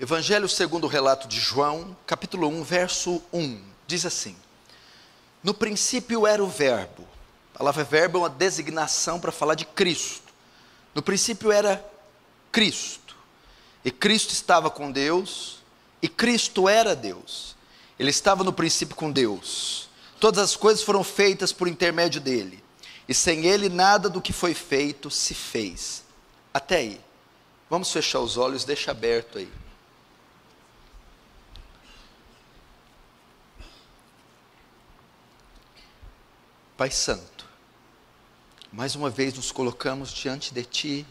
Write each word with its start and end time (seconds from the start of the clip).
Evangelho 0.00 0.48
segundo 0.48 0.84
o 0.84 0.88
relato 0.88 1.28
de 1.28 1.38
João, 1.38 1.96
capítulo 2.06 2.48
1, 2.48 2.62
verso 2.64 3.22
1, 3.32 3.62
diz 3.86 4.04
assim: 4.04 4.34
No 5.42 5.54
princípio 5.54 6.26
era 6.26 6.42
o 6.42 6.48
Verbo. 6.48 7.06
A 7.54 7.58
palavra 7.58 7.84
verbo 7.84 8.18
é 8.18 8.20
uma 8.22 8.30
designação 8.30 9.20
para 9.20 9.30
falar 9.30 9.54
de 9.54 9.64
Cristo. 9.64 10.32
No 10.94 11.02
princípio 11.02 11.52
era 11.52 11.84
Cristo. 12.50 13.14
E 13.84 13.90
Cristo 13.90 14.32
estava 14.32 14.70
com 14.70 14.90
Deus, 14.90 15.58
e 16.00 16.08
Cristo 16.08 16.68
era 16.68 16.96
Deus. 16.96 17.54
Ele 17.98 18.10
estava 18.10 18.42
no 18.42 18.52
princípio 18.52 18.96
com 18.96 19.12
Deus. 19.12 19.88
Todas 20.18 20.42
as 20.42 20.56
coisas 20.56 20.82
foram 20.82 21.04
feitas 21.04 21.52
por 21.52 21.68
intermédio 21.68 22.20
dele. 22.20 22.62
E 23.08 23.14
sem 23.14 23.44
ele 23.44 23.68
nada 23.68 24.08
do 24.08 24.22
que 24.22 24.32
foi 24.32 24.54
feito 24.54 25.10
se 25.10 25.34
fez. 25.34 26.02
Até 26.54 26.76
aí. 26.76 27.00
Vamos 27.68 27.92
fechar 27.92 28.20
os 28.20 28.36
olhos, 28.36 28.64
deixa 28.64 28.90
aberto 28.90 29.38
aí. 29.38 29.48
Pai 36.76 36.90
Santo, 36.90 37.46
mais 38.72 38.96
uma 38.96 39.10
vez 39.10 39.34
nos 39.34 39.52
colocamos 39.52 40.10
diante 40.10 40.54
de 40.54 40.64
Ti 40.64 41.06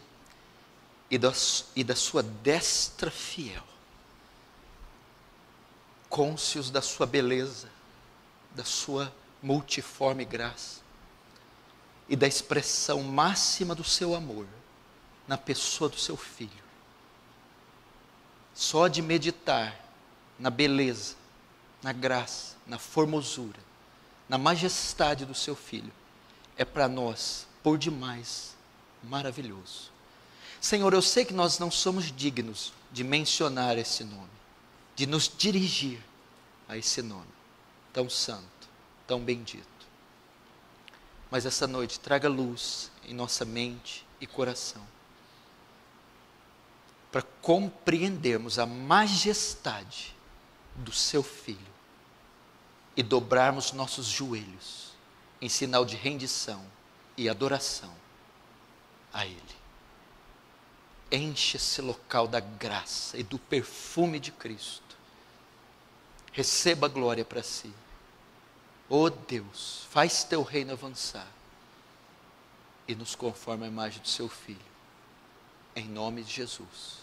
e 1.09 1.17
da, 1.19 1.31
e 1.75 1.83
da 1.83 1.95
Sua 1.95 2.23
destra 2.23 3.11
fiel, 3.11 3.63
cônscios 6.09 6.71
da 6.71 6.81
Sua 6.81 7.05
beleza, 7.05 7.69
da 8.55 8.65
Sua 8.65 9.13
multiforme 9.41 10.25
graça 10.25 10.81
e 12.09 12.15
da 12.15 12.27
expressão 12.27 13.03
máxima 13.03 13.75
do 13.75 13.83
Seu 13.83 14.15
amor 14.15 14.47
na 15.27 15.37
pessoa 15.37 15.89
do 15.91 15.97
Seu 15.97 16.17
Filho. 16.17 16.63
Só 18.55 18.87
de 18.87 19.01
meditar 19.01 19.79
na 20.39 20.49
beleza, 20.49 21.15
na 21.83 21.93
graça, 21.93 22.57
na 22.65 22.79
formosura, 22.79 23.70
na 24.31 24.37
majestade 24.37 25.25
do 25.25 25.35
seu 25.35 25.57
filho, 25.57 25.91
é 26.55 26.63
para 26.63 26.87
nós, 26.87 27.45
por 27.61 27.77
demais, 27.77 28.55
maravilhoso. 29.03 29.91
Senhor, 30.61 30.93
eu 30.93 31.01
sei 31.01 31.25
que 31.25 31.33
nós 31.33 31.59
não 31.59 31.69
somos 31.69 32.09
dignos 32.13 32.71
de 32.93 33.03
mencionar 33.03 33.77
esse 33.77 34.05
nome, 34.05 34.31
de 34.95 35.05
nos 35.05 35.29
dirigir 35.37 35.99
a 36.65 36.77
esse 36.77 37.01
nome, 37.01 37.27
tão 37.91 38.09
santo, 38.09 38.69
tão 39.05 39.19
bendito. 39.19 39.67
Mas 41.29 41.45
essa 41.45 41.67
noite 41.67 41.99
traga 41.99 42.29
luz 42.29 42.89
em 43.03 43.13
nossa 43.13 43.43
mente 43.43 44.07
e 44.21 44.25
coração, 44.25 44.87
para 47.11 47.21
compreendermos 47.41 48.59
a 48.59 48.65
majestade 48.65 50.15
do 50.77 50.93
seu 50.93 51.21
Filho 51.21 51.70
e 52.95 53.03
dobrarmos 53.03 53.71
nossos 53.71 54.07
joelhos 54.07 54.91
em 55.41 55.49
sinal 55.49 55.85
de 55.85 55.95
rendição 55.95 56.63
e 57.17 57.29
adoração 57.29 57.93
a 59.13 59.25
Ele. 59.25 59.41
Enche 61.11 61.57
esse 61.57 61.81
local 61.81 62.27
da 62.27 62.39
graça 62.39 63.17
e 63.17 63.23
do 63.23 63.37
perfume 63.37 64.19
de 64.19 64.31
Cristo. 64.31 64.95
Receba 66.31 66.87
a 66.87 66.89
glória 66.89 67.25
para 67.25 67.43
si. 67.43 67.73
Oh 68.87 69.09
Deus, 69.09 69.85
faz 69.89 70.23
teu 70.23 70.43
reino 70.43 70.71
avançar 70.71 71.27
e 72.87 72.95
nos 72.95 73.15
conforma 73.15 73.65
a 73.65 73.69
imagem 73.69 74.01
do 74.01 74.07
seu 74.07 74.29
Filho. 74.29 74.59
Em 75.75 75.87
nome 75.87 76.23
de 76.23 76.31
Jesus. 76.31 76.99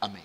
Amém. 0.00 0.24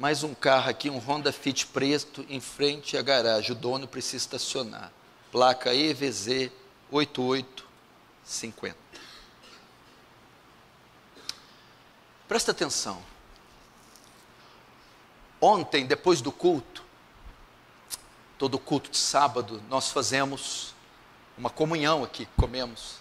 Mais 0.00 0.24
um 0.24 0.32
carro 0.32 0.70
aqui, 0.70 0.88
um 0.88 0.96
Honda 0.96 1.30
Fit 1.30 1.66
preto, 1.66 2.24
em 2.30 2.40
frente 2.40 2.96
à 2.96 3.02
garagem. 3.02 3.52
O 3.52 3.54
dono 3.54 3.86
precisa 3.86 4.16
estacionar. 4.16 4.90
Placa 5.30 5.74
EVZ 5.74 6.50
8850. 6.90 8.78
Presta 12.26 12.50
atenção. 12.50 13.02
Ontem, 15.38 15.84
depois 15.84 16.22
do 16.22 16.32
culto, 16.32 16.82
todo 18.38 18.58
culto 18.58 18.88
de 18.88 18.96
sábado, 18.96 19.62
nós 19.68 19.90
fazemos 19.90 20.74
uma 21.36 21.50
comunhão 21.50 22.02
aqui, 22.02 22.26
comemos. 22.38 22.94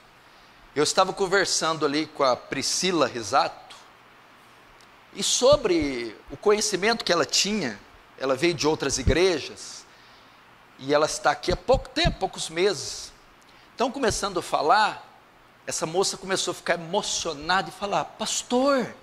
Eu 0.76 0.84
estava 0.84 1.14
conversando 1.14 1.86
ali 1.86 2.08
com 2.08 2.24
a 2.24 2.36
Priscila 2.36 3.08
Risato, 3.08 3.69
e 5.16 5.24
sobre 5.24 6.16
o 6.32 6.38
conhecimento 6.38 7.04
que 7.04 7.12
ela 7.12 7.26
tinha, 7.26 7.80
ela 8.18 8.36
veio 8.36 8.54
de 8.54 8.68
outras 8.68 8.98
igrejas, 8.98 9.86
e 10.78 10.94
ela 10.94 11.06
está 11.06 11.32
aqui 11.32 11.52
há 11.52 11.58
pouco 11.58 11.90
tempo, 11.90 12.20
poucos 12.20 12.50
meses. 12.50 13.12
Então, 13.76 13.92
começando 13.92 14.40
a 14.40 14.42
falar, 14.42 15.06
essa 15.66 15.86
moça 15.86 16.18
começou 16.18 16.52
a 16.52 16.56
ficar 16.56 16.76
emocionada 16.76 17.70
e 17.70 17.72
falar: 17.72 18.06
Pastor, 18.06 18.94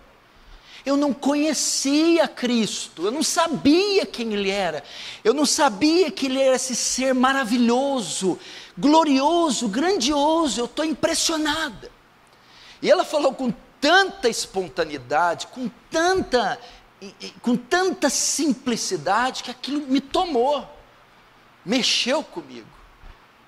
eu 0.84 0.96
não 0.96 1.12
conhecia 1.12 2.28
Cristo, 2.28 3.04
eu 3.04 3.10
não 3.10 3.22
sabia 3.22 4.06
quem 4.06 4.32
Ele 4.32 4.50
era, 4.50 4.84
eu 5.24 5.34
não 5.34 5.44
sabia 5.44 6.10
que 6.10 6.26
Ele 6.26 6.40
era 6.40 6.56
esse 6.56 6.76
ser 6.76 7.14
maravilhoso, 7.14 8.38
glorioso, 8.78 9.68
grandioso, 9.68 10.60
eu 10.60 10.66
estou 10.66 10.84
impressionada. 10.84 11.90
E 12.80 12.90
ela 12.90 13.04
falou 13.04 13.34
com 13.34 13.52
tanta 13.86 14.28
espontaneidade, 14.28 15.46
com 15.46 15.70
tanta, 15.88 16.60
com 17.40 17.56
tanta 17.56 18.10
simplicidade, 18.10 19.44
que 19.44 19.50
aquilo 19.52 19.86
me 19.86 20.00
tomou, 20.00 20.68
mexeu 21.64 22.24
comigo. 22.24 22.66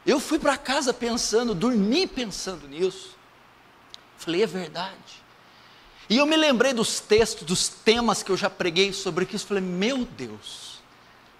Eu 0.07 0.21
fui 0.21 0.39
para 0.39 0.57
casa 0.57 0.95
pensando, 0.95 1.57
dormi 1.57 2.07
pensando 2.07 2.69
nisso. 2.69 3.17
Falei, 4.17 4.45
é 4.45 4.47
verdade. 4.47 5.25
E 6.09 6.17
eu 6.17 6.25
me 6.25 6.37
lembrei 6.37 6.73
dos 6.73 7.01
textos, 7.01 7.45
dos 7.45 7.69
temas 7.69 8.23
que 8.23 8.31
eu 8.31 8.37
já 8.37 8.49
preguei 8.49 8.93
sobre 8.93 9.27
isso. 9.33 9.45
Falei, 9.45 9.63
meu 9.63 10.05
Deus, 10.05 10.81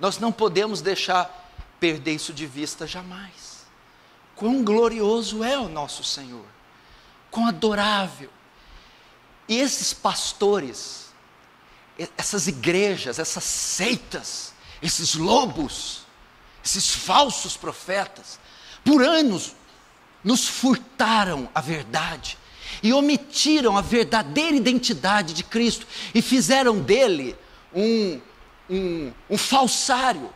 nós 0.01 0.19
não 0.19 0.33
podemos 0.33 0.81
deixar 0.83 1.53
perder 1.79 2.15
isso 2.15 2.33
de 2.33 2.47
vista 2.47 2.85
jamais. 2.85 3.65
Quão 4.35 4.65
glorioso 4.65 5.45
é 5.45 5.57
o 5.57 5.69
nosso 5.69 6.03
Senhor, 6.03 6.45
quão 7.31 7.47
adorável, 7.47 8.31
e 9.49 9.59
esses 9.59 9.93
pastores, 9.93 11.07
essas 12.17 12.47
igrejas, 12.47 13.19
essas 13.19 13.45
seitas, 13.45 14.53
esses 14.83 15.15
lobos, 15.15 16.03
esses 16.65 16.95
falsos 16.95 17.57
profetas, 17.57 18.39
por 18.85 19.03
anos 19.03 19.57
nos 20.23 20.47
furtaram 20.47 21.49
a 21.55 21.61
verdade 21.61 22.37
e 22.83 22.93
omitiram 22.93 23.77
a 23.77 23.81
verdadeira 23.81 24.57
identidade 24.57 25.33
de 25.33 25.43
Cristo 25.43 25.87
e 26.15 26.21
fizeram 26.21 26.79
dele 26.79 27.37
um, 27.75 28.21
um, 28.69 29.13
um 29.31 29.39
falsário, 29.39 30.31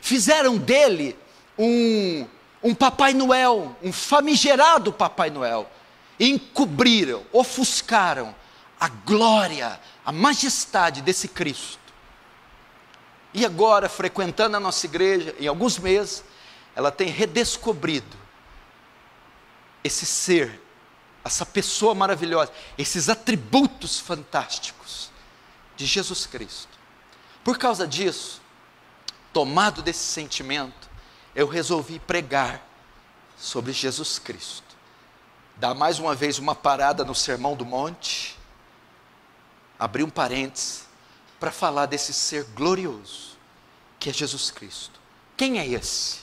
fizeram 0.00 0.56
dele 0.56 1.18
um, 1.58 2.26
um 2.62 2.74
Papai 2.74 3.12
Noel, 3.12 3.76
um 3.82 3.92
famigerado 3.92 4.92
Papai 4.92 5.30
Noel, 5.30 5.68
encobriram, 6.18 7.24
ofuscaram 7.32 8.34
a 8.78 8.88
glória, 8.88 9.80
a 10.04 10.12
majestade 10.12 11.02
desse 11.02 11.28
Cristo. 11.28 11.78
E 13.32 13.44
agora, 13.44 13.88
frequentando 13.88 14.56
a 14.56 14.60
nossa 14.60 14.86
igreja, 14.86 15.34
em 15.38 15.46
alguns 15.46 15.78
meses, 15.78 16.24
ela 16.74 16.90
tem 16.90 17.08
redescobrido 17.08 18.16
esse 19.84 20.06
ser, 20.06 20.60
essa 21.24 21.44
pessoa 21.44 21.94
maravilhosa, 21.94 22.52
esses 22.76 23.08
atributos 23.08 24.00
fantásticos 24.00 25.10
de 25.76 25.86
Jesus 25.86 26.26
Cristo. 26.26 26.78
Por 27.44 27.58
causa 27.58 27.86
disso, 27.86 28.40
tomado 29.32 29.82
desse 29.82 30.04
sentimento, 30.04 30.88
eu 31.34 31.46
resolvi 31.46 31.98
pregar 32.00 32.66
sobre 33.36 33.72
Jesus 33.72 34.18
Cristo 34.18 34.67
dar 35.58 35.74
mais 35.74 35.98
uma 35.98 36.14
vez 36.14 36.38
uma 36.38 36.54
parada 36.54 37.04
no 37.04 37.14
Sermão 37.14 37.56
do 37.56 37.66
Monte, 37.66 38.36
abrir 39.78 40.04
um 40.04 40.10
parênteses, 40.10 40.86
para 41.40 41.50
falar 41.50 41.86
desse 41.86 42.12
ser 42.12 42.44
glorioso, 42.44 43.36
que 43.98 44.10
é 44.10 44.12
Jesus 44.12 44.50
Cristo. 44.50 45.00
Quem 45.36 45.58
é 45.58 45.66
esse? 45.66 46.18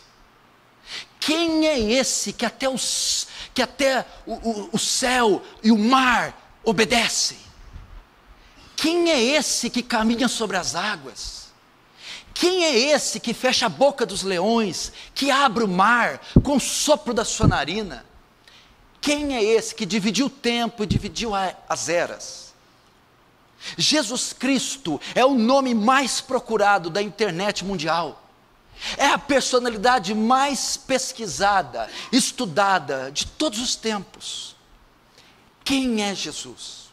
Quem 1.19 1.67
é 1.67 1.79
esse 1.79 2.33
que 2.33 2.45
até, 2.45 2.69
os, 2.69 3.27
que 3.53 3.61
até 3.61 4.05
o, 4.25 4.33
o, 4.33 4.69
o 4.73 4.79
céu 4.79 5.41
e 5.63 5.71
o 5.71 5.77
mar 5.77 6.59
obedecem? 6.63 7.37
Quem 8.75 9.09
é 9.09 9.21
esse 9.21 9.69
que 9.69 9.81
caminha 9.81 10.27
sobre 10.27 10.57
as 10.57 10.75
águas? 10.75 11.45
Quem 12.33 12.65
é 12.65 12.77
esse 12.77 13.19
que 13.21 13.33
fecha 13.33 13.65
a 13.65 13.69
boca 13.69 14.05
dos 14.05 14.21
leões, 14.21 14.91
que 15.13 15.31
abre 15.31 15.63
o 15.63 15.67
mar 15.67 16.19
com 16.43 16.57
o 16.57 16.59
sopro 16.59 17.13
da 17.13 17.23
sua 17.23 17.47
narina? 17.47 18.05
Quem 19.05 19.35
é 19.35 19.43
esse 19.43 19.75
que 19.75 19.85
dividiu 19.85 20.25
o 20.25 20.31
tempo 20.31 20.83
e 20.83 20.87
dividiu 20.87 21.29
as 21.69 21.89
eras? 21.89 22.55
Jesus 23.77 24.33
Cristo 24.33 24.99
é 25.13 25.23
o 25.23 25.35
nome 25.35 25.75
mais 25.75 26.21
procurado 26.21 26.89
da 26.89 27.03
internet 27.03 27.63
mundial. 27.63 28.27
É 28.97 29.05
a 29.05 29.19
personalidade 29.19 30.15
mais 30.15 30.75
pesquisada, 30.75 31.87
estudada 32.11 33.11
de 33.11 33.27
todos 33.27 33.59
os 33.59 33.75
tempos. 33.75 34.55
Quem 35.63 36.01
é 36.01 36.15
Jesus? 36.15 36.89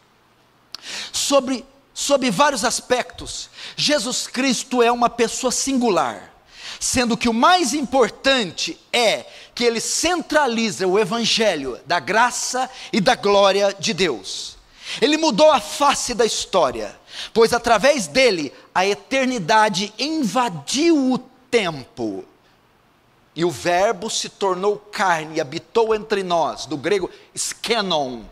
Sobre, 1.15 1.65
sobre 1.95 2.31
vários 2.31 2.63
aspectos, 2.63 3.49
Jesus 3.75 4.27
Cristo 4.27 4.83
é 4.83 4.93
uma 4.93 5.09
pessoa 5.09 5.51
singular, 5.51 6.31
sendo 6.79 7.17
que 7.17 7.31
o 7.31 7.33
mais 7.33 7.73
importante 7.73 8.79
é 8.93 9.25
que 9.63 9.67
ele 9.67 9.81
centraliza 9.81 10.89
o 10.89 10.99
evangelho 10.99 11.79
da 11.87 12.01
graça 12.01 12.69
e 12.93 13.01
da 13.01 13.15
glória 13.15 13.73
de 13.79 13.95
Deus. 13.95 14.59
Ele 15.01 15.17
mudou 15.17 15.53
a 15.53 15.61
face 15.61 16.15
da 16.15 16.27
história, 16.27 16.99
pois 17.33 17.53
através 17.53 18.09
dele 18.09 18.53
a 18.75 18.85
eternidade 18.85 19.95
invadiu 19.97 21.13
o 21.13 21.17
tempo. 21.49 22.25
E 23.37 23.45
o 23.45 23.53
Verbo 23.53 24.11
se 24.11 24.29
tornou 24.29 24.77
carne 24.77 25.37
e 25.37 25.41
habitou 25.41 25.95
entre 25.95 26.25
nós, 26.25 26.67
do 26.67 26.77
grego 26.77 27.09
skenon. 27.33 28.23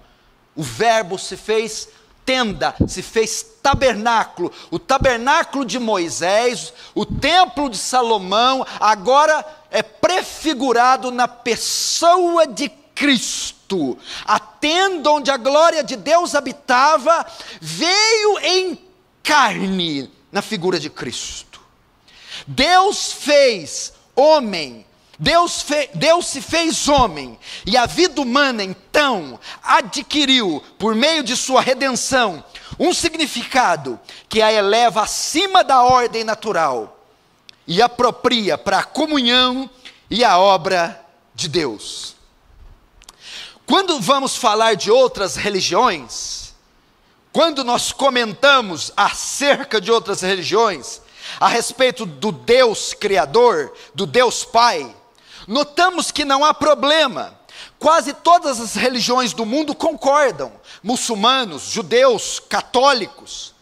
O 0.56 0.64
Verbo 0.64 1.16
se 1.16 1.36
fez 1.36 1.90
tenda, 2.30 2.76
se 2.86 3.02
fez 3.02 3.44
tabernáculo. 3.60 4.52
O 4.70 4.78
tabernáculo 4.78 5.64
de 5.64 5.80
Moisés, 5.80 6.72
o 6.94 7.04
templo 7.04 7.68
de 7.68 7.76
Salomão, 7.76 8.64
agora 8.78 9.44
é 9.68 9.82
prefigurado 9.82 11.10
na 11.10 11.26
pessoa 11.26 12.46
de 12.46 12.68
Cristo. 12.94 13.98
A 14.24 14.38
tenda 14.38 15.10
onde 15.10 15.28
a 15.28 15.36
glória 15.36 15.82
de 15.82 15.96
Deus 15.96 16.36
habitava 16.36 17.26
veio 17.60 18.38
em 18.44 18.78
carne 19.24 20.08
na 20.30 20.40
figura 20.40 20.78
de 20.78 20.88
Cristo. 20.88 21.60
Deus 22.46 23.12
fez 23.12 23.92
homem 24.14 24.86
Deus, 25.22 25.60
fe, 25.60 25.90
Deus 25.92 26.28
se 26.28 26.40
fez 26.40 26.88
homem, 26.88 27.38
e 27.66 27.76
a 27.76 27.84
vida 27.84 28.22
humana 28.22 28.64
então 28.64 29.38
adquiriu, 29.62 30.64
por 30.78 30.94
meio 30.94 31.22
de 31.22 31.36
sua 31.36 31.60
redenção, 31.60 32.42
um 32.78 32.94
significado 32.94 34.00
que 34.30 34.40
a 34.40 34.50
eleva 34.50 35.02
acima 35.02 35.62
da 35.62 35.82
ordem 35.82 36.24
natural 36.24 37.04
e 37.66 37.82
apropria 37.82 38.56
para 38.56 38.78
a 38.78 38.82
comunhão 38.82 39.68
e 40.08 40.24
a 40.24 40.38
obra 40.38 40.98
de 41.34 41.48
Deus. 41.48 42.16
Quando 43.66 44.00
vamos 44.00 44.36
falar 44.36 44.74
de 44.74 44.90
outras 44.90 45.36
religiões, 45.36 46.54
quando 47.30 47.62
nós 47.62 47.92
comentamos 47.92 48.90
acerca 48.96 49.82
de 49.82 49.92
outras 49.92 50.22
religiões, 50.22 51.02
a 51.38 51.46
respeito 51.46 52.06
do 52.06 52.32
Deus 52.32 52.94
Criador, 52.94 53.72
do 53.94 54.06
Deus 54.06 54.46
Pai, 54.46 54.96
notamos 55.50 56.12
que 56.12 56.24
não 56.24 56.44
há 56.44 56.54
problema. 56.54 57.38
Quase 57.78 58.12
todas 58.12 58.60
as 58.60 58.74
religiões 58.74 59.32
do 59.32 59.44
mundo 59.44 59.74
concordam, 59.74 60.52
muçulmanos, 60.82 61.64
judeus, 61.64 62.38
católicos. 62.38 63.52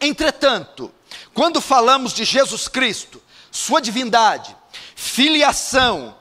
Entretanto, 0.00 0.90
quando 1.34 1.60
falamos 1.60 2.12
de 2.12 2.24
Jesus 2.24 2.66
Cristo, 2.66 3.22
Sua 3.50 3.80
divindade, 3.80 4.56
filiação, 4.94 6.16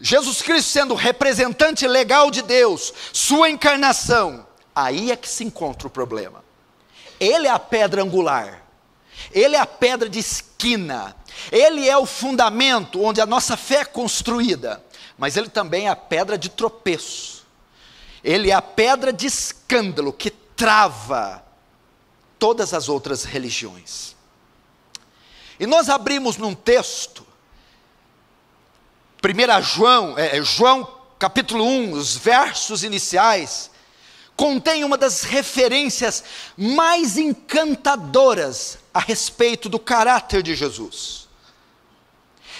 Jesus 0.00 0.42
Cristo 0.42 0.70
sendo 0.70 0.94
representante 0.94 1.86
legal 1.86 2.30
de 2.30 2.42
Deus, 2.42 2.92
Sua 3.12 3.48
encarnação, 3.48 4.44
aí 4.74 5.12
é 5.12 5.16
que 5.16 5.28
se 5.28 5.44
encontra 5.44 5.86
o 5.86 5.90
problema. 5.90 6.44
Ele 7.20 7.46
é 7.46 7.50
a 7.50 7.58
pedra 7.60 8.02
angular, 8.02 8.64
Ele 9.30 9.54
é 9.54 9.60
a 9.60 9.66
pedra 9.66 10.08
de 10.08 10.18
esquina, 10.18 11.14
ele 11.50 11.88
é 11.88 11.96
o 11.96 12.06
fundamento 12.06 13.02
onde 13.02 13.20
a 13.20 13.26
nossa 13.26 13.56
fé 13.56 13.80
é 13.80 13.84
construída, 13.84 14.82
mas 15.18 15.36
ele 15.36 15.48
também 15.48 15.86
é 15.86 15.90
a 15.90 15.96
pedra 15.96 16.36
de 16.38 16.48
tropeço. 16.48 17.46
Ele 18.22 18.50
é 18.50 18.54
a 18.54 18.62
pedra 18.62 19.12
de 19.12 19.26
escândalo 19.26 20.12
que 20.12 20.30
trava 20.30 21.44
todas 22.38 22.72
as 22.72 22.88
outras 22.88 23.24
religiões. 23.24 24.16
E 25.58 25.66
nós 25.66 25.88
abrimos 25.88 26.36
num 26.36 26.54
texto, 26.54 27.26
1 29.22 29.62
João, 29.62 30.18
é, 30.18 30.38
é, 30.38 30.42
João 30.42 31.02
capítulo 31.18 31.64
1, 31.64 31.92
os 31.92 32.16
versos 32.16 32.82
iniciais, 32.82 33.70
contém 34.34 34.82
uma 34.82 34.98
das 34.98 35.22
referências 35.22 36.24
mais 36.56 37.16
encantadoras 37.16 38.78
a 38.92 38.98
respeito 38.98 39.68
do 39.68 39.78
caráter 39.78 40.42
de 40.42 40.56
Jesus. 40.56 41.21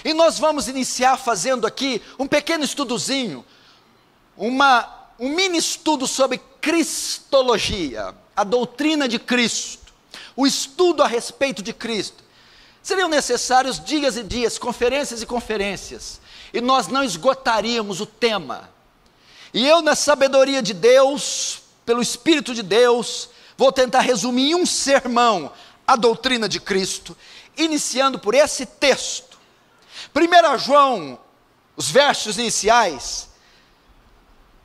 E 0.03 0.13
nós 0.13 0.37
vamos 0.37 0.67
iniciar 0.67 1.17
fazendo 1.17 1.65
aqui 1.65 2.01
um 2.19 2.27
pequeno 2.27 2.63
estudozinho, 2.63 3.45
uma, 4.35 4.89
um 5.17 5.29
mini 5.29 5.57
estudo 5.57 6.05
sobre 6.05 6.41
Cristologia, 6.59 8.13
a 8.35 8.43
doutrina 8.43 9.07
de 9.07 9.17
Cristo, 9.17 9.93
o 10.35 10.45
estudo 10.45 11.01
a 11.01 11.07
respeito 11.07 11.61
de 11.61 11.71
Cristo. 11.71 12.23
Seriam 12.81 13.07
necessários 13.07 13.81
dias 13.83 14.17
e 14.17 14.23
dias, 14.23 14.57
conferências 14.57 15.21
e 15.21 15.25
conferências, 15.25 16.19
e 16.53 16.59
nós 16.59 16.87
não 16.87 17.03
esgotaríamos 17.03 18.01
o 18.01 18.05
tema. 18.05 18.69
E 19.53 19.65
eu, 19.65 19.81
na 19.81 19.95
sabedoria 19.95 20.61
de 20.61 20.73
Deus, 20.73 21.61
pelo 21.85 22.01
Espírito 22.01 22.53
de 22.53 22.61
Deus, 22.61 23.29
vou 23.57 23.71
tentar 23.71 24.01
resumir 24.01 24.51
em 24.51 24.55
um 24.55 24.65
sermão 24.65 25.51
a 25.87 25.95
doutrina 25.95 26.49
de 26.49 26.59
Cristo, 26.59 27.15
iniciando 27.55 28.19
por 28.19 28.33
esse 28.33 28.65
texto 28.65 29.32
1 30.15 30.57
João, 30.59 31.19
os 31.75 31.89
versos 31.89 32.37
iniciais, 32.37 33.29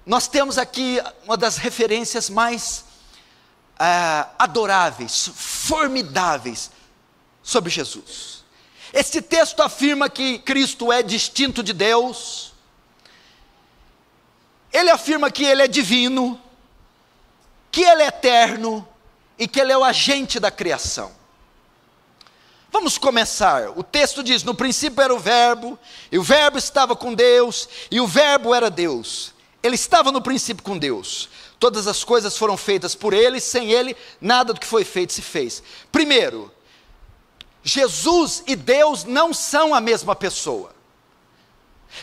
nós 0.04 0.28
temos 0.28 0.58
aqui 0.58 1.02
uma 1.24 1.36
das 1.36 1.56
referências 1.56 2.28
mais 2.28 2.84
uh, 3.74 4.28
adoráveis, 4.38 5.30
formidáveis 5.34 6.70
sobre 7.42 7.70
Jesus. 7.70 8.44
Este 8.92 9.22
texto 9.22 9.60
afirma 9.60 10.08
que 10.08 10.38
Cristo 10.38 10.92
é 10.92 11.02
distinto 11.02 11.62
de 11.62 11.72
Deus, 11.72 12.52
ele 14.72 14.90
afirma 14.90 15.30
que 15.30 15.44
ele 15.44 15.62
é 15.62 15.68
divino, 15.68 16.40
que 17.70 17.82
ele 17.82 18.02
é 18.02 18.06
eterno 18.08 18.86
e 19.38 19.48
que 19.48 19.60
ele 19.60 19.72
é 19.72 19.78
o 19.78 19.84
agente 19.84 20.38
da 20.38 20.50
criação. 20.50 21.17
Vamos 22.70 22.98
começar. 22.98 23.70
O 23.76 23.82
texto 23.82 24.22
diz: 24.22 24.42
No 24.42 24.54
princípio 24.54 25.02
era 25.02 25.14
o 25.14 25.18
Verbo, 25.18 25.78
e 26.12 26.18
o 26.18 26.22
Verbo 26.22 26.58
estava 26.58 26.94
com 26.94 27.14
Deus, 27.14 27.68
e 27.90 28.00
o 28.00 28.06
Verbo 28.06 28.54
era 28.54 28.70
Deus. 28.70 29.32
Ele 29.62 29.74
estava 29.74 30.12
no 30.12 30.22
princípio 30.22 30.62
com 30.62 30.78
Deus. 30.78 31.28
Todas 31.58 31.86
as 31.86 32.04
coisas 32.04 32.36
foram 32.36 32.56
feitas 32.56 32.94
por 32.94 33.12
ele, 33.12 33.40
sem 33.40 33.72
ele, 33.72 33.96
nada 34.20 34.52
do 34.52 34.60
que 34.60 34.66
foi 34.66 34.84
feito 34.84 35.12
se 35.12 35.22
fez. 35.22 35.62
Primeiro, 35.90 36.52
Jesus 37.64 38.44
e 38.46 38.54
Deus 38.54 39.04
não 39.04 39.34
são 39.34 39.74
a 39.74 39.80
mesma 39.80 40.14
pessoa. 40.14 40.72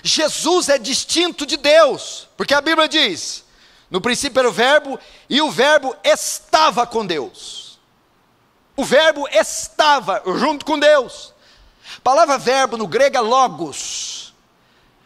Jesus 0.04 0.68
é 0.68 0.78
distinto 0.78 1.46
de 1.46 1.58
Deus, 1.58 2.28
porque 2.36 2.54
a 2.54 2.62
Bíblia 2.62 2.88
diz: 2.88 3.46
no 3.90 4.02
princípio 4.02 4.40
era 4.40 4.50
o 4.50 4.52
Verbo, 4.52 5.00
e 5.30 5.42
o 5.42 5.52
Verbo 5.52 5.96
estava 6.04 6.86
com 6.86 7.06
Deus. 7.06 7.65
O 8.76 8.84
verbo 8.84 9.28
estava 9.30 10.22
junto 10.26 10.66
com 10.66 10.78
Deus. 10.78 11.34
A 11.98 12.02
palavra 12.02 12.38
verbo 12.38 12.78
no 12.78 12.88
grego 12.88 13.18
é 13.18 13.22
logos. 13.22 14.34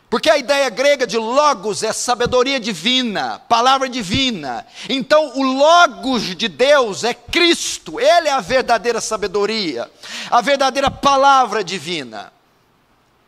Porque 0.09 0.27
a 0.27 0.37
ideia 0.37 0.69
grega 0.71 1.05
de 1.05 1.17
logos 1.19 1.83
é 1.83 1.93
sabedoria 1.93 2.59
divina, 2.59 3.39
palavra 3.47 3.87
divina. 3.87 4.65
Então, 4.89 5.37
o 5.37 5.43
logos 5.43 6.35
de 6.35 6.47
Deus 6.47 7.03
é 7.03 7.13
Cristo, 7.13 7.99
ele 7.99 8.27
é 8.27 8.31
a 8.31 8.39
verdadeira 8.39 8.99
sabedoria, 8.99 9.89
a 10.31 10.41
verdadeira 10.41 10.89
palavra 10.89 11.63
divina. 11.63 12.33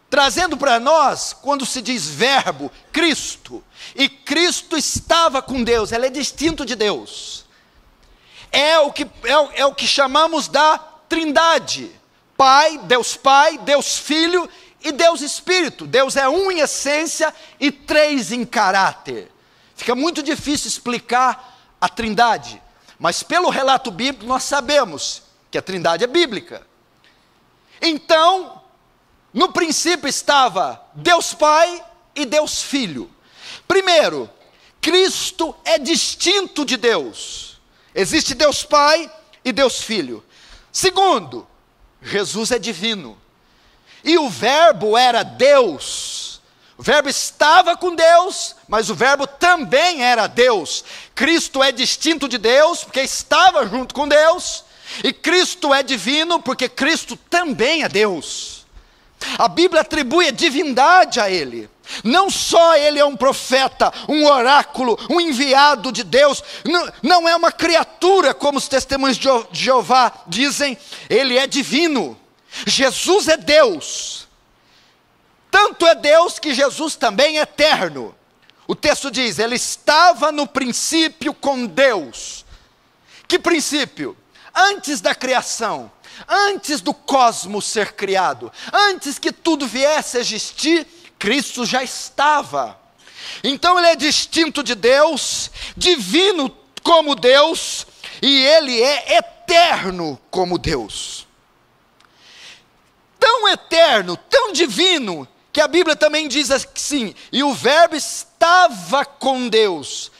Trazendo 0.09 0.57
para 0.57 0.79
nós, 0.79 1.33
quando 1.39 1.67
se 1.67 1.83
diz 1.83 2.07
verbo, 2.07 2.71
Cristo, 2.91 3.63
e 3.95 4.09
Cristo 4.09 4.75
estava 4.75 5.39
com 5.39 5.63
Deus, 5.63 5.91
ele 5.91 6.07
é 6.07 6.09
distinto 6.09 6.65
de 6.65 6.75
Deus 6.75 7.40
é 8.51 8.79
o 8.79 8.91
que, 8.91 9.03
é, 9.03 9.61
é 9.61 9.65
o 9.65 9.73
que 9.73 9.87
chamamos 9.87 10.47
da 10.47 10.77
trindade: 11.07 11.91
Pai, 12.35 12.77
Deus 12.79 13.15
Pai, 13.15 13.57
Deus 13.59 13.97
Filho 13.97 14.49
e 14.81 14.91
Deus 14.91 15.21
Espírito. 15.21 15.87
Deus 15.87 16.15
é 16.15 16.27
um 16.27 16.51
em 16.51 16.59
essência 16.59 17.33
e 17.59 17.71
três 17.71 18.31
em 18.31 18.45
caráter. 18.45 19.31
Fica 19.75 19.95
muito 19.95 20.21
difícil 20.21 20.67
explicar 20.67 21.59
a 21.79 21.89
trindade, 21.89 22.61
mas 22.99 23.23
pelo 23.23 23.49
relato 23.49 23.89
bíblico 23.89 24.25
nós 24.25 24.43
sabemos 24.43 25.23
que 25.49 25.57
a 25.57 25.61
trindade 25.61 26.03
é 26.03 26.07
bíblica. 26.07 26.65
Então, 27.81 28.61
no 29.33 29.51
princípio 29.51 30.07
estava 30.07 30.83
Deus 30.93 31.33
Pai 31.33 31.83
e 32.15 32.25
Deus 32.25 32.61
Filho. 32.61 33.09
Primeiro, 33.67 34.29
Cristo 34.79 35.55
é 35.63 35.79
distinto 35.79 36.63
de 36.65 36.77
Deus. 36.77 37.50
Existe 37.93 38.33
Deus 38.33 38.63
Pai 38.63 39.11
e 39.43 39.51
Deus 39.51 39.81
Filho. 39.81 40.23
Segundo, 40.71 41.47
Jesus 42.01 42.51
é 42.51 42.59
divino. 42.59 43.17
E 44.03 44.17
o 44.17 44.29
Verbo 44.29 44.97
era 44.97 45.23
Deus. 45.23 46.41
O 46.77 46.83
Verbo 46.83 47.09
estava 47.09 47.77
com 47.77 47.93
Deus, 47.93 48.55
mas 48.67 48.89
o 48.89 48.95
Verbo 48.95 49.27
também 49.27 50.03
era 50.03 50.25
Deus. 50.25 50.83
Cristo 51.13 51.61
é 51.61 51.71
distinto 51.71 52.27
de 52.27 52.39
Deus, 52.39 52.83
porque 52.83 53.01
estava 53.01 53.67
junto 53.67 53.93
com 53.93 54.07
Deus. 54.07 54.63
E 55.03 55.13
Cristo 55.13 55.73
é 55.73 55.83
divino, 55.83 56.41
porque 56.41 56.67
Cristo 56.67 57.15
também 57.29 57.83
é 57.83 57.89
Deus. 57.89 58.65
A 59.37 59.47
Bíblia 59.47 59.81
atribui 59.81 60.27
a 60.27 60.31
divindade 60.31 61.19
a 61.19 61.29
Ele. 61.29 61.69
Não 62.03 62.29
só 62.29 62.75
ele 62.75 62.99
é 62.99 63.05
um 63.05 63.15
profeta, 63.15 63.91
um 64.07 64.25
oráculo, 64.25 64.97
um 65.09 65.19
enviado 65.19 65.91
de 65.91 66.03
Deus, 66.03 66.43
não, 66.65 66.91
não 67.01 67.29
é 67.29 67.35
uma 67.35 67.51
criatura, 67.51 68.33
como 68.33 68.57
os 68.57 68.67
testemunhos 68.67 69.17
de 69.17 69.27
Jeová 69.51 70.11
dizem, 70.27 70.77
ele 71.09 71.37
é 71.37 71.47
divino. 71.47 72.19
Jesus 72.65 73.27
é 73.27 73.37
Deus. 73.37 74.27
Tanto 75.49 75.85
é 75.85 75.95
Deus 75.95 76.39
que 76.39 76.53
Jesus 76.53 76.95
também 76.95 77.39
é 77.39 77.41
eterno. 77.41 78.15
O 78.67 78.75
texto 78.75 79.11
diz: 79.11 79.37
ele 79.37 79.55
estava 79.55 80.31
no 80.31 80.47
princípio 80.47 81.33
com 81.33 81.65
Deus. 81.65 82.45
Que 83.27 83.37
princípio? 83.37 84.15
Antes 84.53 85.01
da 85.01 85.15
criação, 85.15 85.91
antes 86.27 86.81
do 86.81 86.93
cosmos 86.93 87.65
ser 87.65 87.93
criado, 87.93 88.51
antes 88.71 89.17
que 89.17 89.31
tudo 89.31 89.67
viesse 89.67 90.17
a 90.17 90.19
existir, 90.21 90.87
Cristo 91.21 91.67
já 91.67 91.83
estava. 91.83 92.79
Então 93.43 93.77
ele 93.77 93.89
é 93.89 93.95
distinto 93.95 94.63
de 94.63 94.73
Deus, 94.73 95.51
divino 95.77 96.49
como 96.81 97.13
Deus, 97.13 97.85
e 98.19 98.41
ele 98.41 98.81
é 98.81 99.17
eterno 99.17 100.19
como 100.31 100.57
Deus. 100.57 101.27
Tão 103.19 103.47
eterno, 103.47 104.17
tão 104.17 104.51
divino, 104.51 105.27
que 105.53 105.61
a 105.61 105.67
Bíblia 105.67 105.95
também 105.95 106.27
diz 106.27 106.49
assim: 106.49 107.13
e 107.31 107.43
o 107.43 107.53
Verbo 107.53 107.95
estava 107.95 109.05
com 109.05 109.47
Deus. 109.47 110.11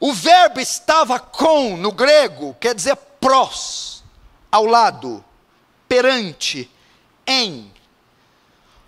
O 0.00 0.12
verbo 0.12 0.58
estava 0.58 1.20
com, 1.20 1.76
no 1.76 1.92
grego, 1.92 2.56
quer 2.58 2.74
dizer 2.74 2.96
prós, 3.20 4.02
ao 4.50 4.64
lado, 4.64 5.24
perante, 5.86 6.68
em. 7.24 7.71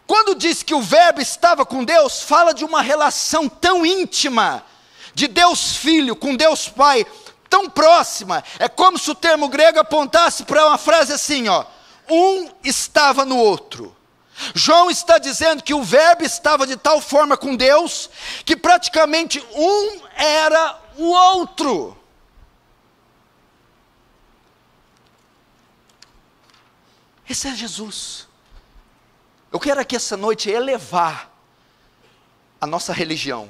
Quando 0.07 0.35
diz 0.35 0.63
que 0.63 0.75
o 0.75 0.83
Verbo 0.83 1.21
estava 1.21 1.65
com 1.65 1.85
Deus, 1.85 2.23
fala 2.23 2.53
de 2.53 2.65
uma 2.65 2.83
relação 2.83 3.49
tão 3.49 3.87
íntima, 3.87 4.65
de 5.15 5.27
Deus 5.27 5.77
Filho 5.77 6.15
com 6.15 6.37
Deus 6.37 6.69
Pai, 6.69 7.07
tão 7.49 7.71
próxima. 7.71 8.45
É 8.59 8.69
como 8.69 8.99
se 8.99 9.11
o 9.11 9.15
termo 9.15 9.49
grego 9.49 9.79
apontasse 9.79 10.45
para 10.45 10.67
uma 10.67 10.77
frase 10.77 11.13
assim: 11.13 11.49
ó, 11.49 11.65
um 12.11 12.51
estava 12.63 13.25
no 13.25 13.37
outro. 13.39 13.97
João 14.55 14.91
está 14.91 15.17
dizendo 15.17 15.63
que 15.63 15.73
o 15.73 15.83
Verbo 15.83 16.25
estava 16.25 16.67
de 16.67 16.77
tal 16.77 17.01
forma 17.01 17.37
com 17.37 17.55
Deus, 17.55 18.11
que 18.45 18.57
praticamente 18.57 19.43
um 19.55 20.01
era 20.17 20.81
o 20.97 21.05
outro. 21.05 21.97
Esse 27.29 27.49
é 27.49 27.55
Jesus. 27.55 28.29
Eu 29.55 29.61
quero 29.61 29.81
aqui 29.81 29.95
essa 29.95 30.17
noite 30.17 30.51
elevar 30.51 31.33
a 32.61 32.67
nossa 32.67 32.93
religião, 32.93 33.49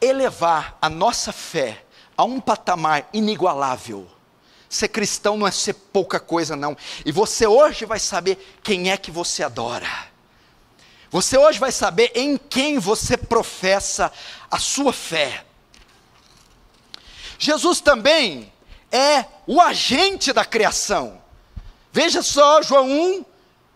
elevar 0.00 0.76
a 0.82 0.90
nossa 0.90 1.32
fé 1.32 1.84
a 2.16 2.24
um 2.24 2.40
patamar 2.40 3.08
inigualável. 3.12 4.10
Ser 4.68 4.88
cristão 4.88 5.36
não 5.36 5.46
é 5.46 5.52
ser 5.52 5.74
pouca 5.74 6.18
coisa, 6.18 6.56
não. 6.56 6.76
E 7.06 7.12
você 7.12 7.46
hoje 7.46 7.84
vai 7.84 8.00
saber 8.00 8.58
quem 8.60 8.90
é 8.90 8.96
que 8.96 9.12
você 9.12 9.44
adora. 9.44 9.86
Você 11.12 11.38
hoje 11.38 11.60
vai 11.60 11.70
saber 11.70 12.10
em 12.16 12.36
quem 12.36 12.80
você 12.80 13.16
professa 13.16 14.10
a 14.50 14.58
sua 14.58 14.92
fé. 14.92 15.44
Jesus 17.38 17.80
também 17.80 18.52
é 18.90 19.26
o 19.46 19.60
agente 19.60 20.32
da 20.32 20.44
criação. 20.44 21.22
Veja 21.92 22.20
só 22.20 22.60
João 22.62 22.90
1, 22.90 23.31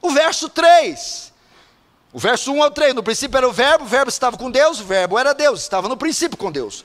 o 0.06 0.10
verso 0.10 0.48
3. 0.48 1.32
O 2.12 2.18
verso 2.18 2.52
1 2.52 2.62
ao 2.62 2.70
3, 2.70 2.94
no 2.94 3.02
princípio 3.02 3.36
era 3.36 3.48
o 3.48 3.52
verbo, 3.52 3.84
o 3.84 3.88
verbo 3.88 4.08
estava 4.08 4.38
com 4.38 4.50
Deus, 4.50 4.80
o 4.80 4.84
verbo 4.84 5.18
era 5.18 5.34
Deus, 5.34 5.60
estava 5.60 5.88
no 5.88 5.96
princípio 5.96 6.38
com 6.38 6.50
Deus. 6.50 6.84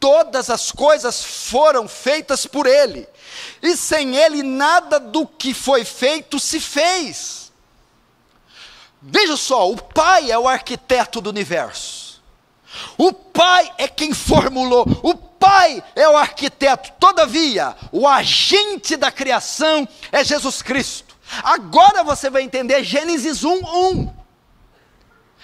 Todas 0.00 0.50
as 0.50 0.72
coisas 0.72 1.22
foram 1.22 1.86
feitas 1.86 2.46
por 2.46 2.66
Ele, 2.66 3.06
e 3.62 3.76
sem 3.76 4.16
Ele 4.16 4.42
nada 4.42 4.98
do 4.98 5.24
que 5.24 5.54
foi 5.54 5.84
feito 5.84 6.40
se 6.40 6.58
fez. 6.58 7.52
Veja 9.00 9.36
só, 9.36 9.70
o 9.70 9.76
Pai 9.76 10.32
é 10.32 10.38
o 10.38 10.48
arquiteto 10.48 11.20
do 11.20 11.30
universo, 11.30 12.20
o 12.98 13.12
Pai 13.12 13.72
é 13.78 13.86
quem 13.86 14.12
formulou, 14.12 14.84
o 15.04 15.14
Pai 15.14 15.82
é 15.94 16.08
o 16.08 16.16
arquiteto, 16.16 16.92
todavia, 16.98 17.76
o 17.92 18.08
agente 18.08 18.96
da 18.96 19.12
criação 19.12 19.86
é 20.10 20.24
Jesus 20.24 20.62
Cristo. 20.62 21.11
Agora 21.42 22.02
você 22.02 22.28
vai 22.28 22.42
entender 22.42 22.82
Gênesis 22.84 23.44
1, 23.44 23.60
1. 23.64 24.14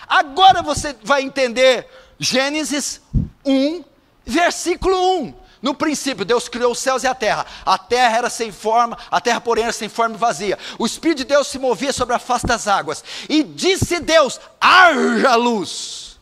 Agora 0.07 0.63
você 0.63 0.97
vai 1.03 1.23
entender 1.23 1.89
Gênesis 2.19 3.01
1, 3.45 3.85
versículo 4.25 5.21
1. 5.21 5.35
No 5.61 5.75
princípio, 5.75 6.25
Deus 6.25 6.49
criou 6.49 6.73
os 6.73 6.79
céus 6.79 7.03
e 7.03 7.07
a 7.07 7.15
terra. 7.15 7.45
A 7.67 7.77
terra 7.77 8.19
era 8.19 8.31
sem 8.31 8.53
forma, 8.53 8.97
a 9.11 9.21
terra, 9.21 9.41
porém, 9.41 9.65
era 9.65 9.73
sem 9.73 9.89
forma 9.89 10.15
e 10.15 10.19
vazia. 10.19 10.59
O 10.79 10.87
Espírito 10.87 11.19
de 11.19 11.25
Deus 11.25 11.49
se 11.49 11.59
movia 11.59 11.93
sobre 11.93 12.15
a 12.15 12.19
face 12.19 12.47
das 12.47 12.69
águas. 12.69 13.03
E 13.29 13.43
disse 13.43 13.99
Deus: 13.99 14.41
haja 14.61 15.35
luz. 15.35 16.21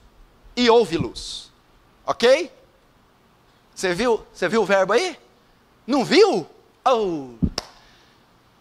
E 0.57 0.71
houve 0.71 0.97
luz. 0.97 1.53
Ok? 2.07 2.51
Você 3.75 3.93
viu, 3.93 4.25
você 4.33 4.49
viu 4.49 4.63
o 4.63 4.67
verbo 4.67 4.95
aí? 4.95 5.19
Não 5.87 6.03
viu? 6.03 6.47
Oh. 6.83 7.35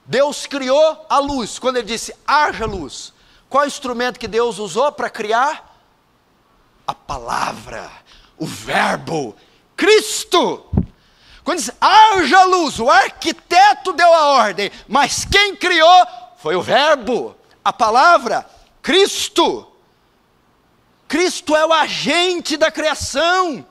Deus 0.05 0.45
criou 0.45 1.05
a 1.09 1.17
luz, 1.19 1.57
quando 1.57 1.77
ele 1.77 1.87
disse 1.87 2.13
haja 2.27 2.65
luz. 2.65 3.13
Qual 3.49 3.65
instrumento 3.65 4.19
que 4.19 4.27
Deus 4.27 4.59
usou 4.59 4.91
para 4.91 5.09
criar? 5.09 5.79
A 6.85 6.93
palavra, 6.93 7.89
o 8.37 8.45
Verbo, 8.45 9.35
Cristo. 9.75 10.65
Quando 11.43 11.59
diz 11.59 11.71
haja 11.79 12.43
luz, 12.43 12.79
o 12.79 12.89
arquiteto 12.89 13.93
deu 13.93 14.13
a 14.13 14.27
ordem, 14.27 14.71
mas 14.87 15.25
quem 15.25 15.55
criou 15.55 16.07
foi 16.37 16.55
o 16.55 16.61
Verbo, 16.61 17.35
a 17.63 17.73
palavra, 17.73 18.47
Cristo. 18.81 19.71
Cristo 21.07 21.55
é 21.55 21.65
o 21.65 21.73
agente 21.73 22.57
da 22.57 22.71
criação. 22.71 23.65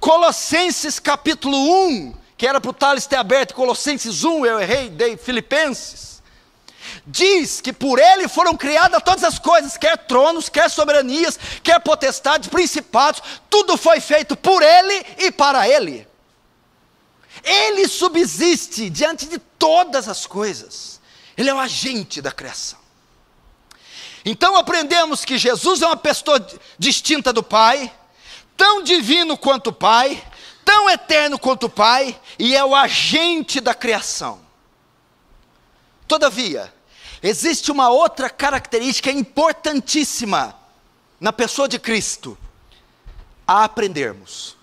Colossenses 0.00 0.98
capítulo 0.98 1.56
1, 1.56 2.14
que 2.38 2.46
era 2.46 2.60
para 2.60 2.70
o 2.70 2.72
Thales 2.72 3.04
ter 3.04 3.16
aberto 3.16 3.52
Colossenses 3.52 4.22
1, 4.22 4.46
eu 4.46 4.60
errei, 4.60 4.88
dei 4.88 5.16
Filipenses. 5.16 6.22
Diz 7.04 7.60
que 7.60 7.72
por 7.72 7.98
ele 7.98 8.28
foram 8.28 8.56
criadas 8.56 9.02
todas 9.02 9.24
as 9.24 9.40
coisas, 9.40 9.76
quer 9.76 9.98
tronos, 10.06 10.48
quer 10.48 10.70
soberanias, 10.70 11.38
quer 11.64 11.80
potestades, 11.80 12.48
principados, 12.48 13.20
tudo 13.50 13.76
foi 13.76 13.98
feito 13.98 14.36
por 14.36 14.62
ele 14.62 15.04
e 15.18 15.32
para 15.32 15.68
ele. 15.68 16.06
Ele 17.42 17.88
subsiste 17.88 18.88
diante 18.88 19.26
de 19.26 19.38
todas 19.38 20.08
as 20.08 20.24
coisas, 20.24 21.00
ele 21.36 21.50
é 21.50 21.54
o 21.54 21.58
agente 21.58 22.22
da 22.22 22.30
criação. 22.30 22.78
Então 24.24 24.56
aprendemos 24.56 25.24
que 25.24 25.36
Jesus 25.36 25.82
é 25.82 25.86
uma 25.86 25.96
pessoa 25.96 26.46
distinta 26.78 27.32
do 27.32 27.42
Pai, 27.42 27.92
tão 28.56 28.82
divino 28.82 29.36
quanto 29.36 29.68
o 29.70 29.72
Pai, 29.72 30.22
tão 30.68 30.90
eterno 30.90 31.38
quanto 31.38 31.64
o 31.64 31.70
Pai 31.70 32.14
e 32.38 32.54
é 32.54 32.64
o 32.64 32.74
agente 32.74 33.60
da 33.60 33.74
criação. 33.74 34.40
Todavia, 36.06 36.72
existe 37.22 37.70
uma 37.70 37.90
outra 37.90 38.30
característica 38.30 39.10
importantíssima 39.10 40.54
na 41.20 41.32
pessoa 41.32 41.68
de 41.68 41.78
Cristo 41.78 42.38
a 43.46 43.64
aprendermos. 43.64 44.56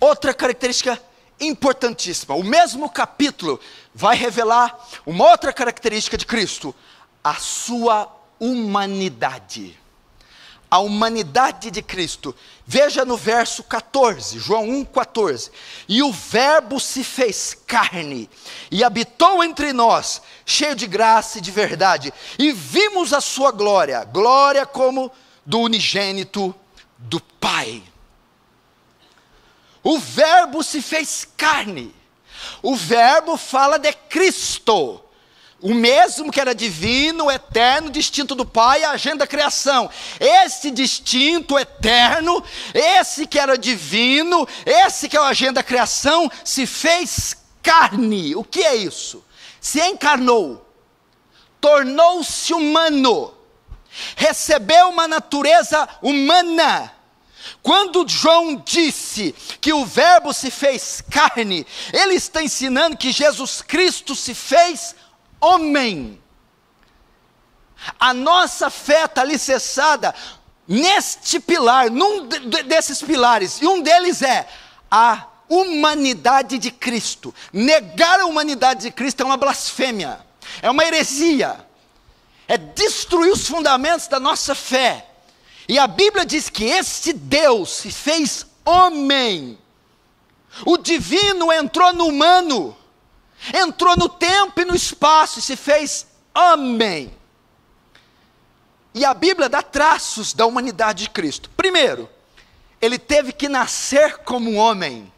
Outra 0.00 0.32
característica 0.32 1.00
importantíssima. 1.40 2.34
O 2.34 2.42
mesmo 2.42 2.88
capítulo 2.88 3.60
vai 3.94 4.16
revelar 4.16 4.78
uma 5.04 5.28
outra 5.30 5.52
característica 5.52 6.16
de 6.16 6.24
Cristo, 6.24 6.74
a 7.22 7.34
sua 7.34 8.10
humanidade 8.40 9.78
a 10.70 10.78
humanidade 10.78 11.70
de 11.70 11.82
Cristo. 11.82 12.34
Veja 12.70 13.02
no 13.02 13.16
verso 13.16 13.62
14, 13.62 14.38
João 14.38 14.66
1,14. 14.66 15.50
E 15.88 16.02
o 16.02 16.12
Verbo 16.12 16.78
se 16.78 17.02
fez 17.02 17.56
carne 17.66 18.28
e 18.70 18.84
habitou 18.84 19.42
entre 19.42 19.72
nós, 19.72 20.20
cheio 20.44 20.76
de 20.76 20.86
graça 20.86 21.38
e 21.38 21.40
de 21.40 21.50
verdade, 21.50 22.12
e 22.38 22.52
vimos 22.52 23.14
a 23.14 23.22
sua 23.22 23.52
glória 23.52 24.04
glória 24.04 24.66
como 24.66 25.10
do 25.46 25.60
unigênito 25.60 26.54
do 26.98 27.18
Pai. 27.40 27.82
O 29.82 29.98
Verbo 29.98 30.62
se 30.62 30.82
fez 30.82 31.26
carne. 31.38 31.94
O 32.62 32.76
Verbo 32.76 33.38
fala 33.38 33.78
de 33.78 33.94
Cristo. 33.94 35.02
O 35.60 35.74
mesmo 35.74 36.30
que 36.30 36.40
era 36.40 36.54
divino, 36.54 37.28
eterno, 37.28 37.90
distinto 37.90 38.34
do 38.36 38.46
Pai, 38.46 38.84
a 38.84 38.92
agenda 38.92 39.18
da 39.18 39.26
criação. 39.26 39.90
Esse 40.20 40.70
distinto, 40.70 41.58
eterno, 41.58 42.42
esse 42.72 43.26
que 43.26 43.40
era 43.40 43.58
divino, 43.58 44.46
esse 44.64 45.08
que 45.08 45.16
é 45.16 45.20
a 45.20 45.26
agenda 45.26 45.54
da 45.54 45.62
criação, 45.64 46.30
se 46.44 46.64
fez 46.64 47.36
carne. 47.60 48.36
O 48.36 48.44
que 48.44 48.60
é 48.60 48.76
isso? 48.76 49.24
Se 49.60 49.80
encarnou, 49.80 50.64
tornou-se 51.60 52.54
humano, 52.54 53.34
recebeu 54.14 54.88
uma 54.90 55.08
natureza 55.08 55.88
humana. 56.00 56.94
Quando 57.62 58.08
João 58.08 58.62
disse 58.64 59.34
que 59.60 59.72
o 59.72 59.84
Verbo 59.84 60.32
se 60.32 60.52
fez 60.52 61.02
carne, 61.10 61.66
ele 61.92 62.14
está 62.14 62.42
ensinando 62.42 62.96
que 62.96 63.10
Jesus 63.10 63.60
Cristo 63.60 64.14
se 64.14 64.34
fez 64.34 64.94
homem. 65.40 66.20
A 67.98 68.12
nossa 68.12 68.70
fé 68.70 69.04
está 69.04 69.20
alicerçada 69.20 70.14
neste 70.66 71.40
pilar, 71.40 71.90
num 71.90 72.26
desses 72.66 73.00
pilares, 73.00 73.60
e 73.62 73.66
um 73.66 73.80
deles 73.80 74.20
é 74.20 74.46
a 74.90 75.26
humanidade 75.48 76.58
de 76.58 76.70
Cristo. 76.70 77.34
Negar 77.52 78.20
a 78.20 78.26
humanidade 78.26 78.82
de 78.82 78.90
Cristo 78.90 79.22
é 79.22 79.26
uma 79.26 79.36
blasfêmia, 79.36 80.20
é 80.60 80.70
uma 80.70 80.84
heresia, 80.84 81.64
é 82.46 82.58
destruir 82.58 83.32
os 83.32 83.46
fundamentos 83.46 84.08
da 84.08 84.20
nossa 84.20 84.54
fé. 84.54 85.06
E 85.68 85.78
a 85.78 85.86
Bíblia 85.86 86.24
diz 86.24 86.48
que 86.48 86.64
este 86.64 87.12
Deus 87.12 87.70
se 87.70 87.90
fez 87.90 88.46
homem, 88.64 89.58
o 90.66 90.76
divino 90.76 91.52
entrou 91.52 91.92
no 91.92 92.06
humano 92.06 92.76
entrou 93.54 93.96
no 93.96 94.08
tempo 94.08 94.60
e 94.60 94.64
no 94.64 94.74
espaço 94.74 95.38
e 95.38 95.42
se 95.42 95.56
fez 95.56 96.06
homem. 96.34 97.12
E 98.94 99.04
a 99.04 99.14
Bíblia 99.14 99.48
dá 99.48 99.62
traços 99.62 100.32
da 100.32 100.46
humanidade 100.46 101.04
de 101.04 101.10
Cristo. 101.10 101.50
Primeiro, 101.56 102.08
ele 102.80 102.98
teve 102.98 103.32
que 103.32 103.48
nascer 103.48 104.18
como 104.18 104.54
homem. 104.54 105.12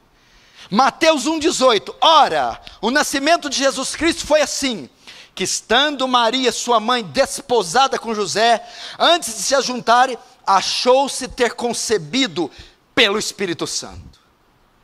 Mateus 0.71 1.25
1,18. 1.25 1.95
Ora, 2.00 2.61
o 2.81 2.91
nascimento 2.91 3.49
de 3.49 3.57
Jesus 3.57 3.97
Cristo 3.97 4.27
foi 4.27 4.41
assim: 4.41 4.89
que 5.35 5.45
estando 5.45 6.07
Maria, 6.07 6.53
sua 6.53 6.79
mãe, 6.79 7.03
desposada 7.03 7.99
com 7.99 8.15
José, 8.15 8.62
antes 8.99 9.35
de 9.35 9.43
se 9.43 9.55
ajuntarem, 9.55 10.19
achou-se 10.47 11.27
ter 11.29 11.55
concebido 11.55 12.50
pelo 12.95 13.19
Espírito 13.19 13.67
Santo. 13.67 14.21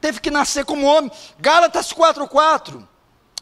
Teve 0.00 0.20
que 0.20 0.30
nascer 0.30 0.64
como 0.64 0.86
homem. 0.86 1.10
Gálatas 1.38 1.92
4,4. 1.92 2.86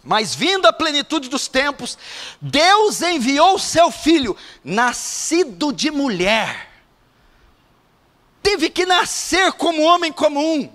Mas 0.04 0.34
vindo 0.34 0.66
a 0.66 0.72
plenitude 0.72 1.30
dos 1.30 1.48
tempos, 1.48 1.96
Deus 2.40 3.00
enviou 3.00 3.54
o 3.54 3.58
seu 3.58 3.90
filho, 3.90 4.36
nascido 4.62 5.72
de 5.72 5.90
mulher. 5.90 6.70
Teve 8.42 8.68
que 8.68 8.84
nascer 8.84 9.52
como 9.52 9.82
homem 9.82 10.12
comum, 10.12 10.70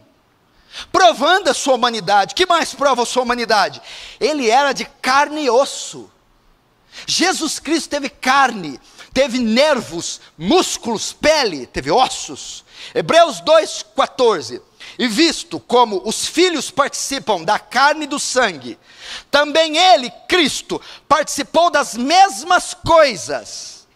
provando 0.91 1.49
a 1.49 1.53
sua 1.53 1.75
humanidade. 1.75 2.33
Que 2.33 2.47
mais 2.47 2.73
prova 2.73 3.03
a 3.03 3.05
sua 3.05 3.21
humanidade? 3.21 3.79
Ele 4.19 4.49
era 4.49 4.73
de 4.73 4.85
carne 4.85 5.43
e 5.43 5.49
osso. 5.49 6.11
Jesus 7.05 7.59
Cristo 7.59 7.89
teve 7.89 8.09
carne, 8.09 8.79
teve 9.13 9.37
nervos, 9.37 10.19
músculos, 10.35 11.13
pele, 11.13 11.67
teve 11.67 11.91
ossos. 11.91 12.65
Hebreus 12.95 13.41
2,14 13.41 14.68
e 14.97 15.07
visto 15.07 15.59
como 15.59 16.01
os 16.05 16.25
filhos 16.25 16.71
participam 16.71 17.43
da 17.43 17.59
carne 17.59 18.05
e 18.05 18.07
do 18.07 18.19
sangue, 18.19 18.77
também 19.31 19.77
ele, 19.77 20.11
Cristo, 20.27 20.81
participou 21.07 21.69
das 21.69 21.95
mesmas 21.95 22.73
coisas, 22.73 23.87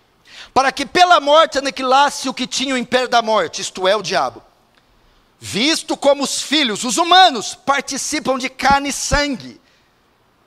para 0.53 0.71
que 0.71 0.85
pela 0.85 1.19
morte 1.19 1.57
aniquilasse 1.57 2.29
o 2.29 2.33
que 2.33 2.47
tinha 2.47 2.75
o 2.75 2.77
império 2.77 3.07
da 3.07 3.21
morte, 3.21 3.61
isto 3.61 3.87
é, 3.87 3.95
o 3.95 4.01
diabo. 4.01 4.43
Visto 5.39 5.97
como 5.97 6.23
os 6.23 6.41
filhos, 6.41 6.83
os 6.83 6.97
humanos, 6.97 7.53
participam 7.53 8.37
de 8.37 8.49
carne 8.49 8.89
e 8.89 8.93
sangue, 8.93 9.59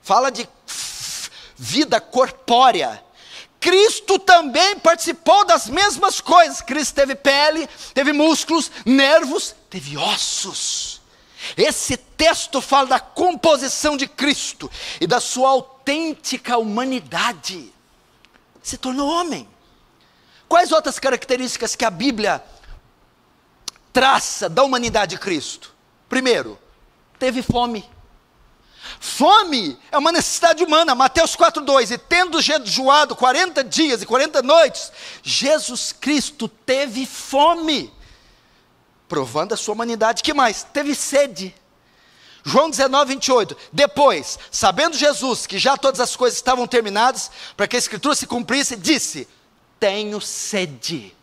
fala 0.01 0.31
de 0.31 0.49
vida 1.57 2.01
corpórea, 2.01 3.03
Cristo 3.67 4.17
também 4.21 4.79
participou 4.79 5.45
das 5.45 5.69
mesmas 5.69 6.21
coisas. 6.21 6.61
Cristo 6.61 6.95
teve 6.95 7.17
pele, 7.17 7.69
teve 7.93 8.13
músculos, 8.13 8.71
nervos, 8.85 9.57
teve 9.69 9.99
ossos. 9.99 11.01
Esse 11.57 11.97
texto 11.97 12.61
fala 12.61 12.87
da 12.87 13.01
composição 13.01 13.97
de 13.97 14.07
Cristo 14.07 14.71
e 15.01 15.07
da 15.09 15.19
sua 15.19 15.49
autêntica 15.49 16.57
humanidade. 16.57 17.75
Se 18.63 18.79
tornou 18.79 19.09
homem. 19.09 19.49
Quais 20.49 20.71
outras 20.71 21.01
características 21.01 21.75
que 21.75 21.85
a 21.85 21.91
Bíblia 21.91 22.45
traça 23.93 24.49
da 24.49 24.63
humanidade 24.63 25.17
de 25.17 25.21
Cristo? 25.21 25.75
Primeiro, 26.09 26.57
teve 27.19 27.43
fome. 27.43 27.85
Fome 29.01 29.79
é 29.91 29.99
uma 29.99 30.13
necessidade 30.13 30.65
humana, 30.65 30.95
Mateus 30.95 31.37
4,2: 31.37 31.91
E 31.91 31.99
tendo 31.99 32.41
jejuado 32.41 33.15
40 33.15 33.63
dias 33.65 34.03
e 34.03 34.07
40 34.07 34.43
noites, 34.43 34.93
Jesus 35.23 35.93
Cristo 35.93 36.49
teve 36.49 37.07
fome, 37.07 37.93
provando 39.09 39.53
a 39.53 39.57
sua 39.57 39.75
humanidade. 39.75 40.23
que 40.23 40.35
mais? 40.35 40.63
Teve 40.63 40.95
sede. 40.95 41.55
João 42.45 42.71
19, 42.71 43.15
28. 43.15 43.57
Depois, 43.73 44.39
sabendo 44.53 44.97
Jesus 44.97 45.47
que 45.47 45.59
já 45.59 45.77
todas 45.77 46.01
as 46.01 46.15
coisas 46.15 46.39
estavam 46.39 46.67
terminadas, 46.67 47.31
para 47.57 47.67
que 47.67 47.75
a 47.75 47.79
Escritura 47.79 48.15
se 48.15 48.27
cumprisse, 48.27 48.77
disse: 48.77 49.29
Tenho 49.81 50.21
sede. 50.21 51.15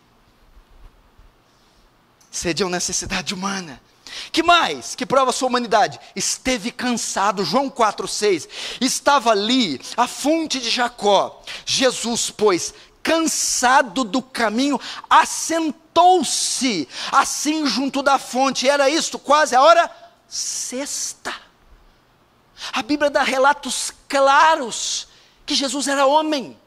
Sede 2.30 2.62
é 2.62 2.66
uma 2.66 2.72
necessidade 2.72 3.32
humana. 3.32 3.80
Que 4.30 4.42
mais? 4.42 4.94
Que 4.94 5.06
prova 5.06 5.32
sua 5.32 5.48
humanidade? 5.48 5.98
Esteve 6.14 6.70
cansado. 6.70 7.44
João 7.44 7.70
4,6. 7.70 8.48
Estava 8.80 9.30
ali 9.30 9.80
a 9.96 10.06
fonte 10.06 10.60
de 10.60 10.70
Jacó. 10.70 11.42
Jesus, 11.64 12.30
pois, 12.30 12.74
cansado 13.02 14.02
do 14.04 14.22
caminho, 14.22 14.80
assentou-se 15.08 16.88
assim 17.12 17.66
junto 17.66 18.02
da 18.02 18.18
fonte. 18.18 18.68
Era 18.68 18.88
isto 18.88 19.18
quase 19.18 19.54
a 19.54 19.62
hora 19.62 19.90
sexta. 20.28 21.34
A 22.72 22.82
Bíblia 22.82 23.10
dá 23.10 23.22
relatos 23.22 23.92
claros 24.08 25.08
que 25.44 25.54
Jesus 25.54 25.86
era 25.86 26.06
homem, 26.06 26.58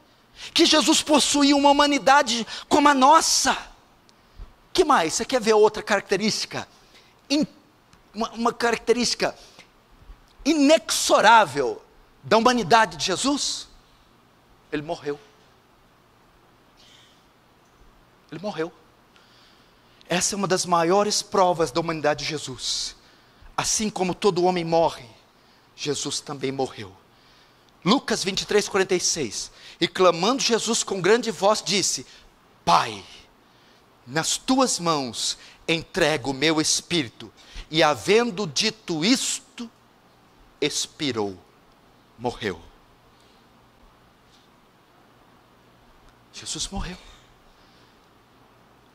que 0.54 0.64
Jesus 0.64 1.02
possuía 1.02 1.56
uma 1.56 1.70
humanidade 1.70 2.46
como 2.68 2.88
a 2.88 2.94
nossa. 2.94 3.56
Que 4.72 4.84
mais? 4.84 5.14
Você 5.14 5.24
quer 5.24 5.40
ver 5.40 5.54
outra 5.54 5.82
característica? 5.82 6.68
Uma, 8.14 8.30
uma 8.32 8.52
característica 8.52 9.36
inexorável 10.44 11.82
da 12.22 12.36
humanidade 12.36 12.96
de 12.96 13.04
Jesus? 13.04 13.68
Ele 14.72 14.82
morreu. 14.82 15.18
Ele 18.30 18.40
morreu. 18.40 18.72
Essa 20.08 20.34
é 20.34 20.36
uma 20.36 20.48
das 20.48 20.64
maiores 20.64 21.22
provas 21.22 21.70
da 21.70 21.80
humanidade 21.80 22.24
de 22.24 22.30
Jesus. 22.30 22.96
Assim 23.56 23.90
como 23.90 24.14
todo 24.14 24.44
homem 24.44 24.64
morre, 24.64 25.06
Jesus 25.76 26.20
também 26.20 26.50
morreu. 26.50 26.94
Lucas 27.84 28.24
23, 28.24 28.68
46. 28.68 29.50
E 29.80 29.86
clamando 29.86 30.42
Jesus 30.42 30.82
com 30.82 31.00
grande 31.00 31.30
voz, 31.30 31.62
disse: 31.62 32.06
Pai, 32.64 33.04
nas 34.06 34.36
tuas 34.36 34.78
mãos 34.78 35.38
entrego 35.68 36.30
o 36.30 36.34
meu 36.34 36.60
espírito. 36.60 37.32
E 37.70 37.82
havendo 37.82 38.46
dito 38.46 39.04
isto, 39.04 39.70
expirou, 40.60 41.38
morreu. 42.18 42.60
Jesus 46.32 46.68
morreu. 46.68 46.96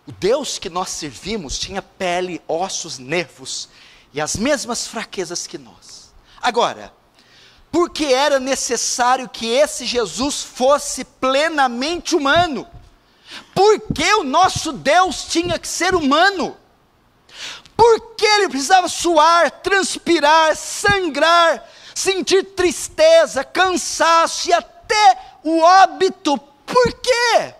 O 0.07 0.11
Deus 0.11 0.57
que 0.57 0.69
nós 0.69 0.89
servimos 0.89 1.59
tinha 1.59 1.81
pele, 1.81 2.41
ossos, 2.47 2.97
nervos 2.97 3.69
e 4.13 4.19
as 4.19 4.35
mesmas 4.35 4.87
fraquezas 4.87 5.45
que 5.45 5.57
nós. 5.57 6.13
Agora, 6.41 6.93
porque 7.71 8.05
era 8.05 8.39
necessário 8.39 9.29
que 9.29 9.47
esse 9.47 9.85
Jesus 9.85 10.43
fosse 10.43 11.05
plenamente 11.05 12.15
humano? 12.15 12.67
Porque 13.53 14.13
o 14.15 14.23
nosso 14.23 14.71
Deus 14.71 15.25
tinha 15.25 15.57
que 15.57 15.67
ser 15.67 15.95
humano? 15.95 16.57
Porque 17.75 18.25
ele 18.25 18.49
precisava 18.49 18.87
suar, 18.87 19.51
transpirar, 19.51 20.55
sangrar, 20.55 21.69
sentir 21.93 22.43
tristeza, 22.55 23.43
cansaço 23.43 24.49
e 24.49 24.53
até 24.53 25.17
o 25.43 25.59
óbito. 25.59 26.37
Por 26.37 26.93
quê? 26.93 27.53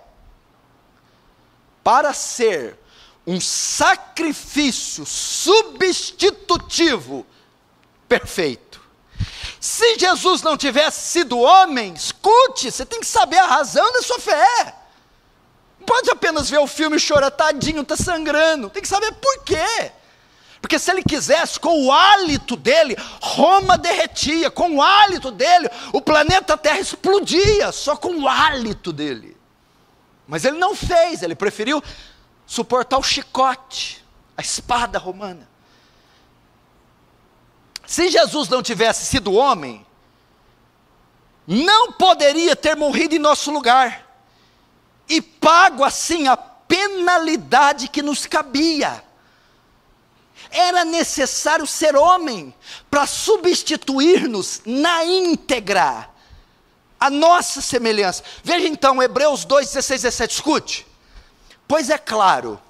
Para 1.84 2.14
ser 2.14 2.80
um 3.26 3.40
sacrifício 3.40 5.06
substitutivo 5.06 7.26
perfeito. 8.08 8.82
Se 9.60 9.98
Jesus 9.98 10.42
não 10.42 10.58
tivesse 10.58 11.08
sido 11.08 11.40
homem, 11.40 11.94
escute, 11.94 12.70
você 12.70 12.86
tem 12.86 13.00
que 13.00 13.06
saber 13.06 13.38
a 13.38 13.48
razão 13.48 13.94
da 13.94 14.02
sua 14.02 14.20
fé. 14.20 14.76
Não 15.80 15.86
pode 15.86 16.12
apenas 16.12 16.50
ver 16.50 16.60
o 16.60 16.68
filme 16.68 16.98
e 16.98 17.00
chorar, 17.00 17.32
tadinho, 17.32 17.82
está 17.82 17.96
sangrando. 17.96 18.70
Tem 18.70 18.82
que 18.82 18.88
saber 18.88 19.14
por 19.14 19.44
quê. 19.46 19.92
Porque 20.64 20.80
se 20.80 20.90
ele 20.90 21.04
quisesse, 21.04 21.60
com 21.60 21.88
o 21.88 21.92
hálito 21.92 22.56
dele, 22.56 22.96
Roma 23.22 23.78
derretia, 23.78 24.50
com 24.50 24.78
o 24.78 24.82
hálito 24.82 25.30
dele, 25.30 25.70
o 25.92 26.00
planeta 26.00 26.58
Terra 26.58 26.80
explodia, 26.80 27.70
só 27.74 27.98
com 27.98 28.16
o 28.22 28.30
hálito 28.30 28.94
dele. 28.94 29.36
Mas 30.26 30.46
ele 30.46 30.58
não 30.58 30.74
fez, 30.74 31.22
ele 31.22 31.36
preferiu 31.36 31.84
suportar 32.48 32.98
o 32.98 33.04
chicote, 33.04 34.06
a 34.38 34.42
espada 34.42 34.98
romana. 34.98 35.50
Se 37.86 38.10
Jesus 38.10 38.48
não 38.48 38.64
tivesse 38.64 39.06
sido 39.06 39.34
homem, 39.34 39.86
não 41.46 41.92
poderia 41.92 42.56
ter 42.56 42.78
morrido 42.78 43.14
em 43.14 43.20
nosso 43.20 43.52
lugar 43.52 44.18
e 45.10 45.22
pago 45.22 45.84
assim 45.84 46.30
a 46.30 46.38
penalidade 46.38 47.90
que 47.90 48.02
nos 48.02 48.26
cabia. 48.26 49.04
Era 50.54 50.86
necessário 50.86 51.66
ser 51.66 51.96
homem 51.96 52.54
para 52.90 53.08
substituir-nos 53.08 54.62
na 54.64 55.04
íntegra, 55.04 56.08
a 57.00 57.10
nossa 57.10 57.60
semelhança. 57.60 58.24
Veja 58.44 58.68
então 58.68 59.02
Hebreus 59.02 59.46
2, 59.46 59.68
16, 59.68 60.04
17, 60.04 60.34
escute. 60.36 60.88
Pois 61.68 61.90
é 61.90 61.98
claro 61.98 62.62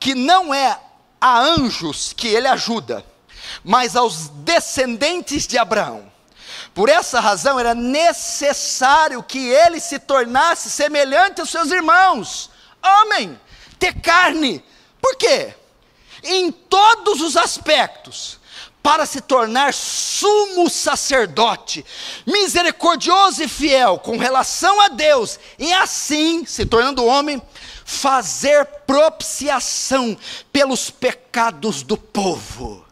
que 0.00 0.14
não 0.14 0.54
é 0.54 0.80
a 1.20 1.38
anjos 1.38 2.14
que 2.14 2.28
ele 2.28 2.48
ajuda, 2.48 3.04
mas 3.62 3.94
aos 3.94 4.28
descendentes 4.28 5.46
de 5.46 5.58
Abraão. 5.58 6.10
Por 6.74 6.88
essa 6.88 7.20
razão 7.20 7.60
era 7.60 7.74
necessário 7.74 9.22
que 9.22 9.48
ele 9.48 9.80
se 9.80 9.98
tornasse 9.98 10.70
semelhante 10.70 11.40
aos 11.40 11.50
seus 11.50 11.70
irmãos, 11.70 12.50
homem, 12.82 13.38
ter 13.78 14.00
carne. 14.00 14.64
Por 15.00 15.16
quê? 15.16 15.54
Em 16.22 16.50
todos 16.50 17.20
os 17.20 17.36
aspectos, 17.36 18.38
para 18.82 19.04
se 19.04 19.20
tornar 19.20 19.74
sumo 19.74 20.70
sacerdote, 20.70 21.84
misericordioso 22.26 23.42
e 23.42 23.48
fiel 23.48 23.98
com 23.98 24.16
relação 24.16 24.80
a 24.80 24.88
Deus, 24.88 25.38
e 25.58 25.72
assim, 25.72 26.46
se 26.46 26.64
tornando 26.64 27.04
homem, 27.04 27.42
fazer 27.84 28.64
propiciação 28.86 30.16
pelos 30.52 30.90
pecados 30.90 31.82
do 31.82 31.96
povo. 31.96 32.84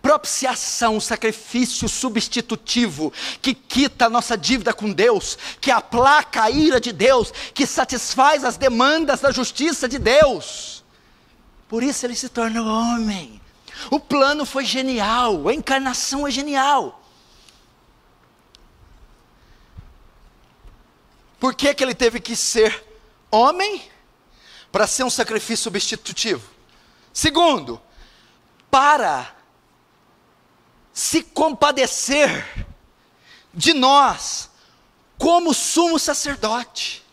Propiciação, 0.00 0.98
sacrifício 0.98 1.88
substitutivo, 1.88 3.12
que 3.42 3.52
quita 3.52 4.06
a 4.06 4.10
nossa 4.10 4.36
dívida 4.36 4.72
com 4.72 4.90
Deus, 4.90 5.36
que 5.60 5.70
aplaca 5.70 6.44
a 6.44 6.50
ira 6.50 6.80
de 6.80 6.92
Deus, 6.92 7.30
que 7.52 7.66
satisfaz 7.66 8.44
as 8.44 8.56
demandas 8.56 9.20
da 9.20 9.30
justiça 9.30 9.86
de 9.86 9.98
Deus. 9.98 10.77
Por 11.68 11.82
isso 11.82 12.06
ele 12.06 12.14
se 12.14 12.28
torna 12.28 12.62
homem. 12.62 13.40
O 13.90 14.00
plano 14.00 14.46
foi 14.46 14.64
genial, 14.64 15.48
a 15.48 15.54
encarnação 15.54 16.26
é 16.26 16.30
genial. 16.30 17.02
Por 21.38 21.54
que, 21.54 21.72
que 21.74 21.84
ele 21.84 21.94
teve 21.94 22.20
que 22.20 22.34
ser 22.34 22.84
homem? 23.30 23.82
Para 24.72 24.86
ser 24.86 25.04
um 25.04 25.10
sacrifício 25.10 25.64
substitutivo. 25.64 26.48
Segundo, 27.12 27.80
para 28.70 29.34
se 30.92 31.22
compadecer 31.22 32.66
de 33.52 33.74
nós, 33.74 34.50
como 35.18 35.52
sumo 35.52 35.98
sacerdote. 35.98 37.04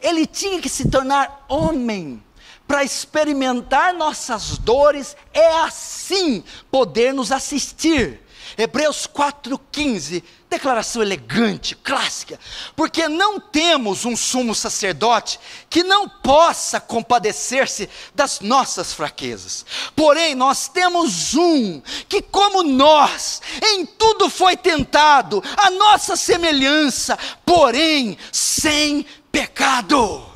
Ele 0.00 0.26
tinha 0.26 0.60
que 0.60 0.68
se 0.68 0.88
tornar 0.88 1.44
homem 1.48 2.23
para 2.66 2.84
experimentar 2.84 3.92
nossas 3.94 4.58
dores, 4.58 5.16
é 5.32 5.60
assim 5.60 6.42
poder 6.70 7.12
nos 7.12 7.30
assistir. 7.30 8.20
Hebreus 8.56 9.06
4,15, 9.06 10.22
declaração 10.48 11.02
elegante, 11.02 11.74
clássica, 11.74 12.38
porque 12.76 13.08
não 13.08 13.40
temos 13.40 14.04
um 14.04 14.16
sumo 14.16 14.54
sacerdote 14.54 15.40
que 15.68 15.82
não 15.82 16.08
possa 16.08 16.78
compadecer-se 16.78 17.88
das 18.14 18.40
nossas 18.40 18.92
fraquezas, 18.92 19.66
porém 19.96 20.34
nós 20.34 20.68
temos 20.68 21.34
um 21.34 21.82
que, 22.08 22.22
como 22.22 22.62
nós, 22.62 23.42
em 23.62 23.84
tudo 23.84 24.30
foi 24.30 24.56
tentado, 24.56 25.42
a 25.56 25.70
nossa 25.70 26.14
semelhança, 26.14 27.18
porém 27.44 28.16
sem 28.30 29.04
pecado. 29.32 30.33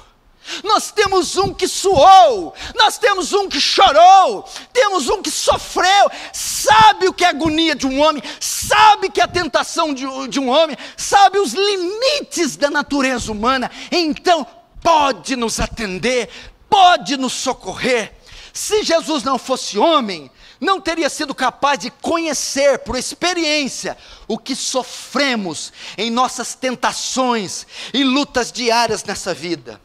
Nós 0.65 0.91
temos 0.91 1.37
um 1.37 1.53
que 1.53 1.69
suou, 1.69 2.55
nós 2.75 2.99
temos 2.99 3.33
um 3.33 3.49
que 3.49 3.61
chorou, 3.61 4.49
temos 4.73 5.09
um 5.09 5.23
que 5.23 5.31
sofreu, 5.31 6.11
sabe 6.33 7.09
o 7.09 7.13
que 7.13 7.25
é 7.25 7.29
a 7.29 7.31
agonia 7.31 7.75
de 7.75 7.87
um 7.87 8.01
homem, 8.01 8.23
sabe 8.41 9.11
que 9.11 9.21
é 9.21 9.25
a 9.25 9.29
tentação 9.29 9.93
de, 9.95 10.05
de 10.29 10.41
um 10.41 10.49
homem, 10.49 10.77
sabe 10.97 11.39
os 11.39 11.53
limites 11.53 12.57
da 12.57 12.71
natureza 12.71 13.31
humana, 13.31 13.71
então 13.91 14.47
pode 14.83 15.37
nos 15.37 15.61
atender, 15.61 16.29
pode 16.69 17.17
nos 17.17 17.33
socorrer. 17.33 18.15
Se 18.53 18.83
Jesus 18.83 19.23
não 19.23 19.39
fosse 19.39 19.79
homem, 19.79 20.31
não 20.61 20.81
teria 20.81 21.09
sido 21.09 21.35
capaz 21.35 21.79
de 21.79 21.91
conhecer 21.91 22.81
por 22.81 22.97
experiência 22.97 23.97
o 24.27 24.37
que 24.37 24.57
sofremos 24.57 25.73
em 25.97 26.11
nossas 26.11 26.55
tentações 26.55 27.67
e 27.95 28.03
lutas 28.03 28.51
diárias 28.51 29.05
nessa 29.05 29.33
vida. 29.33 29.81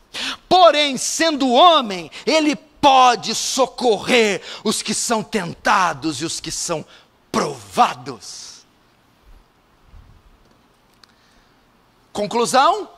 Porém, 0.48 0.98
sendo 0.98 1.50
homem, 1.50 2.12
ele 2.26 2.56
pode 2.56 3.34
socorrer 3.34 4.42
os 4.64 4.82
que 4.82 4.94
são 4.94 5.24
tentados 5.24 6.22
e 6.22 6.26
os 6.26 6.40
que 6.40 6.52
são 6.52 6.86
provados. 7.32 8.66
Conclusão: 12.12 12.90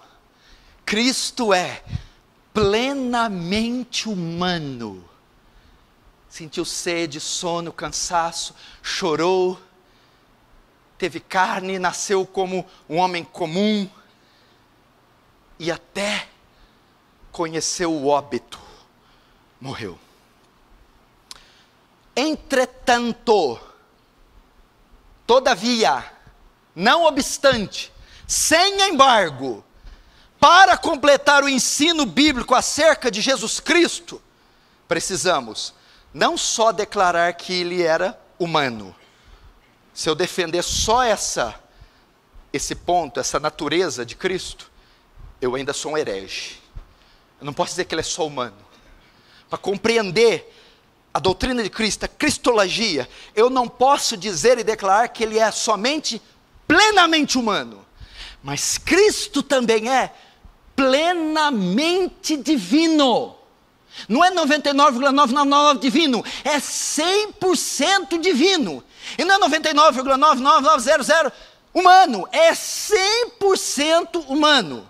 Cristo 0.86 1.54
é 1.54 1.84
plenamente 2.54 4.10
humano. 4.10 5.08
Sentiu 6.30 6.65
sede, 6.65 7.19
sono, 7.21 7.71
cansaço, 7.71 8.54
chorou, 8.84 9.58
teve 10.97 11.19
carne, 11.19 11.80
nasceu 11.80 12.25
como 12.25 12.65
um 12.89 12.97
homem 12.97 13.23
comum. 13.23 13.89
E 15.58 15.71
até 15.71 16.28
conheceu 17.35 17.91
o 17.91 18.07
óbito, 18.07 18.57
morreu. 19.59 19.99
Entretanto, 22.15 23.59
todavia, 25.27 26.13
não 26.73 27.03
obstante, 27.03 27.91
sem 28.25 28.89
embargo, 28.89 29.65
para 30.39 30.77
completar 30.77 31.43
o 31.43 31.49
ensino 31.49 32.05
bíblico 32.05 32.55
acerca 32.55 33.11
de 33.11 33.19
Jesus 33.19 33.59
Cristo, 33.59 34.21
precisamos 34.87 35.73
não 36.13 36.37
só 36.37 36.71
declarar 36.71 37.33
que 37.33 37.51
ele 37.51 37.83
era 37.83 38.17
humano. 38.39 38.95
Se 39.93 40.09
eu 40.09 40.15
defender 40.15 40.63
só 40.63 41.03
essa 41.03 41.53
esse 42.53 42.73
ponto, 42.73 43.19
essa 43.19 43.41
natureza 43.41 44.05
de 44.05 44.15
Cristo, 44.15 44.71
eu 45.41 45.53
ainda 45.55 45.73
sou 45.73 45.91
um 45.91 45.97
herege. 45.97 46.63
Eu 47.45 47.47
não 47.47 47.53
posso 47.53 47.73
dizer 47.73 47.86
que 47.86 47.93
ele 47.93 48.01
é 48.01 48.03
só 48.03 48.25
humano. 48.25 48.58
Para 49.47 49.60
compreender 49.60 50.51
a 51.13 51.19
doutrina 51.19 51.62
de 51.62 51.69
Cristo, 51.69 52.03
a 52.03 52.08
cristologia, 52.08 53.08
eu 53.36 53.51
não 53.51 53.67
posso 53.67 54.17
dizer 54.17 54.58
e 54.58 54.63
declarar 54.63 55.10
que 55.10 55.23
ele 55.23 55.38
é 55.38 55.51
somente 55.51 56.19
plenamente 56.67 57.38
humano. 57.38 57.86
Mas 58.41 58.79
Cristo 58.79 59.43
também 59.43 59.88
é 59.93 60.12
plenamente 60.75 62.36
divino. 62.36 63.36
Não 64.10 64.25
é 64.25 64.31
99,999 64.31 65.79
divino, 65.79 66.25
é 66.43 66.58
100% 66.58 68.19
divino. 68.19 68.84
E 69.19 69.23
não 69.23 69.36
é 69.36 69.38
99,99900 69.38 71.31
humano, 71.71 72.27
é 72.31 72.53
100% 72.53 74.25
humano. 74.29 74.89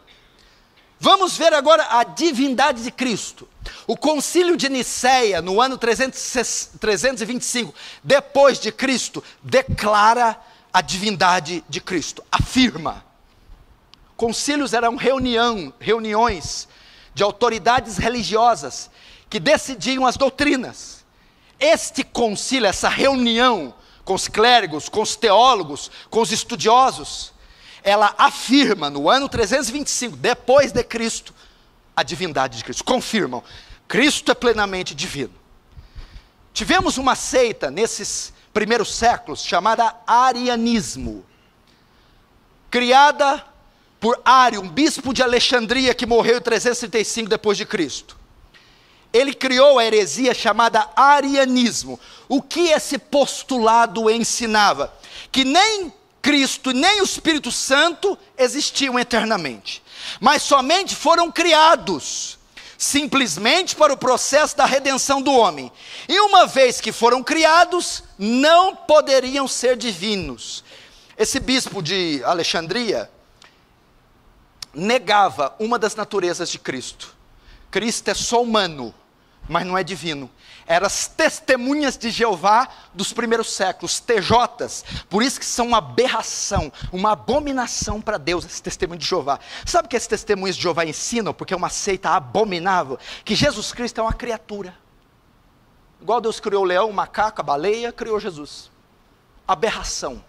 Vamos 0.99 1.37
ver 1.37 1.53
agora 1.53 1.85
a 1.89 2.03
divindade 2.03 2.83
de 2.83 2.91
Cristo. 2.91 3.47
O 3.87 3.97
concílio 3.97 4.57
de 4.57 4.69
Nicéia, 4.69 5.41
no 5.41 5.61
ano 5.61 5.77
325 5.77 7.73
depois 8.03 8.59
de 8.59 8.71
Cristo, 8.71 9.23
declara 9.41 10.39
a 10.71 10.81
divindade 10.81 11.63
de 11.69 11.79
Cristo, 11.79 12.23
afirma. 12.31 13.05
Concílios 14.17 14.73
eram 14.73 14.95
reunião, 14.95 15.73
reuniões 15.79 16.67
de 17.13 17.23
autoridades 17.23 17.97
religiosas 17.97 18.89
que 19.29 19.39
decidiam 19.39 20.05
as 20.05 20.17
doutrinas. 20.17 21.05
Este 21.59 22.03
concílio, 22.03 22.67
essa 22.67 22.89
reunião 22.89 23.73
com 24.03 24.13
os 24.13 24.27
clérigos, 24.27 24.87
com 24.87 25.01
os 25.01 25.15
teólogos, 25.15 25.89
com 26.09 26.21
os 26.21 26.31
estudiosos, 26.31 27.33
ela 27.85 28.15
afirma 28.17 28.89
no 28.89 29.07
ano 29.07 29.29
325 29.29 30.17
depois 30.17 30.71
de 30.71 30.83
Cristo 30.83 31.33
a 31.95 32.01
divindade 32.01 32.57
de 32.57 32.63
Cristo. 32.63 32.83
Confirmam, 32.83 33.43
Cristo 33.87 34.31
é 34.31 34.35
plenamente 34.35 34.95
divino. 34.95 35.33
Tivemos 36.51 36.97
uma 36.97 37.15
seita 37.15 37.69
nesses 37.69 38.33
primeiros 38.51 38.93
séculos 38.93 39.43
chamada 39.43 39.95
arianismo, 40.07 41.23
criada 42.71 43.45
por 43.99 44.19
Ário, 44.25 44.61
um 44.61 44.69
bispo 44.69 45.13
de 45.13 45.21
Alexandria 45.21 45.93
que 45.93 46.05
morreu 46.05 46.37
em 46.37 46.41
335 46.41 47.29
depois 47.29 47.57
de 47.57 47.65
Cristo. 47.65 48.17
Ele 49.13 49.33
criou 49.33 49.77
a 49.77 49.85
heresia 49.85 50.33
chamada 50.33 50.89
arianismo. 50.95 51.99
O 52.27 52.41
que 52.41 52.69
esse 52.69 52.97
postulado 52.97 54.09
ensinava? 54.09 54.93
Que 55.31 55.43
nem 55.45 55.93
Cristo 56.25 56.71
nem 56.71 57.01
o 57.01 57.03
Espírito 57.03 57.51
Santo 57.51 58.17
existiam 58.35 58.97
eternamente, 58.97 59.83
mas 60.19 60.41
somente 60.41 60.95
foram 60.95 61.31
criados 61.31 62.39
simplesmente 62.79 63.75
para 63.75 63.93
o 63.93 63.97
processo 63.97 64.57
da 64.57 64.65
redenção 64.65 65.21
do 65.21 65.31
homem. 65.31 65.71
E 66.09 66.19
uma 66.21 66.47
vez 66.47 66.81
que 66.81 66.91
foram 66.91 67.23
criados, 67.23 68.03
não 68.17 68.75
poderiam 68.75 69.47
ser 69.47 69.77
divinos. 69.77 70.63
Esse 71.15 71.39
bispo 71.39 71.79
de 71.79 72.23
Alexandria 72.25 73.07
negava 74.73 75.55
uma 75.59 75.77
das 75.77 75.93
naturezas 75.93 76.49
de 76.49 76.57
Cristo. 76.57 77.15
Cristo 77.69 78.09
é 78.09 78.15
só 78.15 78.41
humano, 78.41 78.95
mas 79.47 79.63
não 79.63 79.77
é 79.77 79.83
divino. 79.83 80.27
Eram 80.67 80.87
as 80.87 81.07
testemunhas 81.07 81.95
de 81.95 82.09
Jeová 82.09 82.67
dos 82.93 83.13
primeiros 83.13 83.53
séculos, 83.53 83.99
TJs. 83.99 84.83
Por 85.07 85.21
isso 85.21 85.39
que 85.39 85.45
são 85.45 85.67
uma 85.67 85.77
aberração, 85.77 86.73
uma 86.91 87.11
abominação 87.11 88.01
para 88.01 88.17
Deus, 88.17 88.45
esse 88.45 88.63
testemunho 88.63 88.99
de 88.99 89.05
Jeová. 89.05 89.39
Sabe 89.63 89.85
o 89.85 89.89
que 89.89 89.95
esses 89.95 90.07
testemunhos 90.07 90.55
de 90.55 90.63
Jeová 90.63 90.83
ensinam? 90.83 91.33
Porque 91.33 91.53
é 91.53 91.57
uma 91.57 91.69
seita 91.69 92.09
abominável, 92.09 92.97
que 93.23 93.35
Jesus 93.35 93.71
Cristo 93.71 93.99
é 93.99 94.03
uma 94.03 94.13
criatura. 94.13 94.75
Igual 96.01 96.19
Deus 96.19 96.39
criou 96.39 96.63
o 96.63 96.67
leão, 96.67 96.89
o 96.89 96.93
macaco, 96.93 97.41
a 97.41 97.43
baleia, 97.43 97.91
criou 97.91 98.19
Jesus. 98.19 98.71
Aberração. 99.47 100.23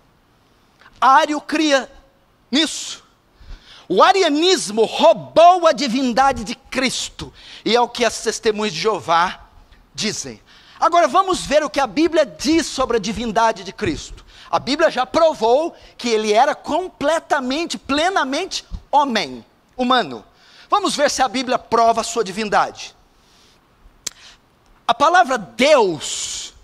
Ário 1.00 1.40
cria 1.40 1.90
nisso. 2.50 3.04
O 3.88 4.02
arianismo 4.02 4.84
roubou 4.84 5.66
a 5.66 5.72
divindade 5.72 6.44
de 6.44 6.54
Cristo, 6.54 7.32
e 7.64 7.74
é 7.74 7.80
o 7.80 7.88
que 7.88 8.04
as 8.04 8.20
testemunhas 8.20 8.74
de 8.74 8.80
Jeová 8.80 9.45
dizem. 9.96 10.40
Agora 10.78 11.08
vamos 11.08 11.44
ver 11.44 11.64
o 11.64 11.70
que 11.70 11.80
a 11.80 11.86
Bíblia 11.86 12.26
diz 12.26 12.66
sobre 12.66 12.98
a 12.98 13.00
divindade 13.00 13.64
de 13.64 13.72
Cristo. 13.72 14.24
A 14.50 14.58
Bíblia 14.58 14.90
já 14.90 15.06
provou 15.06 15.74
que 15.96 16.08
ele 16.08 16.32
era 16.32 16.54
completamente, 16.54 17.78
plenamente 17.78 18.64
homem, 18.90 19.44
humano. 19.76 20.24
Vamos 20.68 20.94
ver 20.94 21.10
se 21.10 21.22
a 21.22 21.28
Bíblia 21.28 21.58
prova 21.58 22.02
a 22.02 22.04
sua 22.04 22.22
divindade. 22.22 22.94
A 24.86 24.94
palavra 24.94 25.38
Deus, 25.38 26.54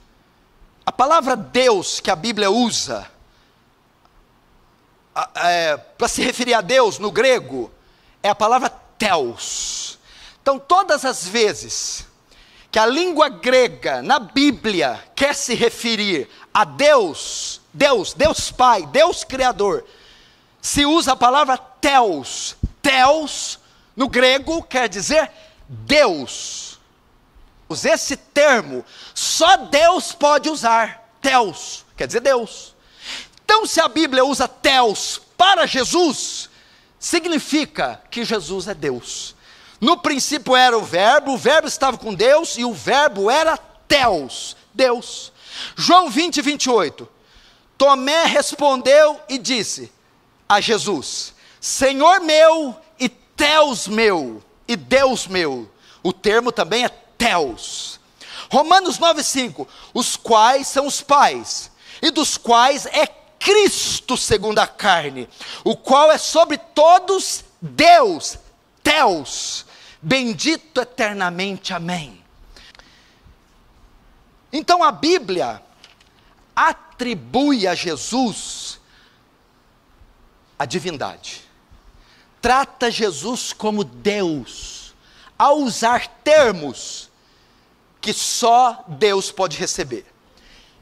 a 0.84 0.92
palavra 0.92 1.34
Deus 1.34 1.98
que 1.98 2.10
a 2.10 2.14
Bíblia 2.14 2.50
usa 2.50 3.10
é, 5.34 5.76
para 5.76 6.06
se 6.08 6.22
referir 6.22 6.54
a 6.54 6.60
Deus 6.60 6.98
no 6.98 7.10
grego 7.10 7.72
é 8.22 8.28
a 8.28 8.34
palavra 8.34 8.70
Theos. 8.98 9.98
Então, 10.40 10.58
todas 10.58 11.04
as 11.04 11.26
vezes 11.26 12.06
que 12.72 12.78
a 12.78 12.86
língua 12.86 13.28
grega 13.28 14.00
na 14.00 14.18
Bíblia 14.18 14.98
quer 15.14 15.34
se 15.34 15.54
referir 15.54 16.26
a 16.54 16.64
Deus, 16.64 17.60
Deus, 17.70 18.14
Deus 18.14 18.50
Pai, 18.50 18.86
Deus 18.86 19.24
Criador, 19.24 19.84
se 20.62 20.86
usa 20.86 21.12
a 21.12 21.16
palavra 21.16 21.58
Theos. 21.58 22.56
Theos, 22.80 23.58
no 23.94 24.08
grego, 24.08 24.62
quer 24.62 24.88
dizer 24.88 25.30
Deus. 25.68 26.80
Esse 27.70 28.16
termo, 28.16 28.84
só 29.14 29.56
Deus 29.56 30.12
pode 30.12 30.48
usar. 30.48 31.10
Theos, 31.20 31.84
quer 31.94 32.06
dizer 32.06 32.20
Deus. 32.20 32.74
Então, 33.44 33.66
se 33.66 33.80
a 33.82 33.88
Bíblia 33.88 34.24
usa 34.24 34.48
Theos 34.48 35.20
para 35.36 35.66
Jesus, 35.66 36.48
significa 36.98 38.00
que 38.10 38.24
Jesus 38.24 38.66
é 38.66 38.74
Deus. 38.74 39.31
No 39.82 39.96
princípio 39.96 40.54
era 40.54 40.78
o 40.78 40.84
Verbo, 40.84 41.32
o 41.32 41.36
Verbo 41.36 41.66
estava 41.66 41.98
com 41.98 42.14
Deus 42.14 42.56
e 42.56 42.64
o 42.64 42.72
Verbo 42.72 43.28
era 43.28 43.56
Teus, 43.56 44.56
Deus. 44.72 45.32
João 45.74 46.08
20, 46.08 46.40
28. 46.40 47.08
Tomé 47.76 48.22
respondeu 48.26 49.20
e 49.28 49.38
disse 49.38 49.90
a 50.48 50.60
Jesus: 50.60 51.34
Senhor 51.60 52.20
meu 52.20 52.76
e 52.96 53.08
Teus 53.08 53.88
meu, 53.88 54.40
e 54.68 54.76
Deus 54.76 55.26
meu. 55.26 55.68
O 56.00 56.12
termo 56.12 56.52
também 56.52 56.84
é 56.84 56.88
Teus. 56.88 57.98
Romanos 58.52 59.00
9,5: 59.00 59.66
Os 59.92 60.14
quais 60.14 60.68
são 60.68 60.86
os 60.86 61.00
pais, 61.00 61.72
e 62.00 62.12
dos 62.12 62.36
quais 62.36 62.86
é 62.86 63.04
Cristo 63.36 64.16
segundo 64.16 64.60
a 64.60 64.66
carne, 64.68 65.28
o 65.64 65.76
qual 65.76 66.12
é 66.12 66.18
sobre 66.18 66.56
todos 66.56 67.42
Deus, 67.60 68.38
Teus 68.80 69.71
bendito 70.02 70.80
eternamente, 70.80 71.72
amém. 71.72 72.22
Então 74.52 74.82
a 74.82 74.90
Bíblia 74.90 75.62
atribui 76.54 77.66
a 77.66 77.74
Jesus 77.74 78.80
a 80.58 80.64
divindade, 80.64 81.42
trata 82.40 82.90
Jesus 82.90 83.52
como 83.52 83.82
Deus, 83.82 84.94
ao 85.36 85.58
usar 85.58 86.06
termos 86.22 87.10
que 88.00 88.12
só 88.12 88.84
Deus 88.86 89.32
pode 89.32 89.56
receber. 89.56 90.06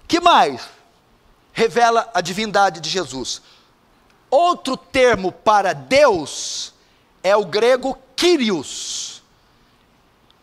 Que 0.06 0.20
mais 0.20 0.68
revela 1.52 2.10
a 2.12 2.20
divindade 2.20 2.80
de 2.80 2.90
Jesus? 2.90 3.40
Outro 4.30 4.76
termo 4.76 5.32
para 5.32 5.72
Deus 5.72 6.74
é 7.22 7.34
o 7.34 7.46
grego 7.46 7.98
Kyrios. 8.16 9.09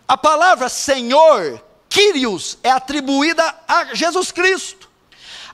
A 0.07 0.15
palavra 0.15 0.69
Senhor, 0.69 1.61
Kyrios, 1.89 2.57
é 2.63 2.71
atribuída 2.71 3.53
a 3.67 3.93
Jesus 3.93 4.31
Cristo. 4.31 4.87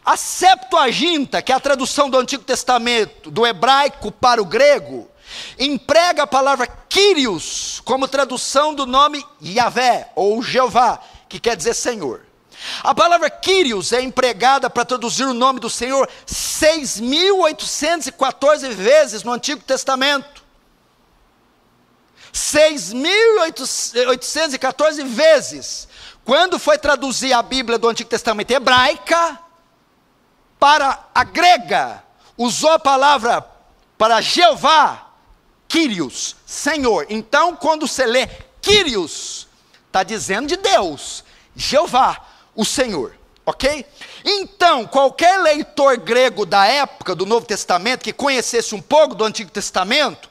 A 0.06 0.16
Septuaginta, 0.16 1.42
que 1.42 1.52
é 1.52 1.56
a 1.56 1.60
tradução 1.60 2.08
do 2.10 2.20
Antigo 2.20 2.44
Testamento, 2.44 3.32
do 3.32 3.48
hebraico 3.48 4.12
para 4.12 4.42
o 4.42 4.46
grego, 4.46 5.10
emprega 5.58 6.24
a 6.24 6.28
palavra 6.28 6.68
Kyrios 6.68 7.82
como 7.86 8.08
tradução 8.08 8.76
do 8.76 8.86
nome 8.86 9.26
Yahvé, 9.42 10.12
ou 10.14 10.44
Jeová, 10.44 11.00
que 11.28 11.40
quer 11.40 11.56
dizer 11.56 11.74
Senhor. 11.74 12.22
A 12.84 12.94
palavra 12.94 13.30
Kyrios 13.30 13.92
é 13.92 14.02
empregada 14.02 14.70
para 14.70 14.86
traduzir 14.86 15.26
o 15.26 15.34
nome 15.34 15.60
do 15.60 15.70
Senhor 15.70 16.08
6.814 16.28 18.70
vezes 18.70 19.24
no 19.24 19.32
Antigo 19.32 19.64
Testamento. 19.64 20.43
6.814 22.34 25.06
vezes. 25.06 25.88
Quando 26.26 26.58
foi 26.58 26.78
traduzir 26.78 27.34
a 27.34 27.42
Bíblia 27.42 27.78
do 27.78 27.88
Antigo 27.88 28.10
Testamento 28.10 28.52
hebraica 28.52 29.40
para 30.60 31.06
a 31.14 31.24
grega, 31.24 32.04
usou 32.38 32.72
a 32.72 32.80
palavra 32.80 33.46
para 33.98 34.22
Jeová, 34.22 35.12
Kyrios, 35.68 36.36
Senhor. 36.46 37.06
Então, 37.10 37.56
quando 37.56 37.88
você 37.88 38.06
lê 38.06 38.28
Kyrios, 38.62 39.48
está 39.88 40.04
dizendo 40.04 40.48
de 40.48 40.58
Deus, 40.58 41.24
Jeová, 41.56 42.26
o 42.56 42.66
Senhor. 42.66 43.16
Ok? 43.46 43.86
Então, 44.24 44.88
qualquer 44.88 45.38
leitor 45.42 45.98
grego 45.98 46.46
da 46.46 46.66
época 46.66 47.14
do 47.14 47.26
Novo 47.26 47.46
Testamento 47.46 48.04
que 48.04 48.14
conhecesse 48.14 48.74
um 48.74 48.82
pouco 48.82 49.14
do 49.14 49.26
Antigo 49.26 49.52
Testamento, 49.52 50.30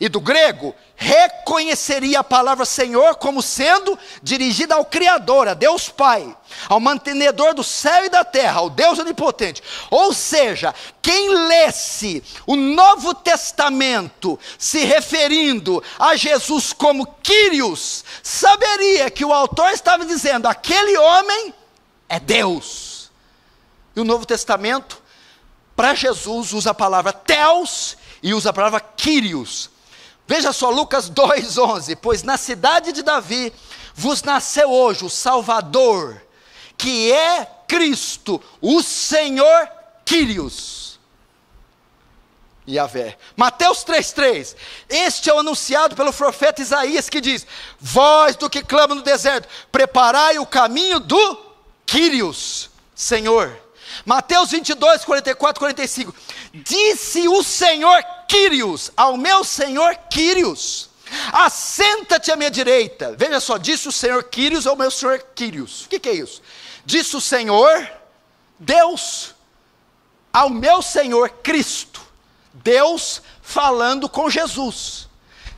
e 0.00 0.08
do 0.08 0.18
grego, 0.18 0.74
reconheceria 0.96 2.20
a 2.20 2.24
palavra 2.24 2.64
Senhor 2.64 3.16
como 3.16 3.42
sendo 3.42 3.98
dirigida 4.22 4.74
ao 4.74 4.84
Criador, 4.84 5.46
a 5.46 5.52
Deus 5.52 5.90
Pai, 5.90 6.34
ao 6.70 6.80
mantenedor 6.80 7.52
do 7.52 7.62
céu 7.62 8.06
e 8.06 8.08
da 8.08 8.24
terra, 8.24 8.60
ao 8.60 8.70
Deus 8.70 8.98
Onipotente. 8.98 9.62
Ou 9.90 10.14
seja, 10.14 10.74
quem 11.02 11.28
lesse 11.46 12.24
o 12.46 12.56
Novo 12.56 13.12
Testamento 13.12 14.40
se 14.58 14.86
referindo 14.86 15.84
a 15.98 16.16
Jesus 16.16 16.72
como 16.72 17.06
Quírios, 17.22 18.02
saberia 18.22 19.10
que 19.10 19.24
o 19.24 19.34
autor 19.34 19.70
estava 19.70 20.06
dizendo: 20.06 20.48
aquele 20.48 20.96
homem 20.96 21.54
é 22.08 22.18
Deus. 22.18 23.10
E 23.94 24.00
o 24.00 24.04
Novo 24.04 24.24
Testamento, 24.24 25.02
para 25.76 25.94
Jesus, 25.94 26.54
usa 26.54 26.70
a 26.70 26.74
palavra 26.74 27.12
Teos 27.12 27.98
e 28.22 28.32
usa 28.32 28.48
a 28.48 28.52
palavra 28.52 28.80
Quírios 28.80 29.69
Veja 30.30 30.52
só, 30.52 30.70
Lucas 30.70 31.10
2,11: 31.10 31.98
Pois 32.00 32.22
na 32.22 32.36
cidade 32.36 32.92
de 32.92 33.02
Davi 33.02 33.52
vos 33.92 34.22
nasceu 34.22 34.70
hoje 34.70 35.04
o 35.04 35.10
Salvador, 35.10 36.22
que 36.78 37.10
é 37.10 37.44
Cristo, 37.66 38.40
o 38.60 38.80
Senhor 38.80 39.68
Quírios. 40.04 41.00
Yahvé. 42.68 43.18
Mateus 43.36 43.78
3,3. 43.84 44.54
Este 44.88 45.28
é 45.28 45.34
o 45.34 45.40
anunciado 45.40 45.96
pelo 45.96 46.12
profeta 46.12 46.62
Isaías 46.62 47.08
que 47.08 47.20
diz: 47.20 47.44
Voz 47.80 48.36
do 48.36 48.48
que 48.48 48.62
clama 48.62 48.94
no 48.94 49.02
deserto, 49.02 49.48
preparai 49.72 50.38
o 50.38 50.46
caminho 50.46 51.00
do 51.00 51.38
Quírios, 51.84 52.70
Senhor. 52.94 53.60
Mateus 54.06 54.52
22, 54.52 55.04
44, 55.04 55.58
45. 55.58 56.14
Disse 56.52 57.28
o 57.28 57.42
Senhor 57.42 58.02
Quírios, 58.26 58.90
ao 58.96 59.16
meu 59.16 59.44
Senhor 59.44 59.94
Quírios: 60.10 60.90
Assenta-te 61.32 62.30
à 62.30 62.36
minha 62.36 62.50
direita. 62.50 63.14
Veja 63.16 63.40
só, 63.40 63.56
disse 63.56 63.88
o 63.88 63.92
Senhor 63.92 64.24
Quírios 64.24 64.66
ao 64.66 64.76
meu 64.76 64.90
Senhor 64.90 65.18
Quírios. 65.34 65.84
O 65.84 65.88
que, 65.88 66.00
que 66.00 66.08
é 66.08 66.14
isso? 66.14 66.42
Disse 66.84 67.16
o 67.16 67.20
Senhor, 67.20 67.90
Deus, 68.58 69.34
ao 70.32 70.50
meu 70.50 70.82
Senhor 70.82 71.30
Cristo. 71.42 72.00
Deus 72.52 73.22
falando 73.42 74.08
com 74.08 74.28
Jesus. 74.28 75.08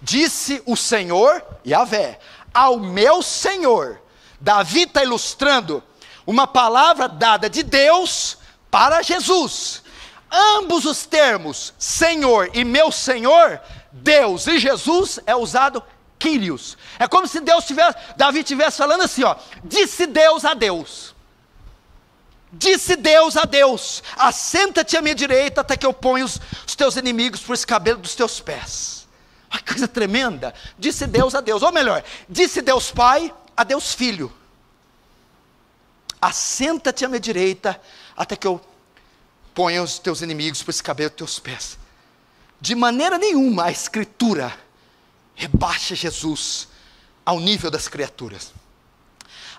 Disse 0.00 0.62
o 0.66 0.76
Senhor, 0.76 1.44
Yahvé, 1.66 2.18
ao 2.52 2.78
meu 2.78 3.22
Senhor. 3.22 4.00
Davi 4.40 4.82
está 4.82 5.02
ilustrando 5.02 5.82
uma 6.26 6.46
palavra 6.46 7.08
dada 7.08 7.48
de 7.48 7.62
Deus 7.62 8.36
para 8.70 9.02
Jesus. 9.02 9.81
Ambos 10.32 10.86
os 10.86 11.04
termos, 11.04 11.74
Senhor 11.78 12.50
e 12.54 12.64
meu 12.64 12.90
Senhor, 12.90 13.60
Deus 13.92 14.46
e 14.46 14.58
Jesus, 14.58 15.20
é 15.26 15.36
usado 15.36 15.82
Quírios. 16.18 16.78
É 16.98 17.06
como 17.06 17.28
se 17.28 17.38
Deus 17.40 17.66
tivesse, 17.66 17.98
Davi 18.16 18.38
estivesse 18.38 18.78
falando 18.78 19.02
assim, 19.02 19.24
ó, 19.24 19.36
disse 19.62 20.06
Deus 20.06 20.46
a 20.46 20.54
Deus. 20.54 21.14
Disse 22.50 22.96
Deus 22.96 23.36
a 23.36 23.44
Deus: 23.44 24.02
Assenta-te 24.16 24.96
à 24.96 25.02
minha 25.02 25.14
direita 25.14 25.62
até 25.62 25.76
que 25.76 25.86
eu 25.86 25.92
ponha 25.92 26.24
os, 26.24 26.38
os 26.66 26.74
teus 26.74 26.96
inimigos 26.96 27.40
por 27.40 27.54
esse 27.54 27.66
cabelo 27.66 27.98
dos 27.98 28.14
teus 28.14 28.40
pés. 28.40 29.08
Que 29.50 29.64
coisa 29.64 29.88
tremenda. 29.88 30.54
Disse 30.78 31.06
Deus 31.06 31.34
a 31.34 31.40
Deus, 31.40 31.62
ou 31.62 31.72
melhor, 31.72 32.02
disse 32.28 32.62
Deus 32.62 32.90
Pai 32.90 33.32
a 33.56 33.64
Deus 33.64 33.94
Filho: 33.94 34.32
Assenta-te 36.20 37.04
à 37.04 37.08
minha 37.08 37.20
direita 37.20 37.80
até 38.16 38.36
que 38.36 38.46
eu 38.46 38.60
ponha 39.54 39.82
os 39.82 39.98
teus 39.98 40.22
inimigos 40.22 40.62
por 40.62 40.70
esse 40.70 40.82
cabelo 40.82 41.10
dos 41.10 41.16
teus 41.16 41.38
pés. 41.38 41.78
De 42.60 42.74
maneira 42.74 43.18
nenhuma 43.18 43.64
a 43.64 43.70
Escritura 43.70 44.56
rebaixa 45.34 45.94
Jesus 45.94 46.68
ao 47.24 47.40
nível 47.40 47.70
das 47.70 47.88
criaturas. 47.88 48.52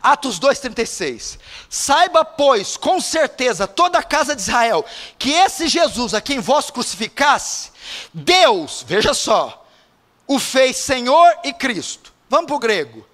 Atos 0.02 0.38
2,36. 0.38 1.40
Saiba, 1.70 2.26
pois, 2.26 2.76
com 2.76 3.00
certeza, 3.00 3.66
toda 3.66 4.00
a 4.00 4.04
casa 4.04 4.36
de 4.36 4.42
Israel, 4.42 4.86
que 5.18 5.32
esse 5.32 5.70
Jesus 5.70 6.14
a 6.14 6.20
quem 6.20 6.40
vós 6.40 6.70
crucificasse, 6.70 7.72
Deus, 8.14 8.84
veja 8.86 9.14
só, 9.14 9.66
o 10.28 10.38
fez 10.40 10.76
Senhor 10.76 11.34
e 11.46 11.54
Cristo. 11.54 12.14
Vamos 12.30 12.48
para 12.48 12.56
o 12.56 12.60
grego. 12.60 13.08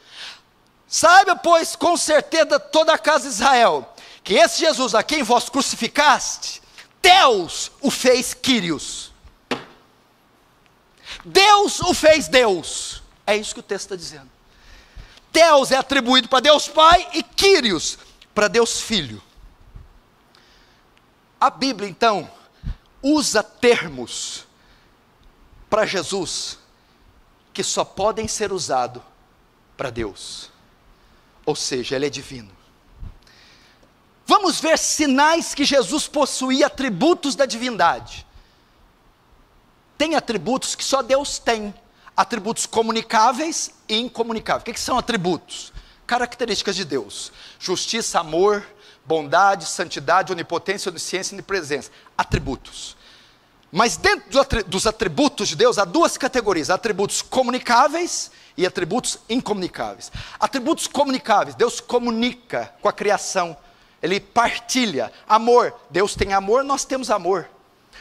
Saiba, 0.88 1.36
pois, 1.36 1.76
com 1.76 1.96
certeza, 1.96 2.60
toda 2.60 2.94
a 2.94 2.98
casa 2.98 3.28
de 3.28 3.36
Israel, 3.36 3.94
que 4.24 4.34
esse 4.34 4.60
Jesus 4.60 4.96
a 4.96 5.04
quem 5.04 5.22
vós 5.22 5.48
crucificaste, 5.48 6.59
Deus 7.02 7.72
o 7.82 7.90
fez 7.90 8.34
Quírios. 8.34 9.12
Deus 11.24 11.80
o 11.82 11.94
fez 11.94 12.28
Deus. 12.28 13.02
É 13.26 13.36
isso 13.36 13.54
que 13.54 13.60
o 13.60 13.64
texto 13.64 13.86
está 13.86 13.96
dizendo. 13.96 14.30
Deus 15.32 15.72
é 15.72 15.78
atribuído 15.78 16.28
para 16.28 16.40
Deus 16.40 16.68
Pai 16.68 17.08
e 17.14 17.24
Quírios 17.24 17.98
para 18.34 18.48
Deus 18.48 18.82
Filho. 18.82 19.22
A 21.40 21.50
Bíblia, 21.50 21.88
então, 21.88 22.30
usa 23.02 23.42
termos 23.42 24.46
para 25.70 25.86
Jesus 25.86 26.58
que 27.54 27.64
só 27.64 27.84
podem 27.84 28.28
ser 28.28 28.52
usados 28.52 29.02
para 29.78 29.90
Deus. 29.90 30.50
Ou 31.46 31.56
seja, 31.56 31.96
Ele 31.96 32.08
é 32.08 32.10
divino. 32.10 32.59
Vamos 34.30 34.62
ver 34.62 34.78
sinais 34.78 35.56
que 35.56 35.66
Jesus 35.66 36.08
possuía 36.08 36.68
atributos 36.68 37.34
da 37.34 37.48
divindade. 37.48 38.28
Tem 39.98 40.14
atributos 40.14 40.76
que 40.76 40.84
só 40.84 41.02
Deus 41.02 41.40
tem 41.40 41.74
atributos 42.16 42.68
comunicáveis 42.68 43.72
e 43.88 43.98
incomunicáveis. 43.98 44.62
O 44.62 44.66
que, 44.66 44.74
que 44.74 44.80
são 44.80 45.00
atributos? 45.00 45.74
Características 46.06 46.76
de 46.76 46.86
Deus: 46.86 47.32
justiça, 47.58 48.20
amor, 48.20 48.64
bondade, 49.04 49.66
santidade, 49.66 50.32
onipotência, 50.32 50.92
onisciência 50.92 51.34
e 51.34 51.38
onipresença. 51.38 51.90
Atributos. 52.16 52.96
Mas 53.72 53.98
dentro 53.98 54.30
dos 54.66 54.86
atributos 54.86 55.48
de 55.48 55.56
Deus 55.56 55.80
há 55.80 55.86
duas 55.86 56.18
categorias: 56.18 56.70
atributos 56.70 57.24
comunicáveis 57.24 58.30
e 58.56 58.64
atributos 58.64 59.18
incomunicáveis. 59.28 60.12
Atributos 60.40 60.86
comunicáveis, 60.86 61.56
Deus 61.56 61.80
comunica 61.80 62.72
com 62.80 62.88
a 62.88 62.94
criação, 62.94 63.58
Ele 64.02 64.20
partilha. 64.20 65.12
Amor, 65.28 65.74
Deus 65.90 66.16
tem 66.16 66.34
amor, 66.34 66.64
nós 66.64 66.86
temos 66.86 67.10
amor. 67.10 67.50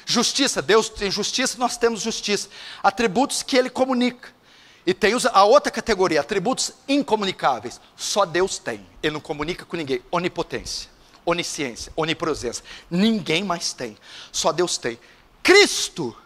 Justiça, 0.07 0.63
Deus 0.63 0.89
tem 0.89 1.11
justiça, 1.11 1.59
nós 1.59 1.77
temos 1.77 2.01
justiça. 2.01 2.49
Atributos 2.83 3.43
que 3.43 3.57
ele 3.57 3.69
comunica. 3.69 4.31
E 4.87 4.95
tem 4.95 5.13
a 5.33 5.45
outra 5.45 5.71
categoria, 5.71 6.21
atributos 6.21 6.73
incomunicáveis. 6.89 7.79
Só 7.95 8.25
Deus 8.25 8.59
tem. 8.59 8.87
Ele 9.03 9.13
não 9.13 9.21
comunica 9.21 9.67
com 9.67 9.77
ninguém. 9.77 10.01
Onipotência, 10.11 10.89
onisciência, 11.27 11.93
onipresença. 11.95 12.63
Ninguém 12.91 13.45
mais 13.45 13.75
tem. 13.75 13.99
Só 14.33 14.51
Deus 14.51 14.79
tem. 14.79 14.99
Cristo 15.43 16.17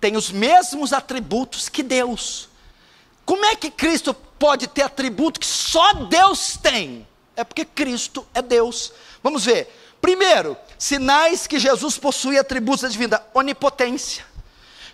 tem 0.00 0.16
os 0.16 0.32
mesmos 0.32 0.92
atributos 0.92 1.68
que 1.68 1.82
Deus. 1.82 2.48
Como 3.24 3.44
é 3.44 3.54
que 3.54 3.70
Cristo 3.70 4.12
pode 4.12 4.66
ter 4.66 4.82
atributo 4.82 5.38
que 5.38 5.46
só 5.46 5.92
Deus 5.92 6.56
tem? 6.56 7.06
É 7.36 7.44
porque 7.44 7.64
Cristo 7.64 8.26
é 8.34 8.42
Deus. 8.42 8.92
Vamos 9.22 9.44
ver. 9.44 9.72
Primeiro, 10.00 10.56
sinais 10.78 11.46
que 11.46 11.58
Jesus 11.58 11.96
possui 11.96 12.38
atributos 12.38 12.82
da 12.82 12.88
divindade: 12.88 13.24
onipotência. 13.32 14.24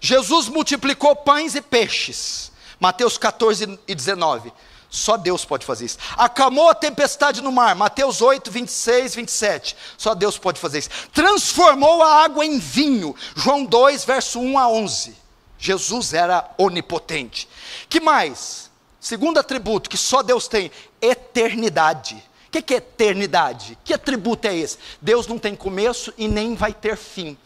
Jesus 0.01 0.49
multiplicou 0.49 1.17
pães 1.17 1.55
e 1.55 1.61
peixes. 1.61 2.53
Mateus 2.79 3.19
14 3.19 3.79
e 3.89 3.95
19. 3.95 4.53
Só 4.91 5.17
Deus 5.17 5.45
pode 5.45 5.67
fazer 5.67 5.85
isso. 5.85 5.99
Acalmou 6.17 6.71
a 6.71 6.75
tempestade 6.75 7.43
no 7.43 7.53
mar. 7.53 7.75
Mateus 7.75 8.23
8, 8.23 8.51
26, 8.51 9.15
27. 9.17 9.77
Só 9.99 10.15
Deus 10.15 10.39
pode 10.39 10.61
fazer 10.61 10.79
isso. 10.79 10.91
Transformou 11.13 12.03
a 12.03 12.23
água 12.23 12.45
em 12.45 12.59
vinho. 12.59 13.15
João 13.35 13.65
2, 13.65 14.05
verso 14.05 14.41
1 14.41 14.59
a 14.59 14.69
11. 14.69 15.17
Jesus 15.59 16.15
era 16.15 16.49
onipotente. 16.57 17.49
Que 17.89 18.01
mais? 18.01 18.71
Segundo 19.01 19.39
atributo 19.39 19.91
que 19.91 19.97
só 19.97 20.23
Deus 20.23 20.49
tem: 20.49 20.71
eternidade. 21.03 22.23
O 22.49 22.51
que, 22.51 22.63
que 22.63 22.75
é 22.75 22.79
eternidade? 22.79 23.79
Que 23.85 23.93
atributo 23.93 24.49
é 24.49 24.57
esse? 24.57 24.79
Deus 25.03 25.27
não 25.27 25.39
tem 25.39 25.55
começo 25.55 26.13
e 26.17 26.27
nem 26.27 26.55
vai 26.55 26.73
ter 26.73 26.97
fim. 26.97 27.37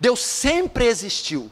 Deus 0.00 0.20
sempre 0.20 0.86
existiu. 0.86 1.50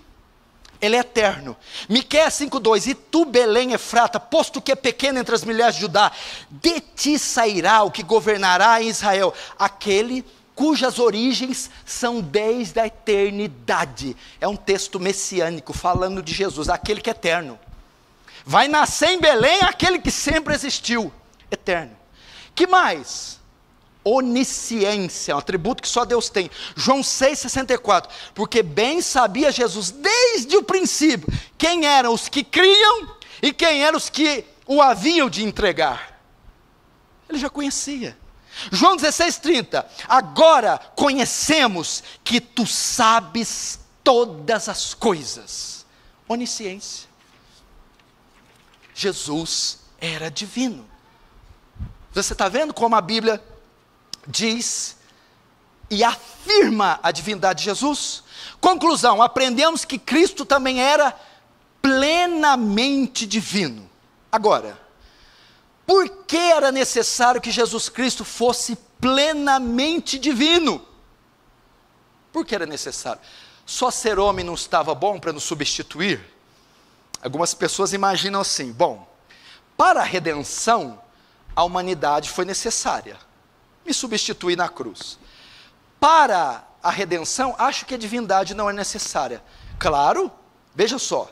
Ele 0.81 0.97
é 0.97 1.01
eterno. 1.01 1.55
Miqueias 1.87 2.35
5:2 2.35 2.87
E 2.87 2.95
tu, 2.95 3.27
Belém 3.27 3.73
Efrata, 3.73 4.19
posto 4.19 4.61
que 4.61 4.73
é 4.73 4.75
pequeno 4.75 5.19
entre 5.19 5.35
as 5.35 5.45
milhares 5.45 5.75
de 5.75 5.83
Judá, 5.83 6.11
de 6.51 6.81
ti 6.81 7.19
sairá 7.19 7.83
o 7.83 7.90
que 7.90 8.03
governará 8.03 8.81
em 8.83 8.88
Israel, 8.88 9.35
aquele 9.59 10.25
cujas 10.55 10.99
origens 10.99 11.71
são 11.85 12.23
desde 12.23 12.81
a 12.81 12.87
eternidade. 12.87 14.16
É 14.40 14.49
um 14.49 14.57
texto 14.57 14.99
messiânico 14.99 15.74
falando 15.74 16.22
de 16.22 16.33
Jesus, 16.33 16.70
aquele 16.70 17.03
que 17.03 17.11
é 17.11 17.12
eterno. 17.12 17.59
Vai 18.45 18.66
nascer 18.66 19.11
em 19.11 19.20
Belém 19.20 19.61
aquele 19.62 19.99
que 19.99 20.11
sempre 20.11 20.55
existiu, 20.55 21.12
eterno. 21.51 21.97
Que 22.57 22.67
mais? 22.67 23.39
Onisciência, 24.03 25.35
um 25.35 25.39
atributo 25.39 25.83
que 25.83 25.89
só 25.89 26.05
Deus 26.05 26.31
tem. 26.31 26.51
João 26.75 27.01
6,64. 27.03 28.09
Porque 28.35 28.63
bem 28.63 29.03
sabia 29.03 29.53
Jesus 29.53 29.91
desde 29.91 30.57
o 30.57 30.63
princípio 30.63 31.29
quem 31.59 31.85
eram 31.85 32.15
os 32.15 32.29
que 32.29 32.43
criam 32.43 33.15
e 33.43 33.53
quem 33.53 33.85
eram 33.85 33.99
os 33.99 34.09
que 34.09 34.45
o 34.67 34.81
haviam 34.81 35.29
de 35.29 35.45
entregar. 35.45 36.19
Ele 37.29 37.39
já 37.39 37.51
conhecia. 37.51 38.17
João 38.73 38.97
16,30. 38.97 39.85
Agora 40.09 40.79
conhecemos 40.97 42.03
que 42.25 42.41
tu 42.41 42.67
sabes 42.67 43.79
todas 44.03 44.69
as 44.69 44.95
coisas. 44.95 45.85
Onisciência. 46.27 47.07
Jesus 48.95 49.81
era 50.01 50.31
divino. 50.31 50.95
Você 52.23 52.33
está 52.33 52.49
vendo 52.49 52.73
como 52.73 52.97
a 52.97 53.01
Bíblia 53.03 53.43
diz 54.27 54.97
e 55.91 56.03
afirma 56.03 56.99
a 57.03 57.12
divindade 57.12 57.59
de 57.59 57.64
Jesus? 57.67 58.23
Conclusão: 58.59 59.21
aprendemos 59.21 59.85
que 59.85 59.99
Cristo 59.99 60.45
também 60.47 60.81
era 60.81 61.14
plenamente 61.83 63.27
divino. 63.27 63.89
Agora, 64.33 64.81
por 65.87 66.09
que 66.25 66.39
era 66.39 66.73
necessário 66.73 67.41
que 67.41 67.51
Jesus 67.51 67.91
Cristo 67.91 68.25
fosse 68.25 68.77
plenamente 68.99 70.19
divino? 70.19 70.85
Por 72.33 72.47
que 72.47 72.55
era 72.55 72.64
necessário? 72.64 73.21
Só 73.67 73.91
ser 73.91 74.19
homem 74.19 74.45
não 74.45 74.55
estava 74.55 74.95
bom 74.95 75.21
para 75.21 75.35
nos 75.35 75.45
substituir? 75.45 76.25
Algumas 77.23 77.53
pessoas 77.53 77.93
imaginam 77.93 78.41
assim: 78.41 78.73
bom, 78.73 79.07
para 79.77 80.01
a 80.01 80.05
redenção, 80.05 81.05
a 81.57 81.65
humanidade 81.65 82.29
foi 82.29 82.45
necessária, 82.45 83.17
me 83.85 83.95
substituir 83.95 84.57
na 84.57 84.69
cruz. 84.69 85.19
Para 85.99 86.63
a 86.83 86.91
redenção, 86.91 87.55
acho 87.59 87.87
que 87.87 87.95
a 87.95 87.99
divindade 87.99 88.55
não 88.55 88.69
é 88.69 88.73
necessária. 88.75 89.43
Claro, 89.79 90.31
veja 90.75 90.99
só, 90.99 91.31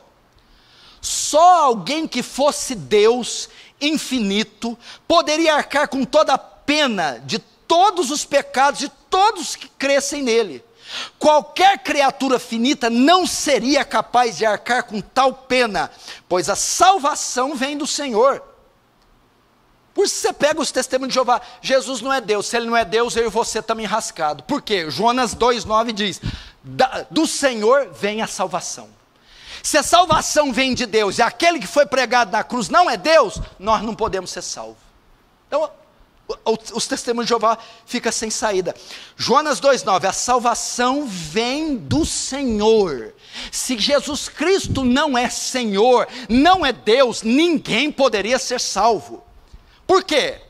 só 0.99 1.65
alguém 1.65 2.07
que 2.07 2.23
fosse 2.23 2.73
Deus 2.73 3.47
infinito 3.79 4.75
poderia 5.07 5.53
arcar 5.53 5.87
com 5.87 6.03
toda 6.03 6.33
a 6.33 6.37
pena 6.37 7.21
de 7.23 7.37
todos 7.37 8.09
os 8.09 8.25
pecados 8.25 8.79
de 8.79 8.89
todos 9.09 9.55
que 9.55 9.67
crescem 9.67 10.23
nele. 10.23 10.63
Qualquer 11.19 11.79
criatura 11.79 12.39
finita 12.39 12.89
não 12.89 13.27
seria 13.27 13.83
capaz 13.83 14.37
de 14.37 14.45
arcar 14.45 14.83
com 14.83 15.01
tal 15.01 15.33
pena, 15.33 15.91
pois 16.27 16.49
a 16.49 16.55
salvação 16.55 17.55
vem 17.55 17.77
do 17.77 17.87
Senhor. 17.87 18.54
Por 19.95 20.05
isso 20.05 20.15
você 20.15 20.33
pega 20.33 20.59
os 20.59 20.73
testemunhos 20.73 21.13
de 21.13 21.15
Jeová, 21.15 21.39
Jesus 21.61 22.01
não 22.01 22.11
é 22.11 22.19
Deus, 22.19 22.47
se 22.47 22.57
ele 22.57 22.65
não 22.65 22.75
é 22.75 22.83
Deus, 22.83 23.15
eu 23.15 23.27
e 23.27 23.29
você 23.29 23.59
estamos 23.59 23.81
enrascados. 23.81 24.43
Por 24.45 24.61
quê? 24.61 24.91
Jonas 24.91 25.33
2,9 25.33 25.93
diz: 25.93 26.19
do 27.09 27.25
Senhor 27.25 27.89
vem 27.93 28.21
a 28.21 28.27
salvação. 28.27 28.89
Se 29.63 29.77
a 29.77 29.83
salvação 29.83 30.51
vem 30.51 30.75
de 30.75 30.85
Deus 30.85 31.17
e 31.17 31.21
aquele 31.21 31.59
que 31.59 31.65
foi 31.65 31.85
pregado 31.85 32.29
na 32.29 32.43
cruz 32.43 32.67
não 32.67 32.89
é 32.89 32.97
Deus, 32.97 33.39
nós 33.57 33.81
não 33.81 33.95
podemos 33.95 34.31
ser 34.31 34.41
salvos. 34.41 34.83
Então, 35.47 35.71
os 36.73 36.87
testemunhos 36.87 37.27
de 37.27 37.29
Jeová 37.29 37.57
fica 37.85 38.11
sem 38.11 38.29
saída. 38.29 38.75
Jonas 39.15 39.61
2,9: 39.61 40.09
a 40.09 40.13
salvação 40.13 41.07
vem 41.07 41.77
do 41.77 42.05
Senhor. 42.05 43.13
Se 43.49 43.79
Jesus 43.79 44.27
Cristo 44.27 44.83
não 44.83 45.17
é 45.17 45.29
Senhor, 45.29 46.05
não 46.27 46.65
é 46.65 46.73
Deus, 46.73 47.21
ninguém 47.21 47.89
poderia 47.89 48.37
ser 48.37 48.59
salvo. 48.59 49.23
Por 49.85 50.03
quê? 50.03 50.41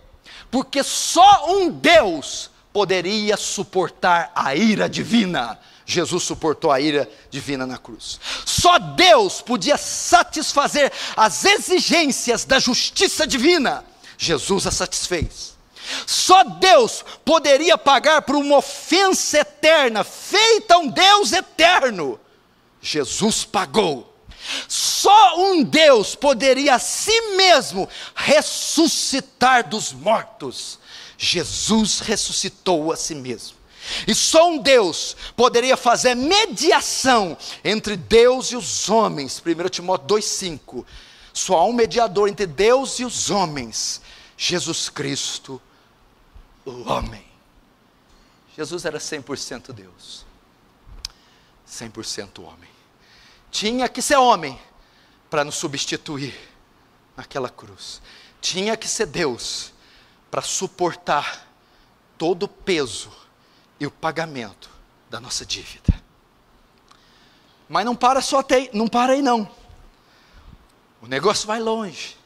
Porque 0.49 0.83
só 0.83 1.47
um 1.49 1.69
Deus 1.69 2.49
poderia 2.71 3.37
suportar 3.37 4.31
a 4.35 4.55
ira 4.55 4.89
divina. 4.89 5.59
Jesus 5.85 6.23
suportou 6.23 6.71
a 6.71 6.79
ira 6.79 7.09
divina 7.29 7.65
na 7.65 7.77
cruz. 7.77 8.19
Só 8.45 8.79
Deus 8.79 9.41
podia 9.41 9.77
satisfazer 9.77 10.91
as 11.15 11.45
exigências 11.45 12.43
da 12.43 12.59
justiça 12.59 13.27
divina. 13.27 13.85
Jesus 14.17 14.65
a 14.65 14.71
satisfez. 14.71 15.55
Só 16.07 16.43
Deus 16.43 17.05
poderia 17.23 17.77
pagar 17.77 18.23
por 18.23 18.35
uma 18.35 18.57
ofensa 18.57 19.39
eterna 19.39 20.03
feita 20.03 20.75
a 20.75 20.79
um 20.79 20.87
Deus 20.87 21.31
eterno. 21.31 22.19
Jesus 22.81 23.43
pagou. 23.43 24.14
Só 24.67 25.39
um 25.39 25.63
Deus 25.63 26.15
poderia 26.15 26.75
a 26.75 26.79
si 26.79 27.19
mesmo 27.35 27.87
ressuscitar 28.13 29.67
dos 29.67 29.91
mortos. 29.91 30.79
Jesus 31.17 31.99
ressuscitou 31.99 32.91
a 32.91 32.95
si 32.95 33.15
mesmo. 33.15 33.57
E 34.07 34.15
só 34.15 34.49
um 34.49 34.57
Deus 34.57 35.15
poderia 35.35 35.77
fazer 35.77 36.15
mediação 36.15 37.37
entre 37.63 37.95
Deus 37.95 38.51
e 38.51 38.55
os 38.55 38.89
homens. 38.89 39.41
1 39.45 39.69
Timóteo 39.69 40.17
2,5. 40.17 40.85
Só 41.33 41.57
há 41.57 41.65
um 41.65 41.73
mediador 41.73 42.29
entre 42.29 42.47
Deus 42.47 42.99
e 42.99 43.05
os 43.05 43.29
homens: 43.29 44.01
Jesus 44.37 44.89
Cristo, 44.89 45.61
o 46.65 46.89
homem. 46.89 47.25
Jesus 48.57 48.85
era 48.85 48.97
100% 48.97 49.73
Deus, 49.73 50.25
100% 51.69 52.41
homem. 52.41 52.74
Tinha 53.55 53.87
que 53.87 54.01
ser 54.01 54.17
homem 54.17 54.59
para 55.29 55.45
nos 55.45 55.55
substituir 55.55 56.37
naquela 57.15 57.49
cruz. 57.49 58.01
Tinha 58.41 58.75
que 58.75 58.85
ser 58.85 59.05
Deus 59.05 59.71
para 60.29 60.41
suportar 60.41 61.47
todo 62.17 62.43
o 62.43 62.47
peso 62.49 63.09
e 63.79 63.87
o 63.87 63.91
pagamento 63.91 64.69
da 65.09 65.21
nossa 65.21 65.45
dívida. 65.45 65.93
Mas 67.69 67.85
não 67.85 67.95
para 67.95 68.19
só 68.21 68.39
até, 68.39 68.69
não 68.73 68.89
para 68.89 69.13
aí 69.13 69.21
não. 69.21 69.49
O 71.01 71.07
negócio 71.07 71.47
vai 71.47 71.61
longe. 71.61 72.17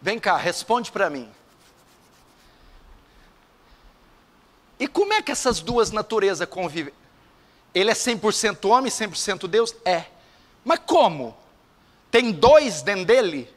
Vem 0.00 0.18
cá, 0.18 0.38
responde 0.38 0.90
para 0.90 1.10
mim. 1.10 1.30
E 4.80 4.88
como 4.88 5.12
é 5.12 5.20
que 5.20 5.30
essas 5.30 5.60
duas 5.60 5.90
naturezas 5.90 6.48
convivem? 6.48 7.03
Ele 7.74 7.90
é 7.90 7.94
100% 7.94 8.68
homem, 8.68 8.90
100% 8.90 9.46
Deus? 9.48 9.74
É. 9.84 10.04
Mas 10.64 10.80
como? 10.86 11.36
Tem 12.10 12.30
dois 12.30 12.82
dentro 12.82 13.04
dele? 13.04 13.50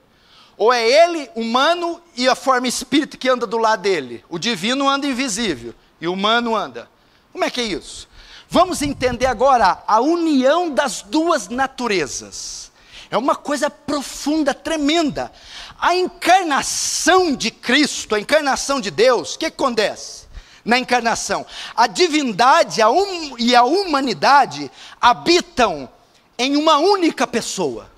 Ou 0.57 0.73
é 0.73 0.83
ele, 0.89 1.29
humano, 1.35 2.01
e 2.15 2.27
a 2.27 2.33
forma 2.33 2.67
espírita 2.67 3.15
que 3.15 3.29
anda 3.29 3.45
do 3.45 3.57
lado 3.57 3.83
dele? 3.83 4.25
O 4.27 4.39
divino 4.39 4.89
anda 4.89 5.05
invisível 5.05 5.73
e 6.01 6.07
o 6.07 6.13
humano 6.13 6.55
anda. 6.55 6.89
Como 7.31 7.45
é 7.45 7.51
que 7.51 7.61
é 7.61 7.65
isso? 7.65 8.09
Vamos 8.49 8.81
entender 8.81 9.27
agora 9.27 9.83
a 9.85 9.99
união 9.99 10.71
das 10.71 11.03
duas 11.03 11.49
naturezas. 11.49 12.71
É 13.11 13.17
uma 13.17 13.35
coisa 13.35 13.69
profunda, 13.69 14.53
tremenda. 14.53 15.31
A 15.79 15.95
encarnação 15.95 17.35
de 17.35 17.51
Cristo, 17.51 18.15
a 18.15 18.19
encarnação 18.19 18.81
de 18.81 18.89
Deus, 18.89 19.35
o 19.35 19.39
que 19.39 19.45
acontece? 19.45 20.26
Na 20.67 20.77
encarnação, 20.77 21.45
a 21.75 21.87
divindade 21.87 22.81
a 22.81 22.89
hum, 22.89 23.35
e 23.39 23.55
a 23.55 23.63
humanidade 23.63 24.69
habitam 25.01 25.89
em 26.37 26.57
uma 26.57 26.77
única 26.77 27.25
pessoa 27.25 27.89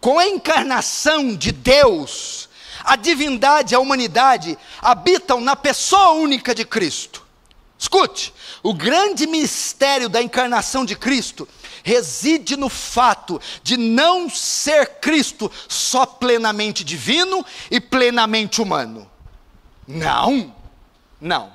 com 0.00 0.18
a 0.18 0.26
encarnação 0.26 1.36
de 1.36 1.52
Deus, 1.52 2.48
a 2.82 2.96
divindade 2.96 3.74
e 3.74 3.76
a 3.76 3.80
humanidade 3.80 4.56
habitam 4.80 5.40
na 5.40 5.54
pessoa 5.54 6.12
única 6.12 6.54
de 6.54 6.64
Cristo. 6.64 7.26
Escute, 7.78 8.32
o 8.62 8.72
grande 8.72 9.26
mistério 9.26 10.08
da 10.08 10.22
encarnação 10.22 10.84
de 10.84 10.96
Cristo 10.96 11.46
reside 11.82 12.56
no 12.56 12.68
fato 12.68 13.40
de 13.62 13.76
não 13.76 14.28
ser 14.28 15.00
Cristo 15.00 15.50
só 15.68 16.04
plenamente 16.06 16.84
divino 16.84 17.44
e 17.70 17.80
plenamente 17.80 18.60
humano. 18.60 19.09
Não, 19.90 20.54
não. 21.20 21.52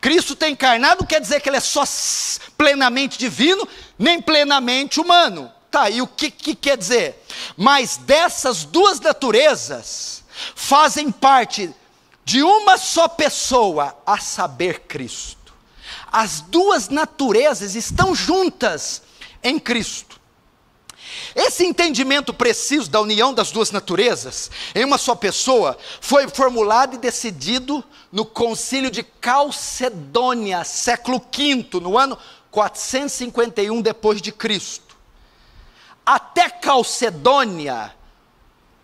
Cristo 0.00 0.34
tem 0.34 0.52
encarnado 0.52 1.06
quer 1.06 1.20
dizer 1.20 1.40
que 1.40 1.48
ele 1.48 1.56
é 1.56 1.60
só 1.60 1.84
plenamente 2.56 3.18
divino, 3.18 3.66
nem 3.98 4.20
plenamente 4.20 5.00
humano. 5.00 5.52
Tá, 5.70 5.88
e 5.88 6.02
o 6.02 6.06
que, 6.06 6.30
que 6.30 6.54
quer 6.54 6.76
dizer? 6.76 7.24
Mas 7.56 7.96
dessas 7.96 8.64
duas 8.64 8.98
naturezas 8.98 10.24
fazem 10.54 11.12
parte 11.12 11.72
de 12.24 12.42
uma 12.42 12.76
só 12.76 13.06
pessoa, 13.08 13.96
a 14.04 14.18
saber, 14.18 14.80
Cristo. 14.80 15.54
As 16.10 16.40
duas 16.40 16.88
naturezas 16.88 17.74
estão 17.74 18.14
juntas 18.14 19.02
em 19.42 19.58
Cristo. 19.58 20.09
Esse 21.34 21.64
entendimento 21.64 22.34
preciso 22.34 22.90
da 22.90 23.00
união 23.00 23.32
das 23.32 23.50
duas 23.50 23.70
naturezas 23.70 24.50
em 24.74 24.84
uma 24.84 24.98
só 24.98 25.14
pessoa 25.14 25.76
foi 26.00 26.28
formulado 26.28 26.94
e 26.94 26.98
decidido 26.98 27.84
no 28.10 28.24
Concílio 28.24 28.90
de 28.90 29.02
Calcedônia, 29.02 30.64
século 30.64 31.20
V, 31.20 31.80
no 31.80 31.96
ano 31.96 32.18
451 32.50 33.80
depois 33.80 34.20
de 34.20 34.32
Cristo 34.32 34.90
até 36.04 36.50
Calcedônia, 36.50 37.94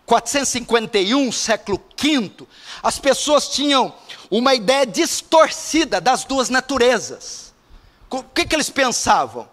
451, 0.05 1.29
século 1.33 1.81
V, 2.01 2.47
as 2.81 2.97
pessoas 2.97 3.49
tinham 3.49 3.93
uma 4.31 4.55
ideia 4.55 4.85
distorcida 4.85 5.99
das 5.99 6.23
duas 6.23 6.49
naturezas. 6.49 7.53
O 8.09 8.23
que, 8.23 8.45
que 8.45 8.55
eles 8.55 8.69
pensavam? 8.69 9.49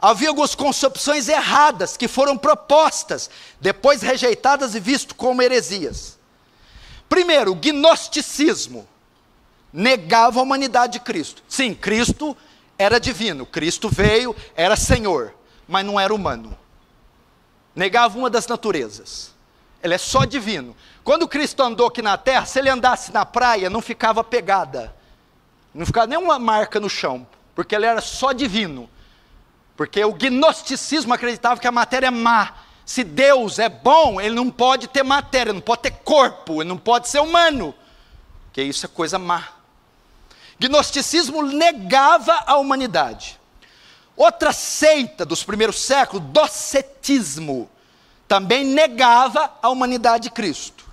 Havia 0.00 0.28
algumas 0.28 0.54
concepções 0.54 1.28
erradas 1.28 1.96
que 1.96 2.06
foram 2.06 2.36
propostas, 2.36 3.30
depois 3.60 4.02
rejeitadas 4.02 4.74
e 4.74 4.80
vistas 4.80 5.16
como 5.16 5.42
heresias. 5.42 6.18
Primeiro, 7.08 7.52
o 7.52 7.54
gnosticismo 7.54 8.86
negava 9.72 10.40
a 10.40 10.42
humanidade 10.42 10.94
de 10.94 11.00
Cristo. 11.00 11.42
Sim, 11.48 11.74
Cristo 11.74 12.36
era 12.78 13.00
divino, 13.00 13.46
Cristo 13.46 13.88
veio, 13.88 14.36
era 14.54 14.76
Senhor, 14.76 15.34
mas 15.66 15.84
não 15.84 15.98
era 15.98 16.14
humano 16.14 16.56
negava 17.76 18.18
uma 18.18 18.30
das 18.30 18.46
naturezas. 18.46 19.34
Ele 19.82 19.92
é 19.92 19.98
só 19.98 20.24
divino. 20.24 20.74
Quando 21.04 21.28
Cristo 21.28 21.62
andou 21.62 21.86
aqui 21.86 22.00
na 22.00 22.16
terra, 22.16 22.46
se 22.46 22.58
ele 22.58 22.70
andasse 22.70 23.12
na 23.12 23.26
praia, 23.26 23.68
não 23.68 23.82
ficava 23.82 24.24
pegada. 24.24 24.96
Não 25.74 25.84
ficava 25.84 26.06
nenhuma 26.06 26.38
marca 26.38 26.80
no 26.80 26.88
chão. 26.88 27.26
porque 27.54 27.74
ele 27.74 27.86
era 27.86 28.02
só 28.02 28.32
divino. 28.32 28.88
Porque 29.76 30.02
o 30.04 30.12
gnosticismo 30.12 31.12
acreditava 31.12 31.60
que 31.60 31.66
a 31.66 31.72
matéria 31.72 32.06
é 32.06 32.10
má. 32.10 32.54
Se 32.84 33.04
Deus 33.04 33.58
é 33.58 33.68
bom, 33.68 34.20
ele 34.20 34.34
não 34.34 34.50
pode 34.50 34.88
ter 34.88 35.02
matéria, 35.02 35.52
não 35.52 35.60
pode 35.60 35.82
ter 35.82 35.90
corpo, 35.90 36.62
ele 36.62 36.68
não 36.68 36.78
pode 36.78 37.08
ser 37.08 37.20
humano. 37.20 37.74
Que 38.52 38.62
isso 38.62 38.86
é 38.86 38.88
coisa 38.88 39.18
má. 39.18 39.48
Gnosticismo 40.58 41.42
negava 41.42 42.44
a 42.46 42.56
humanidade. 42.56 43.38
Outra 44.16 44.52
seita 44.52 45.26
dos 45.26 45.44
primeiros 45.44 45.78
séculos, 45.78 46.24
docetismo, 46.28 47.68
também 48.26 48.64
negava 48.64 49.52
a 49.60 49.68
humanidade 49.68 50.24
de 50.24 50.30
Cristo. 50.30 50.86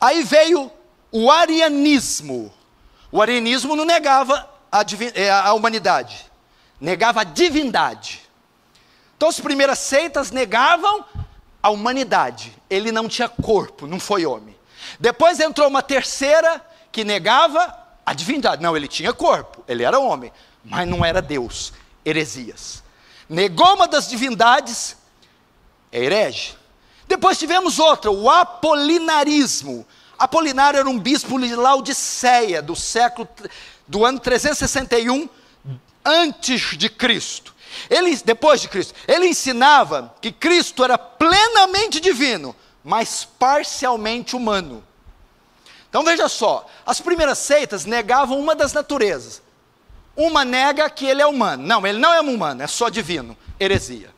Aí 0.00 0.22
veio 0.22 0.70
o 1.10 1.30
arianismo. 1.30 2.52
O 3.10 3.20
arianismo 3.20 3.74
não 3.74 3.84
negava 3.84 4.48
a, 4.70 4.84
é, 5.14 5.30
a 5.30 5.52
humanidade, 5.52 6.29
negava 6.80 7.20
a 7.20 7.24
divindade. 7.24 8.22
Então 9.16 9.28
as 9.28 9.38
primeiras 9.38 9.78
seitas 9.78 10.30
negavam 10.30 11.04
a 11.62 11.70
humanidade. 11.70 12.56
Ele 12.70 12.90
não 12.90 13.08
tinha 13.08 13.28
corpo, 13.28 13.86
não 13.86 14.00
foi 14.00 14.24
homem. 14.24 14.56
Depois 14.98 15.38
entrou 15.38 15.68
uma 15.68 15.82
terceira 15.82 16.64
que 16.90 17.04
negava 17.04 17.76
a 18.04 18.14
divindade. 18.14 18.62
Não, 18.62 18.76
ele 18.76 18.88
tinha 18.88 19.12
corpo, 19.12 19.62
ele 19.68 19.84
era 19.84 19.98
homem, 19.98 20.32
mas 20.64 20.88
não 20.88 21.04
era 21.04 21.20
Deus. 21.20 21.72
Heresias. 22.04 22.82
Negou 23.28 23.74
uma 23.74 23.86
das 23.86 24.08
divindades, 24.08 24.96
é 25.92 26.02
herege. 26.02 26.56
Depois 27.06 27.38
tivemos 27.38 27.78
outra, 27.78 28.10
o 28.10 28.30
apolinarismo. 28.30 29.86
Apolinário 30.18 30.78
era 30.78 30.88
um 30.88 30.98
bispo 30.98 31.38
de 31.38 31.54
Laodiceia, 31.54 32.62
do 32.62 32.74
século 32.74 33.28
do 33.86 34.04
ano 34.04 34.18
361 34.18 35.28
antes 36.04 36.76
de 36.76 36.88
Cristo. 36.88 37.54
Ele, 37.88 38.14
depois 38.16 38.60
de 38.60 38.68
Cristo, 38.68 38.94
ele 39.06 39.26
ensinava 39.26 40.14
que 40.20 40.32
Cristo 40.32 40.84
era 40.84 40.98
plenamente 40.98 42.00
divino, 42.00 42.54
mas 42.82 43.24
parcialmente 43.38 44.34
humano. 44.34 44.84
Então 45.88 46.04
veja 46.04 46.28
só, 46.28 46.66
as 46.86 47.00
primeiras 47.00 47.38
seitas 47.38 47.84
negavam 47.84 48.38
uma 48.38 48.54
das 48.54 48.72
naturezas. 48.72 49.42
Uma 50.16 50.44
nega 50.44 50.88
que 50.90 51.06
ele 51.06 51.22
é 51.22 51.26
humano. 51.26 51.66
Não, 51.66 51.86
ele 51.86 51.98
não 51.98 52.12
é 52.12 52.20
humano, 52.20 52.62
é 52.62 52.66
só 52.66 52.88
divino. 52.88 53.36
Heresia. 53.58 54.10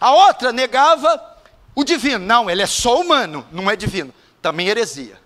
A 0.00 0.12
outra 0.12 0.52
negava 0.52 1.36
o 1.74 1.84
divino. 1.84 2.24
Não, 2.24 2.50
ele 2.50 2.62
é 2.62 2.66
só 2.66 3.00
humano, 3.00 3.46
não 3.52 3.70
é 3.70 3.76
divino. 3.76 4.12
Também 4.40 4.68
heresia. 4.68 5.20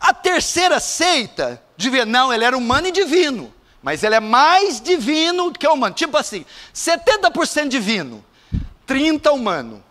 A 0.00 0.14
terceira 0.14 0.80
seita 0.80 1.62
dizia, 1.76 2.06
não, 2.06 2.32
ele 2.32 2.44
era 2.44 2.56
humano 2.56 2.88
e 2.88 2.92
divino. 2.92 3.52
Mas 3.82 4.02
ele 4.02 4.14
é 4.14 4.20
mais 4.20 4.80
divino 4.80 5.52
que 5.52 5.66
humano. 5.66 5.94
Tipo 5.94 6.16
assim, 6.16 6.46
70% 6.74 7.68
divino, 7.68 8.24
30% 8.86 9.32
humano. 9.32 9.84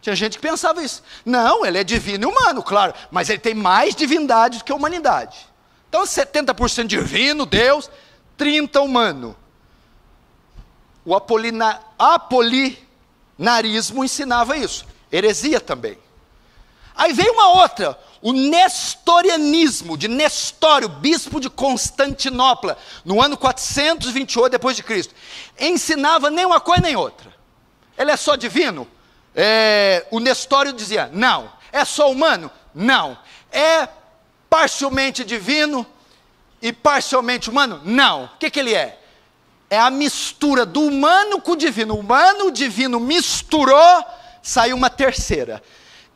Tinha 0.00 0.14
gente 0.16 0.38
que 0.38 0.42
pensava 0.42 0.82
isso. 0.82 1.02
Não, 1.24 1.66
ele 1.66 1.78
é 1.78 1.84
divino 1.84 2.24
e 2.24 2.26
humano, 2.26 2.62
claro, 2.62 2.94
mas 3.10 3.28
ele 3.28 3.38
tem 3.38 3.54
mais 3.54 3.94
divindade 3.94 4.58
do 4.58 4.64
que 4.64 4.72
humanidade. 4.72 5.46
Então, 5.88 6.02
70% 6.04 6.86
divino, 6.86 7.46
Deus, 7.46 7.90
30% 8.38 8.84
humano. 8.84 9.34
O 11.04 11.14
apolina, 11.14 11.80
apolinarismo 11.98 14.04
ensinava 14.04 14.56
isso. 14.56 14.86
Heresia 15.10 15.60
também. 15.60 15.98
Aí 16.94 17.12
veio 17.12 17.32
uma 17.32 17.60
outra, 17.60 17.98
o 18.20 18.32
nestorianismo 18.32 19.96
de 19.96 20.08
Nestório, 20.08 20.88
bispo 20.88 21.40
de 21.40 21.48
Constantinopla, 21.48 22.76
no 23.04 23.22
ano 23.22 23.36
428 23.36 24.50
depois 24.50 24.76
de 24.76 24.82
Cristo. 24.82 25.14
Ensinava 25.58 26.30
nem 26.30 26.44
uma 26.44 26.60
coisa 26.60 26.82
nem 26.82 26.96
outra. 26.96 27.32
Ele 27.96 28.10
é 28.10 28.16
só 28.16 28.36
divino? 28.36 28.86
É, 29.34 30.06
o 30.10 30.18
Nestório 30.20 30.72
dizia: 30.72 31.10
não. 31.12 31.50
É 31.72 31.84
só 31.84 32.10
humano? 32.10 32.50
Não. 32.74 33.18
É 33.52 33.88
parcialmente 34.48 35.24
divino 35.24 35.86
e 36.60 36.72
parcialmente 36.72 37.50
humano? 37.50 37.80
Não. 37.84 38.24
O 38.24 38.30
que, 38.38 38.50
que 38.50 38.60
ele 38.60 38.74
é? 38.74 38.98
É 39.70 39.78
a 39.78 39.90
mistura 39.90 40.64
do 40.64 40.80
humano 40.80 41.40
com 41.40 41.52
o 41.52 41.56
divino. 41.56 41.94
O 41.94 42.00
humano, 42.00 42.46
o 42.46 42.50
divino 42.50 42.98
misturou, 42.98 44.04
saiu 44.42 44.76
uma 44.76 44.88
terceira. 44.88 45.62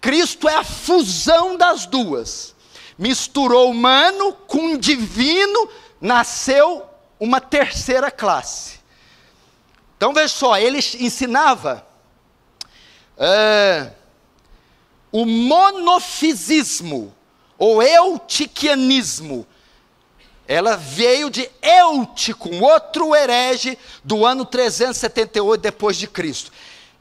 Cristo 0.03 0.49
é 0.49 0.57
a 0.57 0.65
fusão 0.65 1.57
das 1.57 1.87
duas. 1.87 2.57
Misturou 2.99 3.71
humano 3.71 4.33
com 4.49 4.77
divino, 4.77 5.69
nasceu 6.01 6.85
uma 7.21 7.41
terceira 7.41 8.11
classe. 8.11 8.81
Então 9.97 10.13
veja 10.13 10.35
só, 10.35 10.59
ele 10.59 10.79
ensinava 10.99 11.87
é, 13.17 13.93
o 15.13 15.25
monofisismo, 15.25 17.15
ou 17.57 17.81
eutiquianismo. 17.81 19.47
Ela 20.49 20.77
veio 20.77 21.31
de 21.31 21.49
Eutico, 21.63 22.49
um 22.49 22.65
outro 22.65 23.15
herege 23.15 23.79
do 24.03 24.27
ano 24.27 24.45
378 24.45 25.61
depois 25.61 25.97
de 25.97 26.09
Cristo. 26.09 26.49
O 26.49 26.53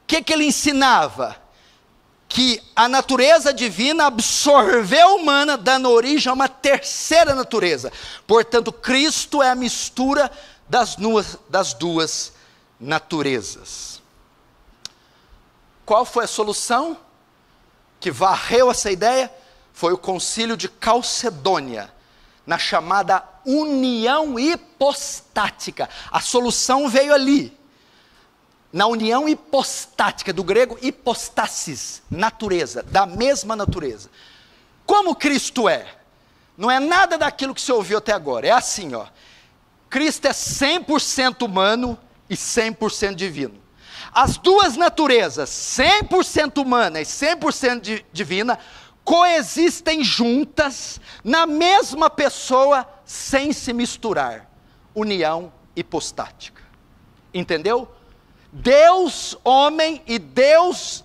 que, 0.06 0.22
que 0.22 0.32
ele 0.32 0.44
ensinava? 0.44 1.41
Que 2.32 2.62
a 2.74 2.88
natureza 2.88 3.52
divina 3.52 4.06
absorveu 4.06 5.06
a 5.06 5.14
humana, 5.16 5.54
dando 5.58 5.90
origem 5.90 6.30
a 6.30 6.32
uma 6.32 6.48
terceira 6.48 7.34
natureza. 7.34 7.92
Portanto, 8.26 8.72
Cristo 8.72 9.42
é 9.42 9.50
a 9.50 9.54
mistura 9.54 10.32
das 10.66 10.96
duas, 10.96 11.36
das 11.50 11.74
duas 11.74 12.32
naturezas. 12.80 14.00
Qual 15.84 16.06
foi 16.06 16.24
a 16.24 16.28
solução 16.28 16.96
que 18.00 18.10
varreu 18.10 18.70
essa 18.70 18.90
ideia? 18.90 19.30
Foi 19.74 19.92
o 19.92 19.98
concílio 19.98 20.56
de 20.56 20.70
Calcedônia, 20.70 21.92
na 22.46 22.58
chamada 22.58 23.22
união 23.44 24.38
hipostática. 24.38 25.86
A 26.10 26.22
solução 26.22 26.88
veio 26.88 27.12
ali 27.12 27.54
na 28.72 28.86
união 28.86 29.28
hipostática, 29.28 30.32
do 30.32 30.42
grego 30.42 30.78
hipostasis, 30.80 32.02
natureza, 32.10 32.82
da 32.82 33.04
mesma 33.04 33.54
natureza. 33.54 34.08
Como 34.86 35.14
Cristo 35.14 35.68
é? 35.68 35.86
Não 36.56 36.70
é 36.70 36.80
nada 36.80 37.18
daquilo 37.18 37.54
que 37.54 37.60
você 37.60 37.72
ouviu 37.72 37.98
até 37.98 38.12
agora, 38.12 38.46
é 38.46 38.50
assim, 38.50 38.94
ó. 38.94 39.06
Cristo 39.90 40.26
é 40.26 40.30
100% 40.30 41.42
humano 41.42 41.98
e 42.28 42.34
100% 42.34 43.14
divino. 43.14 43.60
As 44.12 44.36
duas 44.36 44.76
naturezas, 44.76 45.50
100% 45.50 46.58
humana 46.62 47.00
e 47.00 47.04
100% 47.04 48.04
divina, 48.12 48.58
coexistem 49.04 50.04
juntas 50.04 51.00
na 51.24 51.46
mesma 51.46 52.08
pessoa 52.08 52.86
sem 53.04 53.52
se 53.52 53.72
misturar. 53.72 54.50
União 54.94 55.52
hipostática. 55.74 56.62
Entendeu? 57.32 57.88
Deus, 58.52 59.34
homem 59.42 60.02
e 60.06 60.18
Deus, 60.18 61.02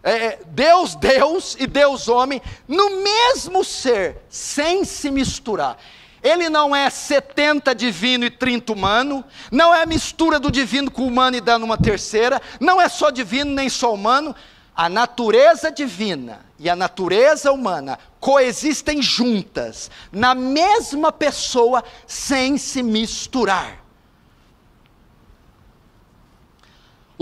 é, 0.00 0.12
é, 0.12 0.38
Deus, 0.46 0.94
Deus 0.94 1.56
e 1.58 1.66
Deus, 1.66 2.08
homem, 2.08 2.40
no 2.68 3.02
mesmo 3.02 3.64
ser, 3.64 4.22
sem 4.28 4.84
se 4.84 5.10
misturar. 5.10 5.76
Ele 6.22 6.48
não 6.48 6.74
é 6.74 6.88
70 6.88 7.74
divino 7.74 8.24
e 8.24 8.30
30 8.30 8.72
humano, 8.72 9.24
não 9.50 9.74
é 9.74 9.82
a 9.82 9.86
mistura 9.86 10.38
do 10.38 10.50
divino 10.50 10.90
com 10.90 11.02
o 11.02 11.08
humano 11.08 11.36
e 11.36 11.40
dando 11.40 11.64
uma 11.64 11.76
terceira, 11.76 12.40
não 12.60 12.80
é 12.80 12.88
só 12.88 13.10
divino 13.10 13.52
nem 13.52 13.68
só 13.68 13.92
humano. 13.92 14.34
A 14.76 14.88
natureza 14.88 15.70
divina 15.70 16.40
e 16.58 16.70
a 16.70 16.74
natureza 16.74 17.52
humana 17.52 17.98
coexistem 18.20 19.02
juntas, 19.02 19.90
na 20.10 20.34
mesma 20.34 21.12
pessoa, 21.12 21.84
sem 22.06 22.56
se 22.56 22.82
misturar. 22.82 23.83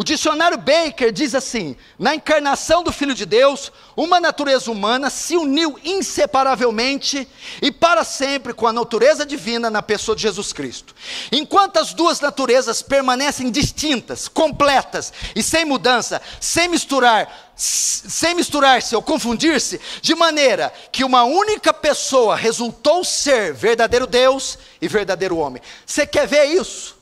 O 0.03 0.05
dicionário 0.05 0.59
Baker 0.59 1.13
diz 1.13 1.33
assim: 1.33 1.77
na 1.97 2.13
encarnação 2.13 2.83
do 2.83 2.93
Filho 2.93 3.15
de 3.15 3.25
Deus, 3.25 3.71
uma 3.97 4.19
natureza 4.19 4.69
humana 4.69 5.09
se 5.09 5.37
uniu 5.37 5.79
inseparavelmente 5.85 7.29
e 7.63 7.71
para 7.71 8.03
sempre 8.03 8.53
com 8.53 8.67
a 8.67 8.73
natureza 8.73 9.25
divina 9.25 9.71
na 9.71 9.81
pessoa 9.81 10.17
de 10.17 10.23
Jesus 10.23 10.53
Cristo. 10.53 10.93
Enquanto 11.31 11.77
as 11.77 11.95
duas 11.95 12.19
naturezas 12.19 12.83
permanecem 12.83 13.49
distintas, 13.49 14.27
completas 14.27 15.13
e 15.37 15.43
sem 15.43 15.65
mudança, 15.65 16.21
sem 16.41 16.67
misturar, 16.67 17.53
sem 17.55 18.35
misturar-se 18.35 18.97
ou 18.97 19.03
confundir-se, 19.03 19.81
de 20.01 20.17
maneira 20.17 20.75
que 20.91 21.05
uma 21.05 21.23
única 21.23 21.73
pessoa 21.73 22.35
resultou 22.35 23.05
ser 23.05 23.55
verdadeiro 23.55 24.09
Deus 24.09 24.59
e 24.81 24.89
verdadeiro 24.89 25.37
homem. 25.37 25.63
Você 25.87 26.05
quer 26.05 26.27
ver 26.27 26.47
isso? 26.47 27.02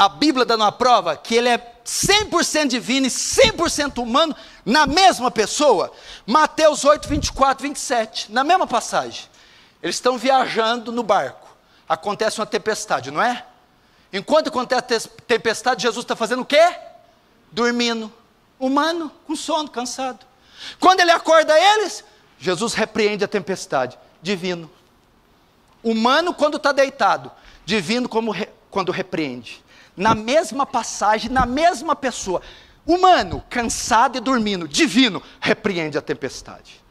A 0.00 0.08
Bíblia 0.08 0.46
dando 0.46 0.64
a 0.64 0.72
prova 0.72 1.14
que 1.14 1.34
ele 1.34 1.50
é 1.50 1.58
100% 1.84 2.68
divino 2.68 3.06
e 3.06 3.10
100% 3.10 4.02
humano 4.02 4.34
na 4.64 4.86
mesma 4.86 5.30
pessoa. 5.30 5.92
Mateus 6.24 6.86
8, 6.86 7.06
24, 7.06 7.62
27, 7.62 8.32
na 8.32 8.42
mesma 8.42 8.66
passagem. 8.66 9.26
Eles 9.82 9.96
estão 9.96 10.16
viajando 10.16 10.90
no 10.90 11.02
barco. 11.02 11.46
Acontece 11.86 12.40
uma 12.40 12.46
tempestade, 12.46 13.10
não 13.10 13.20
é? 13.20 13.44
Enquanto 14.10 14.48
acontece 14.48 15.06
a 15.06 15.22
tempestade, 15.26 15.82
Jesus 15.82 16.02
está 16.02 16.16
fazendo 16.16 16.40
o 16.40 16.46
quê? 16.46 16.76
Dormindo. 17.52 18.10
Humano, 18.58 19.12
com 19.26 19.36
sono, 19.36 19.68
cansado. 19.68 20.24
Quando 20.78 21.00
ele 21.00 21.10
acorda 21.10 21.52
eles, 21.58 22.02
Jesus 22.38 22.72
repreende 22.72 23.22
a 23.22 23.28
tempestade. 23.28 23.98
Divino. 24.22 24.70
Humano 25.84 26.32
quando 26.32 26.56
está 26.56 26.72
deitado. 26.72 27.30
Divino 27.66 28.08
como 28.08 28.30
re, 28.30 28.48
quando 28.70 28.90
repreende. 28.90 29.62
Na 30.00 30.14
mesma 30.14 30.64
passagem, 30.64 31.30
na 31.30 31.44
mesma 31.44 31.94
pessoa. 31.94 32.40
Humano, 32.86 33.44
cansado 33.50 34.16
e 34.16 34.20
dormindo. 34.20 34.66
Divino, 34.66 35.22
repreende 35.38 35.98
a 35.98 36.00
tempestade. 36.00 36.82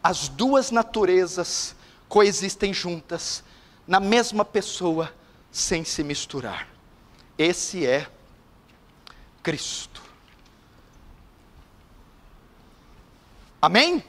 As 0.00 0.28
duas 0.28 0.70
naturezas 0.70 1.74
coexistem 2.08 2.72
juntas, 2.72 3.42
na 3.84 3.98
mesma 3.98 4.44
pessoa, 4.44 5.12
sem 5.50 5.84
se 5.84 6.04
misturar. 6.04 6.68
Esse 7.36 7.84
é 7.84 8.06
Cristo. 9.42 10.00
Amém? 13.60 14.04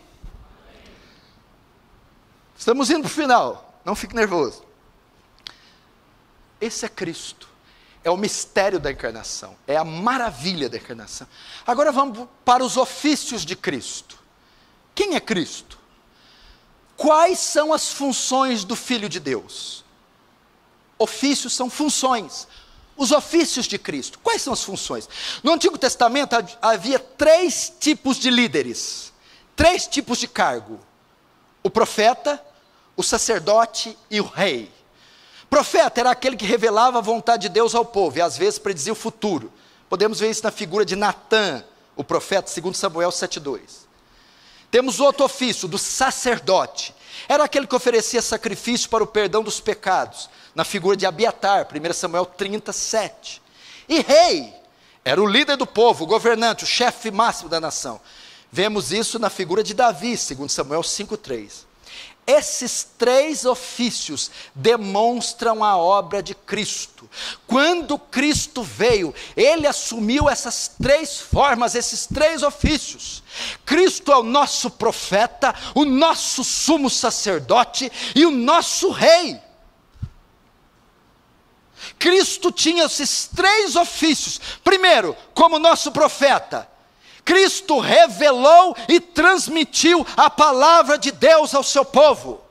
Estamos 2.56 2.92
indo 2.92 3.02
para 3.02 3.08
o 3.08 3.10
final, 3.10 3.82
não 3.84 3.96
fique 3.96 4.16
nervoso. 4.16 4.64
Esse 6.62 6.86
é 6.86 6.90
Cristo, 6.90 7.50
é 8.04 8.10
o 8.10 8.18
mistério 8.18 8.80
da 8.80 8.92
encarnação, 8.92 9.56
é 9.68 9.76
a 9.76 9.84
maravilha 9.84 10.70
da 10.70 10.78
encarnação. 10.78 11.28
Agora 11.66 11.92
vamos 11.92 12.28
para 12.46 12.64
os 12.64 12.78
ofícios 12.78 13.44
de 13.44 13.56
Cristo. 13.56 14.18
Quem 14.96 15.16
é 15.16 15.20
Cristo? 15.20 15.78
Quais 16.96 17.40
são 17.40 17.72
as 17.74 17.92
funções 17.92 18.64
do 18.64 18.76
Filho 18.76 19.08
de 19.08 19.20
Deus? 19.20 19.86
Ofícios 20.98 21.54
são 21.54 21.70
funções. 21.70 22.48
Os 22.98 23.14
ofícios 23.14 23.66
de 23.66 23.78
Cristo. 23.78 24.20
Quais 24.20 24.42
são 24.42 24.52
as 24.52 24.62
funções? 24.62 25.08
No 25.42 25.54
Antigo 25.54 25.78
Testamento 25.78 26.36
havia 26.62 27.00
três 27.00 27.72
tipos 27.80 28.18
de 28.18 28.30
líderes, 28.30 29.14
três 29.56 29.88
tipos 29.88 30.18
de 30.18 30.28
cargo: 30.28 30.78
o 31.64 31.70
profeta, 31.70 32.44
o 32.98 33.04
sacerdote 33.04 33.98
e 34.12 34.20
o 34.20 34.26
rei. 34.26 34.70
Profeta 35.50 36.00
era 36.00 36.12
aquele 36.12 36.38
que 36.38 36.46
revelava 36.46 37.00
a 37.00 37.02
vontade 37.02 37.44
de 37.44 37.50
Deus 37.50 37.74
ao 37.74 37.84
povo 37.84 38.18
e 38.18 38.22
às 38.22 38.38
vezes 38.38 38.60
predizia 38.60 38.94
o 38.94 38.96
futuro. 38.96 39.52
Podemos 39.90 40.20
ver 40.20 40.30
isso 40.30 40.44
na 40.44 40.52
figura 40.52 40.86
de 40.86 40.96
Natã, 40.96 41.64
o 41.96 42.04
profeta, 42.04 42.50
segundo 42.50 42.76
Samuel 42.76 43.10
7:2. 43.10 43.88
Temos 44.70 45.00
outro 45.00 45.26
ofício 45.26 45.68
do 45.68 45.80
sacerdote. 45.80 46.94
Era 47.28 47.44
aquele 47.44 47.66
que 47.66 47.76
oferecia 47.76 48.22
sacrifício 48.22 48.90
para 48.90 49.04
o 49.04 49.08
perdão 49.08 49.42
dos 49.42 49.60
pecados, 49.60 50.30
na 50.54 50.64
figura 50.64 50.96
de 50.96 51.06
Abiatar, 51.06 51.68
1 51.68 51.94
Samuel 51.94 52.26
37. 52.26 53.42
E 53.88 54.02
rei, 54.02 54.54
era 55.04 55.20
o 55.22 55.26
líder 55.26 55.58
do 55.58 55.66
povo, 55.66 56.04
o 56.04 56.08
governante, 56.08 56.64
o 56.64 56.68
chefe 56.68 57.10
máximo 57.10 57.50
da 57.50 57.60
nação. 57.60 58.00
Vemos 58.52 58.92
isso 58.92 59.18
na 59.18 59.30
figura 59.30 59.64
de 59.64 59.74
Davi, 59.74 60.16
2 60.16 60.52
Samuel 60.52 60.82
5,3. 60.82 61.69
Esses 62.30 62.88
três 62.96 63.44
ofícios 63.44 64.30
demonstram 64.54 65.64
a 65.64 65.76
obra 65.76 66.22
de 66.22 66.36
Cristo. 66.36 67.10
Quando 67.48 67.98
Cristo 67.98 68.62
veio, 68.62 69.16
ele 69.36 69.66
assumiu 69.66 70.30
essas 70.30 70.70
três 70.80 71.20
formas, 71.20 71.74
esses 71.74 72.06
três 72.06 72.44
ofícios. 72.44 73.24
Cristo 73.66 74.12
é 74.12 74.18
o 74.18 74.22
nosso 74.22 74.70
profeta, 74.70 75.56
o 75.74 75.84
nosso 75.84 76.44
sumo 76.44 76.88
sacerdote 76.88 77.92
e 78.14 78.24
o 78.28 78.32
nosso 78.32 78.92
rei. 78.92 79.42
Cristo 81.98 82.52
tinha 82.52 82.84
esses 82.84 83.28
três 83.36 83.76
ofícios. 83.76 84.40
Primeiro, 84.64 85.18
como 85.34 85.58
nosso 85.58 85.92
profeta, 85.92 86.70
Cristo 87.30 87.78
revelou 87.78 88.76
e 88.88 89.00
transmitiu 89.00 90.04
a 90.18 90.32
palavra 90.32 90.98
de 90.98 91.12
Deus 91.12 91.54
ao 91.54 91.62
seu 91.62 91.86
povo. 91.86 92.42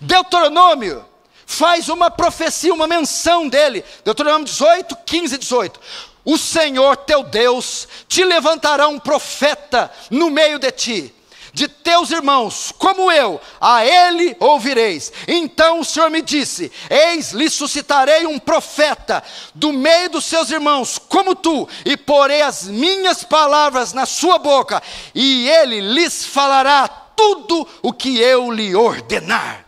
Deuteronômio 0.00 1.04
faz 1.44 1.88
uma 1.88 2.12
profecia, 2.12 2.72
uma 2.72 2.86
menção 2.86 3.48
dele. 3.48 3.84
Deuteronômio 4.04 4.44
18, 4.44 4.96
15 5.04 5.34
e 5.34 5.38
18. 5.38 5.80
O 6.24 6.38
Senhor 6.38 6.96
teu 6.98 7.24
Deus 7.24 7.88
te 8.06 8.22
levantará 8.22 8.86
um 8.86 9.00
profeta 9.00 9.90
no 10.08 10.30
meio 10.30 10.60
de 10.60 10.70
ti 10.70 11.14
de 11.52 11.68
teus 11.68 12.10
irmãos, 12.10 12.72
como 12.78 13.10
eu, 13.10 13.40
a 13.60 13.84
ele 13.84 14.36
ouvireis. 14.38 15.12
Então 15.26 15.80
o 15.80 15.84
Senhor 15.84 16.10
me 16.10 16.22
disse: 16.22 16.70
Eis, 16.88 17.32
lhe 17.32 17.48
suscitarei 17.48 18.26
um 18.26 18.38
profeta 18.38 19.22
do 19.54 19.72
meio 19.72 20.10
dos 20.10 20.24
seus 20.24 20.50
irmãos, 20.50 20.98
como 20.98 21.34
tu, 21.34 21.68
e 21.84 21.96
porei 21.96 22.42
as 22.42 22.64
minhas 22.64 23.24
palavras 23.24 23.92
na 23.92 24.06
sua 24.06 24.38
boca, 24.38 24.82
e 25.14 25.48
ele 25.48 25.80
lhes 25.80 26.24
falará 26.24 26.88
tudo 26.88 27.66
o 27.82 27.92
que 27.92 28.18
eu 28.18 28.50
lhe 28.50 28.74
ordenar. 28.74 29.66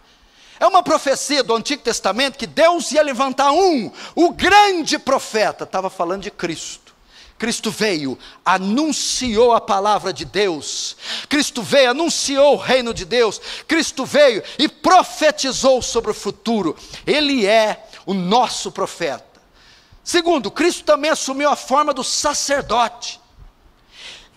É 0.58 0.66
uma 0.66 0.82
profecia 0.82 1.42
do 1.42 1.54
Antigo 1.56 1.82
Testamento 1.82 2.38
que 2.38 2.46
Deus 2.46 2.92
ia 2.92 3.02
levantar 3.02 3.50
um, 3.50 3.90
o 4.14 4.30
grande 4.32 4.96
profeta, 4.96 5.64
estava 5.64 5.90
falando 5.90 6.22
de 6.22 6.30
Cristo. 6.30 6.81
Cristo 7.42 7.72
veio, 7.72 8.16
anunciou 8.44 9.52
a 9.52 9.60
palavra 9.60 10.12
de 10.12 10.24
Deus, 10.24 10.96
Cristo 11.28 11.60
veio, 11.60 11.90
anunciou 11.90 12.54
o 12.54 12.56
reino 12.56 12.94
de 12.94 13.04
Deus, 13.04 13.40
Cristo 13.66 14.06
veio 14.06 14.44
e 14.60 14.68
profetizou 14.68 15.82
sobre 15.82 16.12
o 16.12 16.14
futuro, 16.14 16.76
Ele 17.04 17.44
é 17.44 17.84
o 18.06 18.14
nosso 18.14 18.70
profeta. 18.70 19.42
Segundo, 20.04 20.52
Cristo 20.52 20.84
também 20.84 21.10
assumiu 21.10 21.50
a 21.50 21.56
forma 21.56 21.92
do 21.92 22.04
sacerdote. 22.04 23.20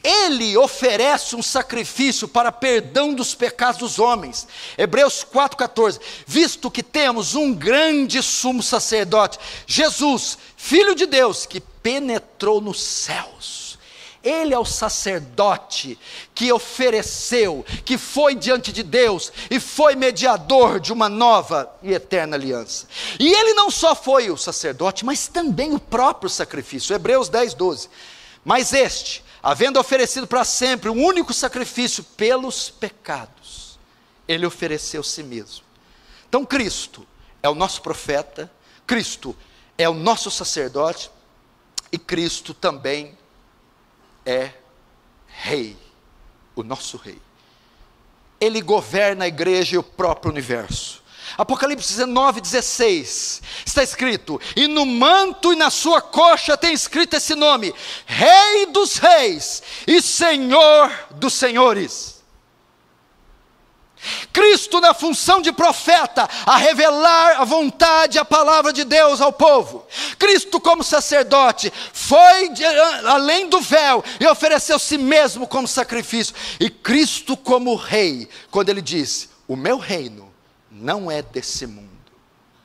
Ele 0.03 0.57
oferece 0.57 1.35
um 1.35 1.43
sacrifício 1.43 2.27
para 2.27 2.51
perdão 2.51 3.13
dos 3.13 3.35
pecados 3.35 3.77
dos 3.77 3.99
homens. 3.99 4.47
Hebreus 4.75 5.23
4,14. 5.23 6.01
Visto 6.25 6.71
que 6.71 6.81
temos 6.81 7.35
um 7.35 7.53
grande 7.53 8.23
sumo 8.23 8.63
sacerdote, 8.63 9.37
Jesus, 9.67 10.39
Filho 10.57 10.95
de 10.95 11.05
Deus, 11.05 11.45
que 11.45 11.61
penetrou 11.85 12.59
nos 12.59 12.81
céus. 12.81 13.77
Ele 14.23 14.55
é 14.55 14.57
o 14.57 14.65
sacerdote 14.65 15.99
que 16.33 16.51
ofereceu, 16.51 17.63
que 17.85 17.95
foi 17.95 18.33
diante 18.33 18.71
de 18.71 18.81
Deus 18.81 19.31
e 19.51 19.59
foi 19.59 19.93
mediador 19.93 20.79
de 20.79 20.91
uma 20.91 21.07
nova 21.07 21.71
e 21.83 21.93
eterna 21.93 22.35
aliança. 22.35 22.87
E 23.19 23.31
ele 23.31 23.53
não 23.53 23.69
só 23.69 23.93
foi 23.93 24.31
o 24.31 24.37
sacerdote, 24.37 25.05
mas 25.05 25.27
também 25.27 25.75
o 25.75 25.79
próprio 25.79 26.27
sacrifício. 26.27 26.95
Hebreus 26.95 27.29
10, 27.29 27.53
12. 27.53 27.87
Mas 28.43 28.73
este, 28.73 29.23
havendo 29.43 29.79
oferecido 29.79 30.25
para 30.25 30.43
sempre 30.43 30.89
um 30.89 31.05
único 31.05 31.35
sacrifício 31.35 32.03
pelos 32.03 32.67
pecados, 32.67 33.77
ele 34.27 34.47
ofereceu 34.47 35.03
si 35.03 35.21
mesmo. 35.21 35.63
Então 36.27 36.43
Cristo 36.43 37.05
é 37.43 37.49
o 37.49 37.53
nosso 37.53 37.79
profeta, 37.83 38.51
Cristo 38.87 39.35
é 39.77 39.87
o 39.87 39.93
nosso 39.93 40.31
sacerdote, 40.31 41.11
e 41.95 41.97
Cristo 41.97 42.53
também 42.53 43.17
é 44.25 44.51
Rei, 45.27 45.77
o 46.55 46.63
nosso 46.63 46.97
Rei. 46.97 47.19
Ele 48.39 48.61
governa 48.61 49.25
a 49.25 49.27
igreja 49.27 49.75
e 49.75 49.77
o 49.77 49.83
próprio 49.83 50.31
universo. 50.31 51.03
Apocalipse 51.37 51.87
19, 51.93 52.41
16, 52.41 53.41
está 53.65 53.81
escrito: 53.81 54.39
E 54.55 54.67
no 54.67 54.85
manto 54.85 55.53
e 55.53 55.55
na 55.55 55.69
sua 55.69 56.01
coxa 56.01 56.57
tem 56.57 56.73
escrito 56.73 57.15
esse 57.15 57.33
nome: 57.33 57.73
Rei 58.05 58.67
dos 58.67 58.97
Reis 58.97 59.63
e 59.87 60.01
Senhor 60.01 60.91
dos 61.11 61.33
Senhores. 61.33 62.14
Cristo 64.31 64.79
na 64.79 64.93
função 64.93 65.41
de 65.41 65.51
profeta, 65.51 66.29
a 66.45 66.57
revelar 66.57 67.41
a 67.41 67.45
vontade, 67.45 68.19
a 68.19 68.25
palavra 68.25 68.71
de 68.71 68.83
Deus 68.83 69.21
ao 69.21 69.31
povo. 69.31 69.85
Cristo 70.17 70.59
como 70.59 70.83
sacerdote, 70.83 71.71
foi 71.93 72.49
de, 72.49 72.65
além 72.65 73.49
do 73.49 73.61
véu 73.61 74.03
e 74.19 74.27
ofereceu 74.27 74.77
si 74.77 74.97
mesmo 74.97 75.47
como 75.47 75.67
sacrifício. 75.67 76.35
E 76.59 76.69
Cristo 76.69 77.35
como 77.35 77.75
rei, 77.75 78.29
quando 78.51 78.69
ele 78.69 78.81
disse: 78.81 79.29
"O 79.47 79.55
meu 79.55 79.77
reino 79.77 80.33
não 80.69 81.09
é 81.09 81.21
desse 81.21 81.65
mundo". 81.65 81.89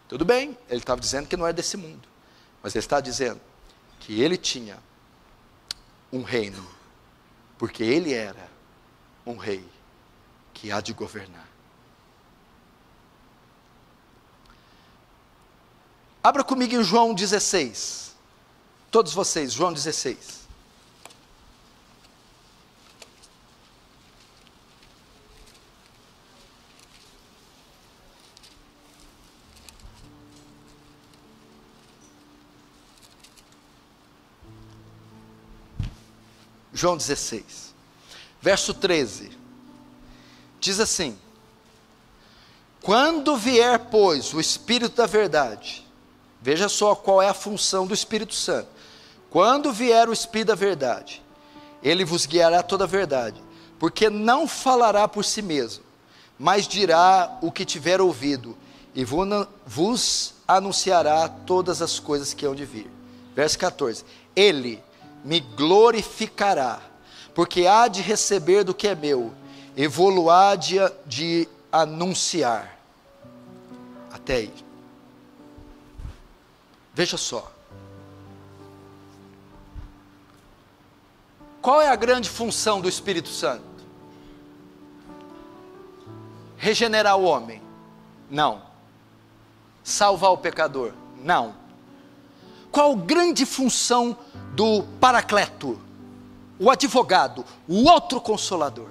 Tudo 0.09 0.25
bem, 0.25 0.57
ele 0.69 0.81
estava 0.81 1.01
dizendo 1.01 1.29
que 1.29 1.37
não 1.37 1.47
é 1.47 1.53
desse 1.53 1.77
mundo, 1.77 2.09
mas 2.63 2.75
ele 2.75 2.85
está 2.85 3.01
dizendo 3.01 3.41
que 4.01 4.21
ele 4.21 4.37
tinha 4.37 4.79
um 6.13 6.23
reino, 6.23 6.67
porque 7.57 7.85
ele 7.85 8.13
era 8.13 8.49
um 9.25 9.37
rei 9.37 9.65
que 10.61 10.71
há 10.71 10.79
de 10.83 10.93
governar. 10.93 11.49
Abra 16.23 16.45
comigo 16.45 16.75
em 16.75 16.85
João 16.85 17.15
16. 17.15 18.15
Todos 18.91 19.15
vocês, 19.15 19.55
João 19.55 19.73
16. 19.73 20.41
João 36.75 36.97
16, 36.97 37.75
verso 38.41 38.73
13. 38.73 39.40
Diz 40.61 40.79
assim: 40.79 41.19
Quando 42.83 43.37
vier, 43.37 43.79
pois, 43.91 44.35
o 44.35 44.41
Espírito 44.41 44.95
da 44.95 45.07
Verdade, 45.07 45.87
veja 46.41 46.69
só 46.69 46.95
qual 46.95 47.23
é 47.23 47.29
a 47.29 47.35
função 47.35 47.87
do 47.87 47.95
Espírito 47.95 48.35
Santo. 48.35 48.69
Quando 49.31 49.73
vier 49.73 50.09
o 50.09 50.13
Espírito 50.13 50.49
da 50.49 50.55
Verdade, 50.55 51.23
ele 51.83 52.05
vos 52.05 52.27
guiará 52.27 52.63
toda 52.63 52.85
a 52.85 52.87
verdade, 52.87 53.43
porque 53.79 54.11
não 54.11 54.47
falará 54.47 55.09
por 55.09 55.25
si 55.25 55.41
mesmo, 55.41 55.83
mas 56.39 56.69
dirá 56.69 57.39
o 57.41 57.51
que 57.51 57.65
tiver 57.65 58.01
ouvido, 58.01 58.57
e 58.95 59.05
vos 59.05 60.35
anunciará 60.47 61.29
todas 61.29 61.81
as 61.81 61.99
coisas 61.99 62.35
que 62.35 62.45
hão 62.45 62.55
de 62.55 62.67
vir. 62.67 62.91
Verso 63.35 63.59
14: 63.59 64.05
Ele 64.37 64.83
me 65.25 65.41
glorificará, 65.41 66.83
porque 67.35 67.67
há 67.67 67.89
de 67.89 68.03
receber 68.03 68.65
do 68.65 68.75
que 68.75 68.89
é 68.89 68.95
meu, 68.95 69.33
e 69.81 69.87
vou-lo-á 69.89 70.57
de, 70.57 70.77
de 71.07 71.49
anunciar. 71.73 72.79
Até 74.13 74.35
aí. 74.35 74.55
Veja 76.93 77.17
só. 77.17 77.51
Qual 81.63 81.81
é 81.81 81.89
a 81.89 81.97
grande 81.97 82.29
função 82.29 82.79
do 82.79 82.91
Espírito 82.91 83.31
Santo? 83.31 83.65
Regenerar 86.59 87.17
o 87.17 87.25
homem? 87.25 87.63
Não. 88.29 88.61
Salvar 89.83 90.33
o 90.33 90.37
pecador? 90.37 90.93
Não. 91.25 91.55
Qual 92.71 92.93
a 92.93 92.97
grande 92.97 93.47
função 93.47 94.15
do 94.53 94.83
Paracleto? 95.01 95.81
O 96.59 96.71
advogado, 96.71 97.47
o 97.67 97.89
outro 97.89 98.21
consolador. 98.21 98.90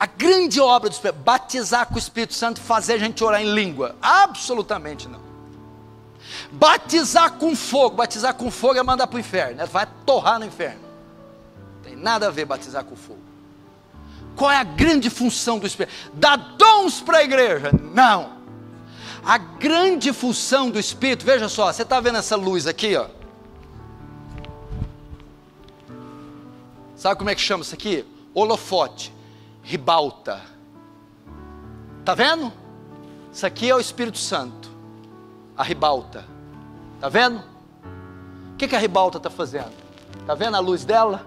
A 0.00 0.06
grande 0.06 0.58
obra 0.58 0.88
do 0.88 0.94
Espírito, 0.94 1.18
batizar 1.18 1.86
com 1.86 1.96
o 1.96 1.98
Espírito 1.98 2.32
Santo 2.32 2.58
fazer 2.58 2.94
a 2.94 2.98
gente 2.98 3.22
orar 3.22 3.42
em 3.42 3.52
língua? 3.52 3.94
Absolutamente 4.00 5.06
não. 5.06 5.20
Batizar 6.50 7.32
com 7.32 7.54
fogo, 7.54 7.96
batizar 7.96 8.32
com 8.32 8.50
fogo 8.50 8.78
é 8.78 8.82
mandar 8.82 9.06
para 9.08 9.18
o 9.18 9.20
inferno, 9.20 9.66
vai 9.66 9.86
torrar 10.06 10.38
no 10.38 10.46
inferno. 10.46 10.80
Tem 11.82 11.94
nada 11.94 12.28
a 12.28 12.30
ver 12.30 12.46
batizar 12.46 12.82
com 12.82 12.96
fogo. 12.96 13.20
Qual 14.34 14.50
é 14.50 14.56
a 14.56 14.64
grande 14.64 15.10
função 15.10 15.58
do 15.58 15.66
Espírito? 15.66 15.94
Dar 16.14 16.36
dons 16.56 17.02
para 17.02 17.18
a 17.18 17.22
igreja? 17.22 17.70
Não. 17.92 18.38
A 19.22 19.36
grande 19.36 20.14
função 20.14 20.70
do 20.70 20.78
Espírito, 20.78 21.26
veja 21.26 21.46
só, 21.46 21.70
você 21.70 21.82
está 21.82 22.00
vendo 22.00 22.16
essa 22.16 22.36
luz 22.36 22.66
aqui, 22.66 22.96
ó? 22.96 23.06
Sabe 26.96 27.18
como 27.18 27.28
é 27.28 27.34
que 27.34 27.40
chama 27.42 27.62
isso 27.62 27.74
aqui? 27.74 28.06
Holofote, 28.32 29.12
ribalta. 29.62 30.40
Tá 32.04 32.14
vendo? 32.14 32.52
Isso 33.32 33.46
aqui 33.46 33.70
é 33.70 33.74
o 33.74 33.80
Espírito 33.80 34.18
Santo, 34.18 34.70
a 35.56 35.62
ribalta. 35.62 36.24
Tá 37.00 37.08
vendo? 37.08 37.38
O 38.52 38.56
que, 38.56 38.68
que 38.68 38.76
a 38.76 38.78
ribalta 38.78 39.18
está 39.18 39.30
fazendo? 39.30 39.72
Tá 40.26 40.34
vendo 40.34 40.56
a 40.56 40.60
luz 40.60 40.84
dela? 40.84 41.26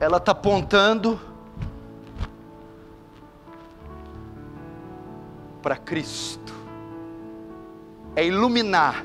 Ela 0.00 0.18
está 0.18 0.32
apontando 0.32 1.20
para 5.62 5.76
Cristo. 5.76 6.52
É 8.14 8.26
iluminar, 8.26 9.04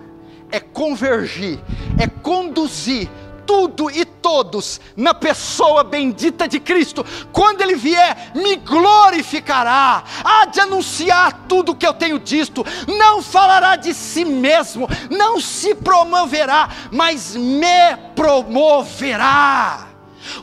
é 0.52 0.60
convergir, 0.60 1.58
é 1.98 2.06
conduzir 2.06 3.10
tudo 3.46 3.90
e 3.90 4.04
todos 4.30 4.80
na 4.96 5.12
pessoa 5.12 5.84
bendita 5.84 6.48
de 6.48 6.60
Cristo. 6.60 7.04
Quando 7.34 7.62
Ele 7.62 7.74
vier, 7.74 8.32
me 8.36 8.58
glorificará, 8.58 10.04
há 10.24 10.46
de 10.46 10.60
anunciar 10.60 11.46
tudo 11.48 11.72
o 11.72 11.76
que 11.76 11.88
eu 11.88 11.96
tenho 11.96 12.20
dito, 12.20 12.64
não 12.88 13.24
falará 13.24 13.76
de 13.76 13.92
si 13.92 14.24
mesmo, 14.24 14.88
não 15.10 15.42
se 15.42 15.74
promoverá, 15.74 16.70
mas 16.92 17.36
me 17.36 17.98
promoverá. 18.16 19.88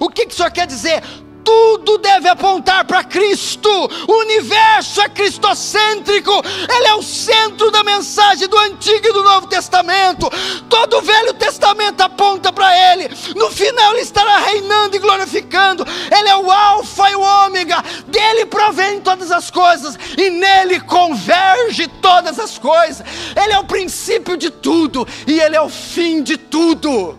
O 0.01 0.09
que, 0.09 0.27
que 0.27 0.35
isso 0.35 0.51
quer 0.51 0.67
dizer? 0.67 1.01
Tudo 1.47 1.97
deve 1.99 2.29
apontar 2.29 2.85
para 2.85 3.05
Cristo. 3.05 3.71
O 4.09 4.13
universo 4.21 5.01
é 5.01 5.09
cristocêntrico, 5.09 6.33
ele 6.69 6.89
é 6.89 6.95
o 6.97 7.03
centro 7.03 7.71
da 7.71 7.85
mensagem 7.85 8.49
do 8.49 8.59
Antigo 8.59 9.07
e 9.07 9.13
do 9.13 9.23
Novo 9.23 9.47
Testamento. 9.47 10.29
Todo 10.69 10.99
o 10.99 11.03
Velho 11.03 11.33
Testamento 11.35 12.01
aponta 12.01 12.53
para 12.53 12.77
ele. 12.93 13.09
No 13.37 13.49
final 13.53 13.93
ele 13.93 14.01
estará 14.01 14.39
reinando 14.39 14.97
e 14.97 14.99
glorificando. 14.99 15.87
Ele 16.11 16.29
é 16.29 16.37
o 16.37 16.51
alfa 16.51 17.11
e 17.11 17.15
o 17.15 17.21
ômega. 17.21 17.81
Dele 18.09 18.47
provém 18.47 19.01
todas 19.01 19.31
as 19.31 19.49
coisas 19.49 19.97
e 20.19 20.31
nele 20.31 20.81
converge 20.81 21.87
todas 22.03 22.41
as 22.41 22.59
coisas. 22.59 23.07
Ele 23.41 23.53
é 23.53 23.59
o 23.59 23.65
princípio 23.65 24.37
de 24.37 24.51
tudo 24.51 25.07
e 25.29 25.39
ele 25.39 25.55
é 25.55 25.61
o 25.61 25.69
fim 25.69 26.25
de 26.25 26.37
tudo. 26.37 27.17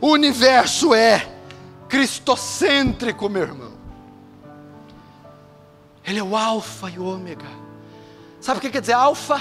O 0.00 0.10
universo 0.10 0.94
é 0.94 1.31
cristocêntrico, 1.92 3.28
meu 3.28 3.42
irmão. 3.42 3.72
Ele 6.02 6.20
é 6.20 6.22
o 6.22 6.34
alfa 6.34 6.88
e 6.88 6.98
o 6.98 7.04
ômega. 7.04 7.44
Sabe 8.40 8.56
o 8.56 8.60
que 8.62 8.70
quer 8.70 8.80
dizer 8.80 8.94
alfa? 8.94 9.38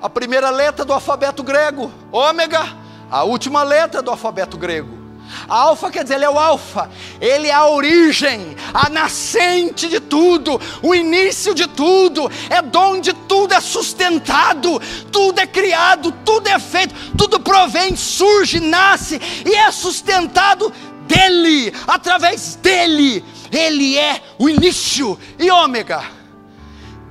A 0.00 0.08
primeira 0.08 0.48
letra 0.48 0.86
do 0.86 0.94
alfabeto 0.94 1.42
grego. 1.42 1.92
Ômega, 2.10 2.62
a 3.10 3.24
última 3.24 3.62
letra 3.62 4.00
do 4.00 4.10
alfabeto 4.10 4.56
grego. 4.56 5.00
Alfa 5.48 5.90
quer 5.90 6.02
dizer, 6.02 6.16
ele 6.16 6.24
é 6.24 6.30
o 6.30 6.38
alfa, 6.38 6.90
ele 7.20 7.48
é 7.48 7.52
a 7.52 7.66
origem, 7.66 8.56
a 8.74 8.88
nascente 8.88 9.88
de 9.88 10.00
tudo, 10.00 10.60
o 10.82 10.94
início 10.94 11.54
de 11.54 11.68
tudo, 11.68 12.30
é 12.48 12.76
onde 12.76 13.12
tudo 13.12 13.54
é 13.54 13.60
sustentado, 13.60 14.80
tudo 15.12 15.38
é 15.38 15.46
criado, 15.46 16.12
tudo 16.24 16.48
é 16.48 16.58
feito, 16.58 16.94
tudo 17.16 17.38
provém, 17.38 17.94
surge, 17.94 18.58
nasce 18.58 19.20
e 19.46 19.54
é 19.54 19.70
sustentado 19.70 20.72
dele, 21.10 21.72
através 21.86 22.54
dele, 22.54 23.24
ele 23.50 23.98
é 23.98 24.22
o 24.38 24.48
início 24.48 25.18
e 25.38 25.50
ômega. 25.50 26.04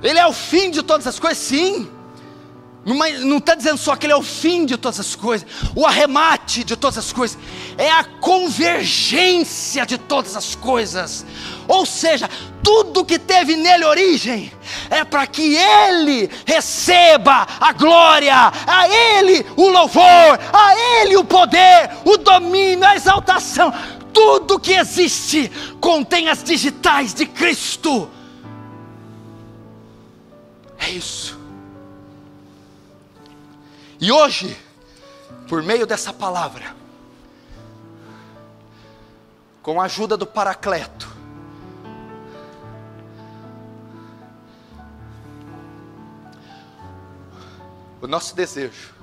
Ele 0.02 0.18
é 0.18 0.26
o 0.26 0.32
fim 0.32 0.70
de 0.70 0.82
todas 0.82 1.06
as 1.06 1.18
coisas, 1.18 1.38
sim. 1.38 1.88
Não 2.82 3.36
está 3.36 3.54
dizendo 3.54 3.76
só 3.76 3.94
que 3.94 4.06
ele 4.06 4.14
é 4.14 4.16
o 4.16 4.22
fim 4.22 4.64
de 4.64 4.78
todas 4.78 4.98
as 4.98 5.14
coisas, 5.14 5.46
o 5.76 5.84
arremate 5.84 6.64
de 6.64 6.74
todas 6.76 6.96
as 6.96 7.12
coisas, 7.12 7.38
é 7.76 7.90
a 7.90 8.02
convergência 8.02 9.84
de 9.84 9.98
todas 9.98 10.34
as 10.34 10.54
coisas. 10.54 11.26
Ou 11.68 11.84
seja, 11.84 12.28
tudo 12.62 13.04
que 13.04 13.18
teve 13.18 13.54
nele 13.54 13.84
origem 13.84 14.50
é 15.00 15.04
para 15.04 15.26
que 15.26 15.56
ele 15.56 16.30
receba 16.46 17.46
a 17.60 17.72
glória, 17.72 18.34
a 18.66 18.88
ele 18.88 19.44
o 19.56 19.68
louvor, 19.68 20.38
a 20.52 20.76
ele 20.76 21.16
o 21.16 21.24
poder, 21.24 21.90
o 22.04 22.16
domínio, 22.16 22.86
a 22.86 22.94
exaltação. 22.94 23.72
Tudo 24.12 24.60
que 24.60 24.72
existe 24.72 25.50
contém 25.80 26.28
as 26.28 26.42
digitais 26.42 27.14
de 27.14 27.26
Cristo. 27.26 28.10
É 30.78 30.90
isso. 30.90 31.38
E 34.00 34.10
hoje, 34.10 34.56
por 35.46 35.62
meio 35.62 35.86
dessa 35.86 36.12
palavra, 36.12 36.74
com 39.62 39.80
a 39.80 39.84
ajuda 39.84 40.16
do 40.16 40.26
Paracleto, 40.26 41.09
O 48.00 48.06
nosso 48.06 48.34
desejo 48.34 48.94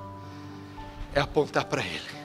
é 1.14 1.20
apontar 1.20 1.66
para 1.66 1.82
Ele. 1.82 2.18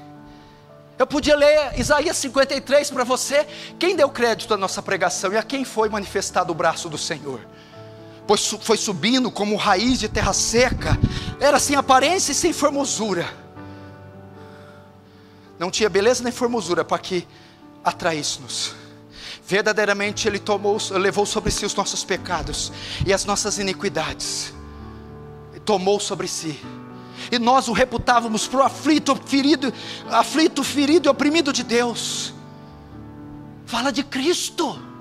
Eu 0.98 1.06
podia 1.06 1.36
ler 1.36 1.78
Isaías 1.78 2.16
53 2.16 2.90
para 2.90 3.04
você. 3.04 3.46
Quem 3.78 3.94
deu 3.94 4.08
crédito 4.08 4.54
à 4.54 4.56
nossa 4.56 4.80
pregação 4.80 5.32
e 5.32 5.36
a 5.36 5.42
quem 5.42 5.64
foi 5.64 5.88
manifestado 5.88 6.52
o 6.52 6.54
braço 6.54 6.88
do 6.88 6.96
Senhor? 6.96 7.40
Pois 8.26 8.46
foi 8.62 8.76
subindo 8.76 9.30
como 9.30 9.56
raiz 9.56 9.98
de 9.98 10.08
terra 10.08 10.32
seca, 10.32 10.96
era 11.40 11.58
sem 11.58 11.76
aparência 11.76 12.32
e 12.32 12.34
sem 12.34 12.52
formosura. 12.52 13.28
Não 15.58 15.70
tinha 15.70 15.90
beleza 15.90 16.22
nem 16.22 16.32
formosura 16.32 16.84
para 16.84 16.98
que 16.98 17.26
atraísse-nos. 17.84 18.74
Verdadeiramente 19.44 20.28
Ele 20.28 20.38
tomou, 20.38 20.78
levou 20.92 21.26
sobre 21.26 21.50
si 21.50 21.66
os 21.66 21.74
nossos 21.74 22.04
pecados 22.04 22.72
e 23.04 23.12
as 23.12 23.24
nossas 23.24 23.58
iniquidades 23.58 24.54
tomou 25.64 26.00
sobre 26.00 26.28
si. 26.28 26.58
E 27.30 27.38
nós 27.38 27.68
o 27.68 27.72
reputávamos 27.72 28.46
para 28.46 28.60
o 28.60 28.62
aflito, 28.62 29.14
ferido, 29.24 29.72
aflito, 30.10 30.62
ferido 30.64 31.08
e 31.08 31.10
oprimido 31.10 31.52
de 31.52 31.62
Deus. 31.62 32.34
Fala 33.66 33.90
de 33.92 34.02
Cristo. 34.02 34.91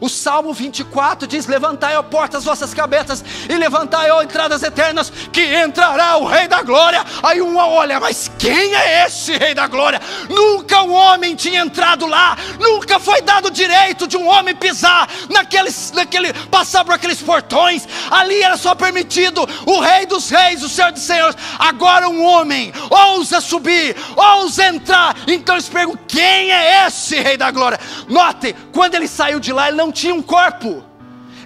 O 0.00 0.08
Salmo 0.08 0.52
24 0.52 1.26
diz: 1.26 1.46
Levantai, 1.46 1.96
ó 1.96 2.02
portas, 2.02 2.38
as 2.38 2.44
vossas 2.44 2.74
cabeças, 2.74 3.24
e 3.48 3.54
levantai, 3.54 4.10
ó 4.10 4.22
entradas 4.22 4.62
eternas, 4.62 5.12
que 5.32 5.42
entrará 5.62 6.16
o 6.16 6.26
Rei 6.26 6.48
da 6.48 6.62
Glória. 6.62 7.04
Aí 7.22 7.40
um 7.40 7.56
olha, 7.56 8.00
mas 8.00 8.30
quem 8.38 8.74
é 8.74 9.06
esse 9.06 9.36
Rei 9.36 9.54
da 9.54 9.66
Glória? 9.66 10.00
Nunca 10.28 10.82
um 10.82 10.92
homem 10.92 11.34
tinha 11.34 11.60
entrado 11.60 12.06
lá, 12.06 12.36
nunca 12.58 12.98
foi 12.98 13.22
dado 13.22 13.46
o 13.46 13.50
direito 13.50 14.06
de 14.06 14.16
um 14.16 14.26
homem 14.28 14.54
pisar 14.54 15.08
naqueles, 15.30 15.92
naquele, 15.92 16.32
passar 16.50 16.84
por 16.84 16.94
aqueles 16.94 17.22
portões. 17.22 17.86
Ali 18.10 18.42
era 18.42 18.56
só 18.56 18.74
permitido 18.74 19.48
o 19.66 19.80
Rei 19.80 20.06
dos 20.06 20.30
Reis, 20.30 20.62
o 20.62 20.68
Senhor 20.68 20.92
dos 20.92 21.02
Senhores. 21.02 21.36
Agora 21.58 22.08
um 22.08 22.24
homem 22.24 22.72
ousa 22.90 23.40
subir, 23.40 23.96
ousa 24.16 24.66
entrar. 24.66 25.16
Então 25.26 25.54
eles 25.54 25.68
perguntam: 25.68 26.04
quem 26.08 26.50
é 26.50 26.86
esse 26.86 27.16
Rei 27.16 27.36
da 27.36 27.50
Glória? 27.50 27.78
Note, 28.08 28.54
quando 28.72 28.94
ele 28.94 29.08
saiu 29.08 29.38
de 29.38 29.52
lá, 29.52 29.68
ele 29.68 29.73
não 29.74 29.92
tinha 29.92 30.14
um 30.14 30.22
corpo, 30.22 30.84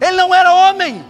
ele 0.00 0.16
não 0.16 0.34
era 0.34 0.52
homem. 0.52 1.04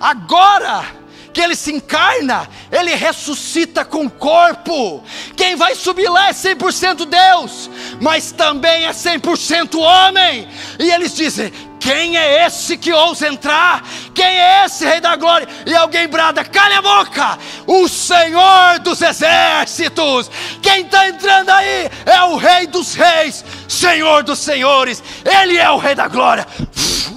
Agora, 0.00 0.84
que 1.32 1.40
ele 1.40 1.54
se 1.54 1.72
encarna, 1.72 2.48
ele 2.70 2.94
ressuscita 2.94 3.84
com 3.84 4.08
corpo. 4.08 5.02
Quem 5.36 5.56
vai 5.56 5.74
subir 5.74 6.08
lá 6.08 6.28
é 6.28 6.32
100% 6.32 7.06
Deus, 7.06 7.70
mas 8.00 8.32
também 8.32 8.84
é 8.84 8.90
100% 8.90 9.78
homem. 9.78 10.48
E 10.78 10.90
eles 10.90 11.14
dizem: 11.14 11.52
quem 11.80 12.16
é 12.16 12.44
esse 12.46 12.76
que 12.76 12.92
ousa 12.92 13.28
entrar? 13.28 13.82
Quem 14.14 14.26
é 14.26 14.66
esse 14.66 14.84
Rei 14.84 15.00
da 15.00 15.16
Glória? 15.16 15.48
E 15.64 15.74
alguém 15.74 16.06
brada: 16.08 16.44
cale 16.44 16.74
a 16.74 16.82
boca! 16.82 17.38
O 17.66 17.88
Senhor 17.88 18.78
dos 18.80 19.00
Exércitos! 19.00 20.30
Quem 20.60 20.82
está 20.82 21.08
entrando 21.08 21.48
aí 21.50 21.90
é 22.04 22.22
o 22.24 22.36
Rei 22.36 22.66
dos 22.66 22.94
Reis, 22.94 23.44
Senhor 23.80 24.22
dos 24.22 24.38
Senhores, 24.38 25.02
Ele 25.24 25.56
é 25.56 25.70
o 25.70 25.78
Rei 25.78 25.94
da 25.94 26.06
Glória. 26.06 26.46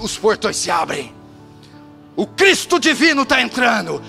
Os 0.00 0.16
portões 0.16 0.56
se 0.56 0.70
abrem. 0.70 1.14
O 2.16 2.26
Cristo 2.26 2.80
divino 2.80 3.22
está 3.22 3.42
entrando, 3.42 4.02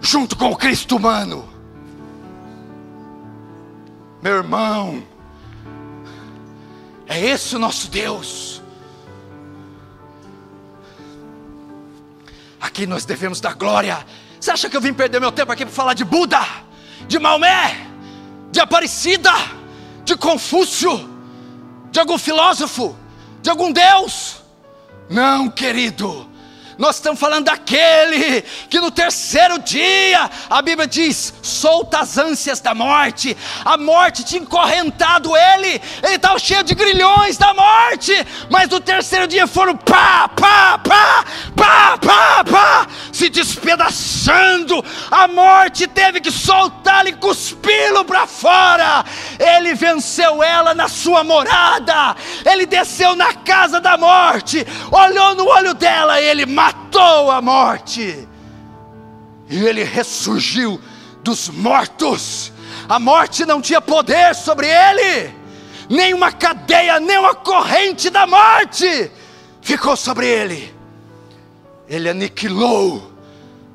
junto 0.00 0.34
com 0.36 0.50
o 0.50 0.56
Cristo 0.56 0.96
humano. 0.96 1.46
Meu 4.22 4.36
irmão, 4.36 5.02
é 7.06 7.20
esse 7.20 7.56
o 7.56 7.58
nosso 7.58 7.90
Deus. 7.90 8.62
Aqui 12.58 12.86
nós 12.86 13.04
devemos 13.04 13.38
dar 13.40 13.54
glória. 13.54 14.04
Você 14.40 14.50
acha 14.50 14.70
que 14.70 14.76
eu 14.76 14.80
vim 14.80 14.94
perder 14.94 15.20
meu 15.20 15.30
tempo 15.30 15.52
aqui 15.52 15.64
para 15.64 15.74
falar 15.74 15.94
de 15.94 16.04
Buda, 16.04 16.40
de 17.06 17.18
Maomé, 17.18 17.86
de 18.50 18.60
Aparecida, 18.60 19.32
de 20.04 20.16
Confúcio, 20.16 21.17
de 21.90 21.98
algum 22.00 22.18
filósofo, 22.18 22.96
de 23.42 23.50
algum 23.50 23.72
Deus? 23.72 24.42
Não, 25.08 25.48
querido. 25.48 26.27
Nós 26.78 26.94
estamos 26.94 27.18
falando 27.18 27.46
daquele 27.46 28.42
que 28.70 28.78
no 28.78 28.88
terceiro 28.92 29.58
dia, 29.58 30.30
a 30.48 30.62
Bíblia 30.62 30.86
diz: 30.86 31.34
solta 31.42 31.98
as 31.98 32.16
ânsias 32.16 32.60
da 32.60 32.72
morte. 32.72 33.36
A 33.64 33.76
morte 33.76 34.24
tinha 34.24 34.40
encorrentado 34.40 35.36
ele, 35.36 35.82
ele 36.04 36.14
estava 36.14 36.38
cheio 36.38 36.62
de 36.62 36.76
grilhões 36.76 37.36
da 37.36 37.52
morte, 37.52 38.12
mas 38.48 38.68
no 38.68 38.78
terceiro 38.78 39.26
dia 39.26 39.48
foram 39.48 39.76
pá, 39.76 40.28
pá, 40.28 40.78
pá, 40.78 41.24
pá, 41.56 41.98
pá, 41.98 42.44
pá, 42.44 42.86
se 43.12 43.28
despedaçando. 43.28 44.84
A 45.10 45.26
morte 45.26 45.88
teve 45.88 46.20
que 46.20 46.30
soltá-lo 46.30 47.08
e 47.08 47.12
cuspi-lo 47.14 48.04
para 48.04 48.24
fora. 48.28 49.04
Ele 49.36 49.74
venceu 49.74 50.44
ela 50.44 50.74
na 50.74 50.86
sua 50.86 51.24
morada, 51.24 52.14
ele 52.48 52.66
desceu 52.66 53.16
na 53.16 53.34
casa 53.34 53.80
da 53.80 53.98
morte, 53.98 54.64
olhou 54.92 55.34
no 55.34 55.44
olho 55.48 55.74
dela, 55.74 56.20
ele 56.20 56.46
matou 56.46 56.67
matou 56.68 57.30
a 57.30 57.40
morte, 57.40 58.28
e 59.48 59.64
ele 59.64 59.82
ressurgiu 59.82 60.80
dos 61.22 61.48
mortos. 61.48 62.52
A 62.88 62.98
morte 62.98 63.46
não 63.46 63.60
tinha 63.60 63.80
poder 63.80 64.34
sobre 64.34 64.66
ele, 64.66 65.34
nem 65.88 66.12
uma 66.12 66.30
cadeia, 66.30 67.00
nem 67.00 67.18
uma 67.18 67.34
corrente 67.34 68.10
da 68.10 68.26
morte 68.26 69.10
ficou 69.62 69.96
sobre 69.96 70.26
ele. 70.26 70.74
Ele 71.88 72.10
aniquilou 72.10 73.10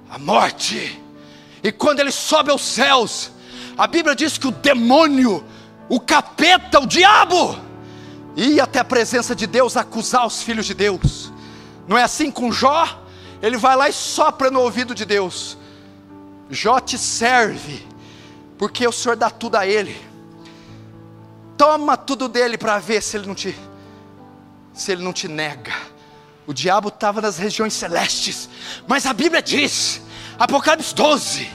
a 0.10 0.20
morte, 0.20 1.02
e 1.64 1.72
quando 1.72 2.00
ele 2.00 2.12
sobe 2.12 2.52
aos 2.52 2.62
céus, 2.62 3.32
a 3.76 3.88
Bíblia 3.88 4.16
diz 4.16 4.38
que 4.38 4.48
o 4.48 4.52
demônio, 4.52 5.44
o 5.90 6.00
capeta, 6.00 6.80
o 6.80 6.86
diabo, 6.86 7.58
ia 8.36 8.64
até 8.64 8.80
a 8.80 8.84
presença 8.84 9.36
de 9.36 9.48
Deus 9.48 9.76
acusar 9.76 10.28
os 10.28 10.44
filhos 10.44 10.68
de 10.68 10.76
Deus. 10.76 11.23
Não 11.88 11.98
é 11.98 12.04
assim 12.04 12.32
com 12.32 12.52
Jó? 12.52 13.02
Ele 13.42 13.58
vai 13.58 13.76
lá 13.76 13.90
e 13.90 13.94
sopra 13.94 14.50
no 14.50 14.62
ouvido 14.62 14.96
de 14.96 15.06
Deus. 15.06 15.58
Jó 16.50 16.80
te 16.80 16.98
serve, 16.98 17.86
porque 18.58 18.88
o 18.88 18.92
Senhor 18.92 19.16
dá 19.16 19.30
tudo 19.30 19.56
a 19.56 19.68
ele. 19.68 20.00
Toma 21.58 21.98
tudo 21.98 22.28
dele 22.28 22.58
para 22.58 22.80
ver 22.80 23.02
se 23.02 23.18
ele 23.18 23.28
não 23.28 23.36
te 23.36 23.56
se 24.74 24.92
ele 24.92 25.04
não 25.04 25.14
te 25.14 25.28
nega. 25.28 25.74
O 26.48 26.54
diabo 26.54 26.90
estava 26.90 27.22
nas 27.22 27.38
regiões 27.38 27.74
celestes, 27.74 28.50
mas 28.88 29.06
a 29.06 29.14
Bíblia 29.14 29.42
diz, 29.42 30.02
Apocalipse 30.38 30.94
12, 30.96 31.50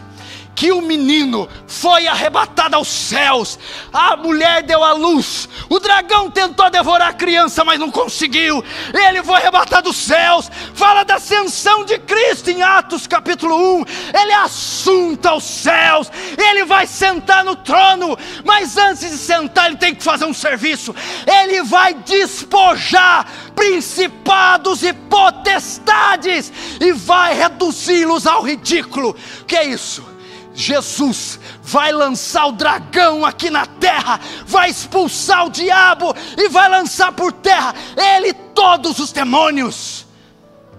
que 0.59 0.73
o 0.73 0.83
menino 0.83 1.49
foi 1.69 2.09
arrebatado 2.09 2.75
aos 2.75 2.89
céus, 2.89 3.57
a 3.93 4.17
mulher 4.17 4.65
deu 4.65 4.83
à 4.83 4.93
luz, 4.93 5.49
o 5.69 5.79
dragão 5.79 6.29
tentou 6.29 6.69
devorar 6.69 7.11
a 7.11 7.13
criança, 7.13 7.65
mas 7.65 7.79
não 7.79 7.93
conseguiu, 7.93 8.65
ele 8.93 9.23
foi 9.23 9.37
arrebatado 9.37 9.87
aos 9.87 9.97
céus. 9.97 10.51
Fala 10.75 11.05
da 11.05 11.15
ascensão 11.15 11.85
de 11.85 11.97
Cristo 12.01 12.51
em 12.51 12.61
Atos 12.61 13.07
capítulo 13.07 13.55
1, 13.83 13.85
ele 14.21 14.33
assunta 14.33 15.29
aos 15.29 15.45
céus, 15.45 16.11
ele 16.37 16.65
vai 16.65 16.89
sentar 16.89 17.45
no 17.45 17.55
trono, 17.55 18.19
mas 18.45 18.77
antes 18.77 19.09
de 19.09 19.17
sentar, 19.17 19.67
ele 19.67 19.77
tem 19.77 19.95
que 19.95 20.03
fazer 20.03 20.25
um 20.25 20.35
serviço, 20.35 20.93
ele 21.25 21.63
vai 21.63 21.95
despojar 21.95 23.31
principados 23.55 24.83
e 24.83 24.93
potestades 24.93 26.53
e 26.81 26.91
vai 26.91 27.33
reduzi-los 27.33 28.27
ao 28.27 28.43
ridículo. 28.43 29.15
Que 29.47 29.55
é 29.55 29.65
isso? 29.65 30.18
Jesus 30.59 31.39
vai 31.63 31.93
lançar 31.93 32.47
o 32.47 32.53
dragão 32.53 33.25
aqui 33.25 33.49
na 33.49 33.65
terra, 33.65 34.19
vai 34.45 34.69
expulsar 34.69 35.47
o 35.47 35.51
diabo 35.51 36.13
e 36.37 36.49
vai 36.49 36.69
lançar 36.69 37.13
por 37.13 37.33
terra 37.33 37.73
ele 37.97 38.33
todos 38.33 38.99
os 38.99 39.13
demônios. 39.13 40.05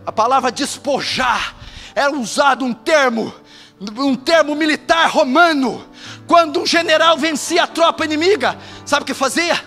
A 0.05 0.11
palavra 0.11 0.51
despojar 0.51 1.55
era 1.95 2.11
usado 2.11 2.65
um 2.65 2.73
termo, 2.73 3.33
um 3.79 4.17
termo 4.17 4.53
militar 4.53 5.09
romano. 5.09 5.87
Quando 6.27 6.59
um 6.59 6.65
general 6.65 7.17
vencia 7.17 7.63
a 7.63 7.67
tropa 7.67 8.03
inimiga, 8.03 8.57
sabe 8.85 9.03
o 9.03 9.05
que 9.05 9.13
fazia? 9.13 9.63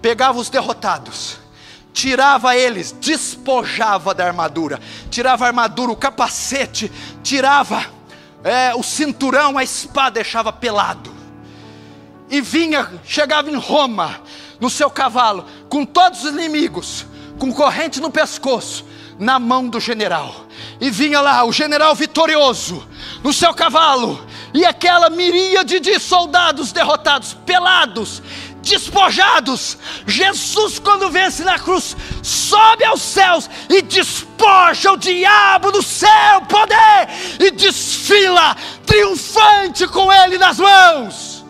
Pegava 0.00 0.38
os 0.38 0.48
derrotados, 0.48 1.36
tirava 1.92 2.56
eles, 2.56 2.90
despojava 2.92 4.14
da 4.14 4.24
armadura, 4.24 4.80
tirava 5.10 5.44
a 5.44 5.48
armadura, 5.48 5.92
o 5.92 5.96
capacete, 5.96 6.90
tirava 7.22 8.00
é, 8.44 8.74
o 8.74 8.82
cinturão, 8.82 9.56
a 9.56 9.62
espada 9.62 10.12
deixava 10.12 10.52
pelado. 10.52 11.12
E 12.28 12.40
vinha, 12.40 12.90
chegava 13.04 13.50
em 13.50 13.56
Roma, 13.56 14.20
no 14.58 14.70
seu 14.70 14.90
cavalo, 14.90 15.44
com 15.68 15.84
todos 15.84 16.24
os 16.24 16.32
inimigos, 16.32 17.06
com 17.38 17.52
corrente 17.52 18.00
no 18.00 18.10
pescoço, 18.10 18.84
na 19.18 19.38
mão 19.38 19.68
do 19.68 19.78
general. 19.78 20.46
E 20.80 20.90
vinha 20.90 21.20
lá 21.20 21.44
o 21.44 21.52
general 21.52 21.94
vitorioso, 21.94 22.86
no 23.22 23.32
seu 23.32 23.52
cavalo, 23.52 24.24
e 24.54 24.64
aquela 24.64 25.08
miríade 25.10 25.80
de 25.80 25.98
soldados 25.98 26.72
derrotados, 26.72 27.34
pelados, 27.46 28.22
despojados. 28.62 29.76
Jesus, 30.06 30.78
quando 30.78 31.10
vence 31.10 31.44
na 31.44 31.58
cruz, 31.58 31.96
sobe 32.22 32.84
aos 32.84 33.02
céus 33.02 33.50
e 33.68 33.82
despoja 33.82 34.92
o 34.92 34.96
diabo 34.96 35.70
do 35.70 35.82
seu 35.82 36.08
poder 36.48 37.08
e 37.38 37.50
desfila 37.50 38.56
triunfante 38.86 39.86
com 39.88 40.10
ele 40.12 40.38
nas 40.38 40.58
mãos. 40.58 41.44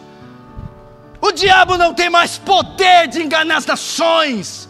O 1.21 1.31
diabo 1.31 1.79
não 1.79 1.95
tem 1.95 2.11
mais 2.11 2.37
poder 2.39 3.07
de 3.07 3.23
enganar 3.23 3.59
as 3.59 3.67
nações. 3.67 4.69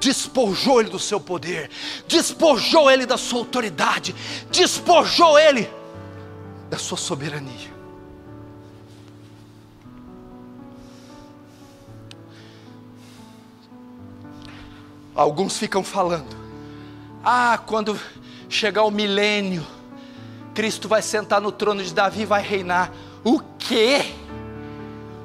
Despojou 0.00 0.80
ele 0.80 0.90
do 0.90 0.98
seu 0.98 1.20
poder, 1.20 1.70
despojou 2.06 2.90
ele 2.90 3.06
da 3.06 3.16
sua 3.16 3.38
autoridade, 3.38 4.14
despojou 4.50 5.38
ele 5.38 5.70
da 6.68 6.78
sua 6.78 6.98
soberania. 6.98 7.73
Alguns 15.14 15.56
ficam 15.56 15.84
falando: 15.84 16.36
ah, 17.24 17.58
quando 17.66 17.98
chegar 18.48 18.84
o 18.84 18.90
milênio, 18.90 19.66
Cristo 20.54 20.88
vai 20.88 21.02
sentar 21.02 21.40
no 21.40 21.52
trono 21.52 21.82
de 21.82 21.94
Davi 21.94 22.22
e 22.22 22.26
vai 22.26 22.42
reinar. 22.42 22.90
O 23.22 23.40
quê? 23.58 24.12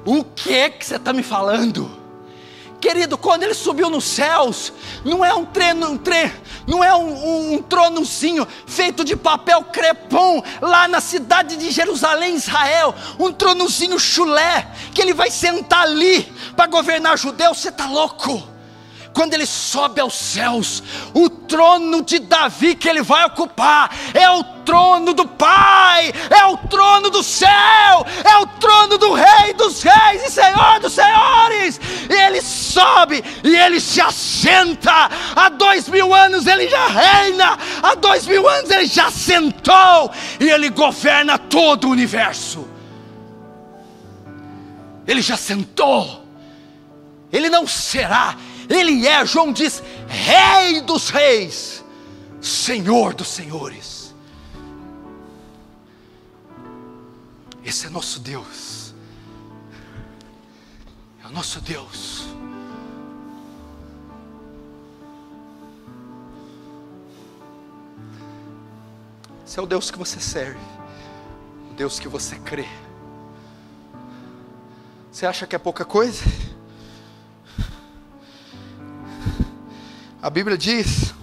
O 0.04 0.24
que 0.24 0.70
que 0.70 0.86
você 0.86 0.96
está 0.96 1.12
me 1.12 1.22
falando? 1.22 1.98
Querido, 2.80 3.18
quando 3.18 3.42
ele 3.42 3.52
subiu 3.52 3.90
nos 3.90 4.04
céus, 4.04 4.72
não 5.04 5.22
é 5.22 5.34
um 5.34 5.44
treino, 5.44 5.90
um 5.90 5.98
tre, 5.98 6.32
não 6.66 6.82
é 6.82 6.94
um, 6.94 7.12
um, 7.12 7.54
um 7.54 7.62
tronozinho 7.62 8.48
feito 8.66 9.04
de 9.04 9.14
papel 9.14 9.62
crepom 9.64 10.42
lá 10.62 10.88
na 10.88 10.98
cidade 10.98 11.56
de 11.56 11.70
Jerusalém, 11.70 12.36
Israel, 12.36 12.94
um 13.18 13.30
tronozinho 13.30 13.98
chulé 13.98 14.66
que 14.94 15.02
ele 15.02 15.12
vai 15.12 15.30
sentar 15.30 15.82
ali 15.82 16.22
para 16.56 16.66
governar 16.66 17.18
judeus. 17.18 17.58
Você 17.58 17.68
está 17.68 17.86
louco? 17.86 18.42
Quando 19.12 19.34
ele 19.34 19.46
sobe 19.46 20.00
aos 20.00 20.14
céus, 20.14 20.82
o 21.12 21.28
trono 21.28 22.02
de 22.02 22.20
Davi 22.20 22.74
que 22.74 22.88
ele 22.88 23.02
vai 23.02 23.24
ocupar 23.26 23.94
é 24.14 24.30
o 24.30 24.44
trono 24.64 25.12
do 25.12 25.26
Pai, 25.26 26.12
é 26.30 26.46
o 26.46 26.56
trono 26.56 27.10
do 27.10 27.22
céu, 27.22 28.06
é 28.24 28.36
o 28.38 28.46
trono 28.46 28.98
do 28.98 29.12
Rei 29.12 29.52
dos 29.54 29.82
Reis 29.82 30.24
e 30.24 30.30
Senhor 30.30 30.78
dos 30.80 30.92
Senhores. 30.92 31.80
E 32.08 32.12
ele 32.12 32.40
sobe 32.40 33.22
e 33.42 33.56
ele 33.56 33.80
se 33.80 34.00
assenta. 34.00 35.10
Há 35.34 35.48
dois 35.48 35.88
mil 35.88 36.14
anos 36.14 36.46
ele 36.46 36.68
já 36.68 36.86
reina, 36.86 37.58
há 37.82 37.94
dois 37.96 38.26
mil 38.26 38.48
anos 38.48 38.70
ele 38.70 38.86
já 38.86 39.10
sentou 39.10 40.10
e 40.38 40.48
ele 40.48 40.70
governa 40.70 41.36
todo 41.36 41.88
o 41.88 41.90
universo. 41.90 42.68
Ele 45.06 45.20
já 45.20 45.36
sentou, 45.36 46.24
ele 47.32 47.50
não 47.50 47.66
será 47.66 48.36
ele 48.70 49.06
é, 49.06 49.26
João 49.26 49.52
diz, 49.52 49.82
Rei 50.06 50.80
dos 50.80 51.10
Reis, 51.10 51.84
Senhor 52.40 53.12
dos 53.14 53.28
Senhores. 53.28 54.14
Esse 57.64 57.86
é 57.86 57.90
nosso 57.90 58.20
Deus, 58.20 58.94
é 61.22 61.26
o 61.26 61.30
nosso 61.30 61.60
Deus. 61.60 62.28
Esse 69.44 69.58
é 69.58 69.62
o 69.62 69.66
Deus 69.66 69.90
que 69.90 69.98
você 69.98 70.20
serve, 70.20 70.60
o 71.72 71.74
Deus 71.74 71.98
que 71.98 72.06
você 72.06 72.36
crê. 72.36 72.68
Você 75.10 75.26
acha 75.26 75.44
que 75.44 75.56
é 75.56 75.58
pouca 75.58 75.84
coisa? 75.84 76.22
A 80.22 80.28
Bíblia 80.28 80.58
diz: 80.58 81.14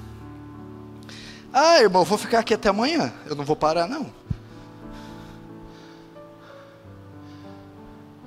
Ah, 1.53 1.79
irmão, 1.79 2.03
vou 2.03 2.17
ficar 2.17 2.39
aqui 2.39 2.53
até 2.53 2.69
amanhã. 2.69 3.13
Eu 3.25 3.35
não 3.35 3.45
vou 3.45 3.55
parar, 3.55 3.87
não. 3.87 4.11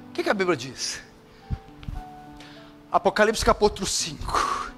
O 0.09 0.12
que, 0.12 0.23
que 0.23 0.31
a 0.31 0.35
Bíblia 0.35 0.57
diz? 0.57 1.01
Apocalipse 2.91 3.45
capítulo 3.45 3.87
5. 3.87 4.73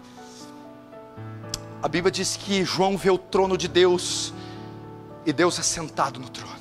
A 1.83 1.89
Bíblia 1.89 2.11
diz 2.11 2.37
que 2.37 2.65
João 2.65 2.97
vê 2.97 3.11
o 3.11 3.19
trono 3.19 3.59
de 3.59 3.69
Deus 3.69 4.33
e 5.27 5.33
Deus 5.33 5.59
é 5.59 5.63
sentado 5.63 6.19
no 6.19 6.29
trono. 6.29 6.53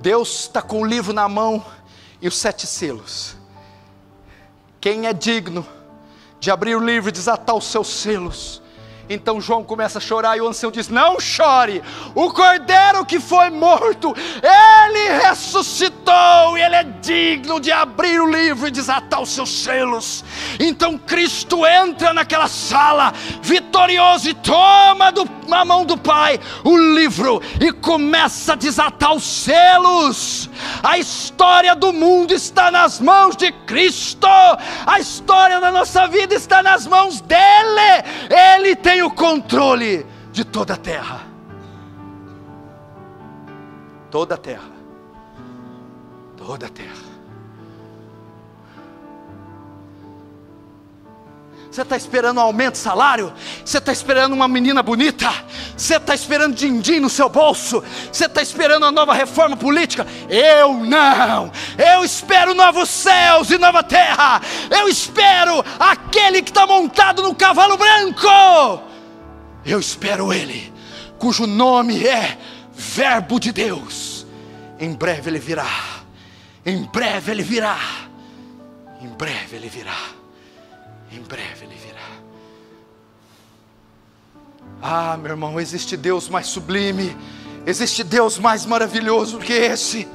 Deus 0.00 0.42
está 0.42 0.62
com 0.62 0.82
o 0.82 0.86
livro 0.86 1.12
na 1.12 1.28
mão 1.28 1.64
e 2.20 2.28
os 2.28 2.36
sete 2.36 2.66
selos. 2.66 3.34
Quem 4.80 5.06
é 5.06 5.12
digno 5.12 5.66
de 6.40 6.50
abrir 6.50 6.76
o 6.76 6.84
livro 6.84 7.08
e 7.08 7.12
desatar 7.12 7.56
os 7.56 7.66
seus 7.66 7.88
selos. 7.88 8.62
Então 9.08 9.40
João 9.40 9.62
começa 9.62 9.98
a 9.98 10.00
chorar 10.00 10.36
e 10.36 10.40
o 10.40 10.48
ancião 10.48 10.70
diz: 10.70 10.88
Não 10.88 11.20
chore, 11.20 11.82
o 12.14 12.32
cordeiro 12.32 13.04
que 13.04 13.20
foi 13.20 13.50
morto, 13.50 14.14
ele 14.42 15.20
ressuscitou 15.22 15.95
e 16.56 16.60
ele 16.60 16.74
é 16.74 16.82
digno 16.82 17.60
de 17.60 17.70
abrir 17.70 18.20
o 18.20 18.28
livro 18.28 18.66
e 18.66 18.70
desatar 18.70 19.22
os 19.22 19.30
seus 19.30 19.62
selos. 19.62 20.24
Então 20.58 20.98
Cristo 20.98 21.64
entra 21.64 22.12
naquela 22.12 22.48
sala, 22.48 23.12
vitorioso, 23.40 24.28
e 24.28 24.34
toma 24.34 25.12
do, 25.12 25.28
na 25.46 25.64
mão 25.64 25.84
do 25.84 25.96
Pai 25.96 26.40
o 26.64 26.76
livro 26.76 27.40
e 27.60 27.70
começa 27.70 28.54
a 28.54 28.56
desatar 28.56 29.14
os 29.14 29.22
selos. 29.22 30.50
A 30.82 30.98
história 30.98 31.76
do 31.76 31.92
mundo 31.92 32.32
está 32.34 32.70
nas 32.70 32.98
mãos 32.98 33.36
de 33.36 33.52
Cristo, 33.52 34.26
a 34.86 34.98
história 34.98 35.60
da 35.60 35.70
nossa 35.70 36.08
vida 36.08 36.34
está 36.34 36.62
nas 36.62 36.86
mãos 36.86 37.20
dele, 37.20 38.04
ele 38.58 38.74
tem 38.74 38.96
tem 38.96 39.02
o 39.02 39.10
controle 39.10 40.06
de 40.32 40.42
toda 40.42 40.72
a 40.72 40.76
terra. 40.78 41.20
Toda 44.10 44.36
a 44.36 44.38
terra. 44.38 44.75
Toda 46.46 46.66
a 46.66 46.68
terra. 46.68 46.94
Você 51.68 51.82
está 51.82 51.96
esperando 51.96 52.38
um 52.38 52.40
aumento 52.40 52.74
de 52.74 52.78
salário? 52.78 53.32
Você 53.64 53.78
está 53.78 53.90
esperando 53.90 54.32
uma 54.32 54.46
menina 54.46 54.80
bonita? 54.80 55.28
Você 55.76 55.96
está 55.96 56.14
esperando 56.14 56.54
din-din 56.54 57.00
no 57.00 57.10
seu 57.10 57.28
bolso? 57.28 57.82
Você 58.12 58.26
está 58.26 58.40
esperando 58.40 58.84
uma 58.84 58.92
nova 58.92 59.12
reforma 59.12 59.56
política? 59.56 60.06
Eu 60.30 60.74
não! 60.74 61.50
Eu 61.76 62.04
espero 62.04 62.54
novos 62.54 62.88
céus 62.90 63.50
e 63.50 63.58
nova 63.58 63.82
terra! 63.82 64.40
Eu 64.70 64.88
espero 64.88 65.64
aquele 65.80 66.42
que 66.42 66.50
está 66.50 66.64
montado 66.64 67.24
no 67.24 67.34
cavalo 67.34 67.76
branco! 67.76 68.82
Eu 69.64 69.80
espero 69.80 70.32
Ele, 70.32 70.72
cujo 71.18 71.44
nome 71.44 72.06
é 72.06 72.38
Verbo 72.72 73.40
de 73.40 73.50
Deus. 73.50 74.24
Em 74.78 74.94
breve 74.94 75.28
Ele 75.28 75.40
virá, 75.40 75.95
em 76.66 76.82
breve 76.82 77.30
Ele 77.30 77.42
virá, 77.42 77.78
em 79.00 79.08
breve 79.08 79.56
Ele 79.56 79.68
virá. 79.68 80.16
Em 81.10 81.22
breve 81.22 81.64
ele 81.64 81.76
virá. 81.76 82.00
Ah, 84.82 85.16
meu 85.16 85.30
irmão, 85.30 85.58
existe 85.60 85.96
Deus 85.96 86.28
mais 86.28 86.46
sublime, 86.46 87.16
existe 87.64 88.02
Deus 88.04 88.38
mais 88.38 88.66
maravilhoso 88.66 89.38
que 89.38 89.52
esse. 89.52 90.08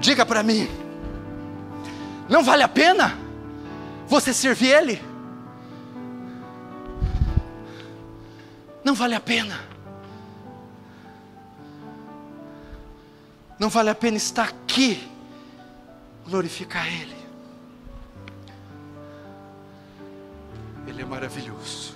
Diga 0.00 0.26
para 0.26 0.42
mim, 0.42 0.68
não 2.28 2.42
vale 2.42 2.62
a 2.62 2.68
pena 2.68 3.16
você 4.06 4.32
servir 4.32 4.70
Ele? 4.70 5.02
Não 8.84 8.94
vale 8.94 9.14
a 9.14 9.20
pena. 9.20 9.58
Não 13.58 13.70
vale 13.70 13.88
a 13.88 13.94
pena 13.94 14.16
estar 14.16 14.44
aqui, 14.44 15.08
glorificar 16.26 16.86
Ele. 16.86 17.16
Ele 20.86 21.02
é 21.02 21.04
maravilhoso. 21.04 21.95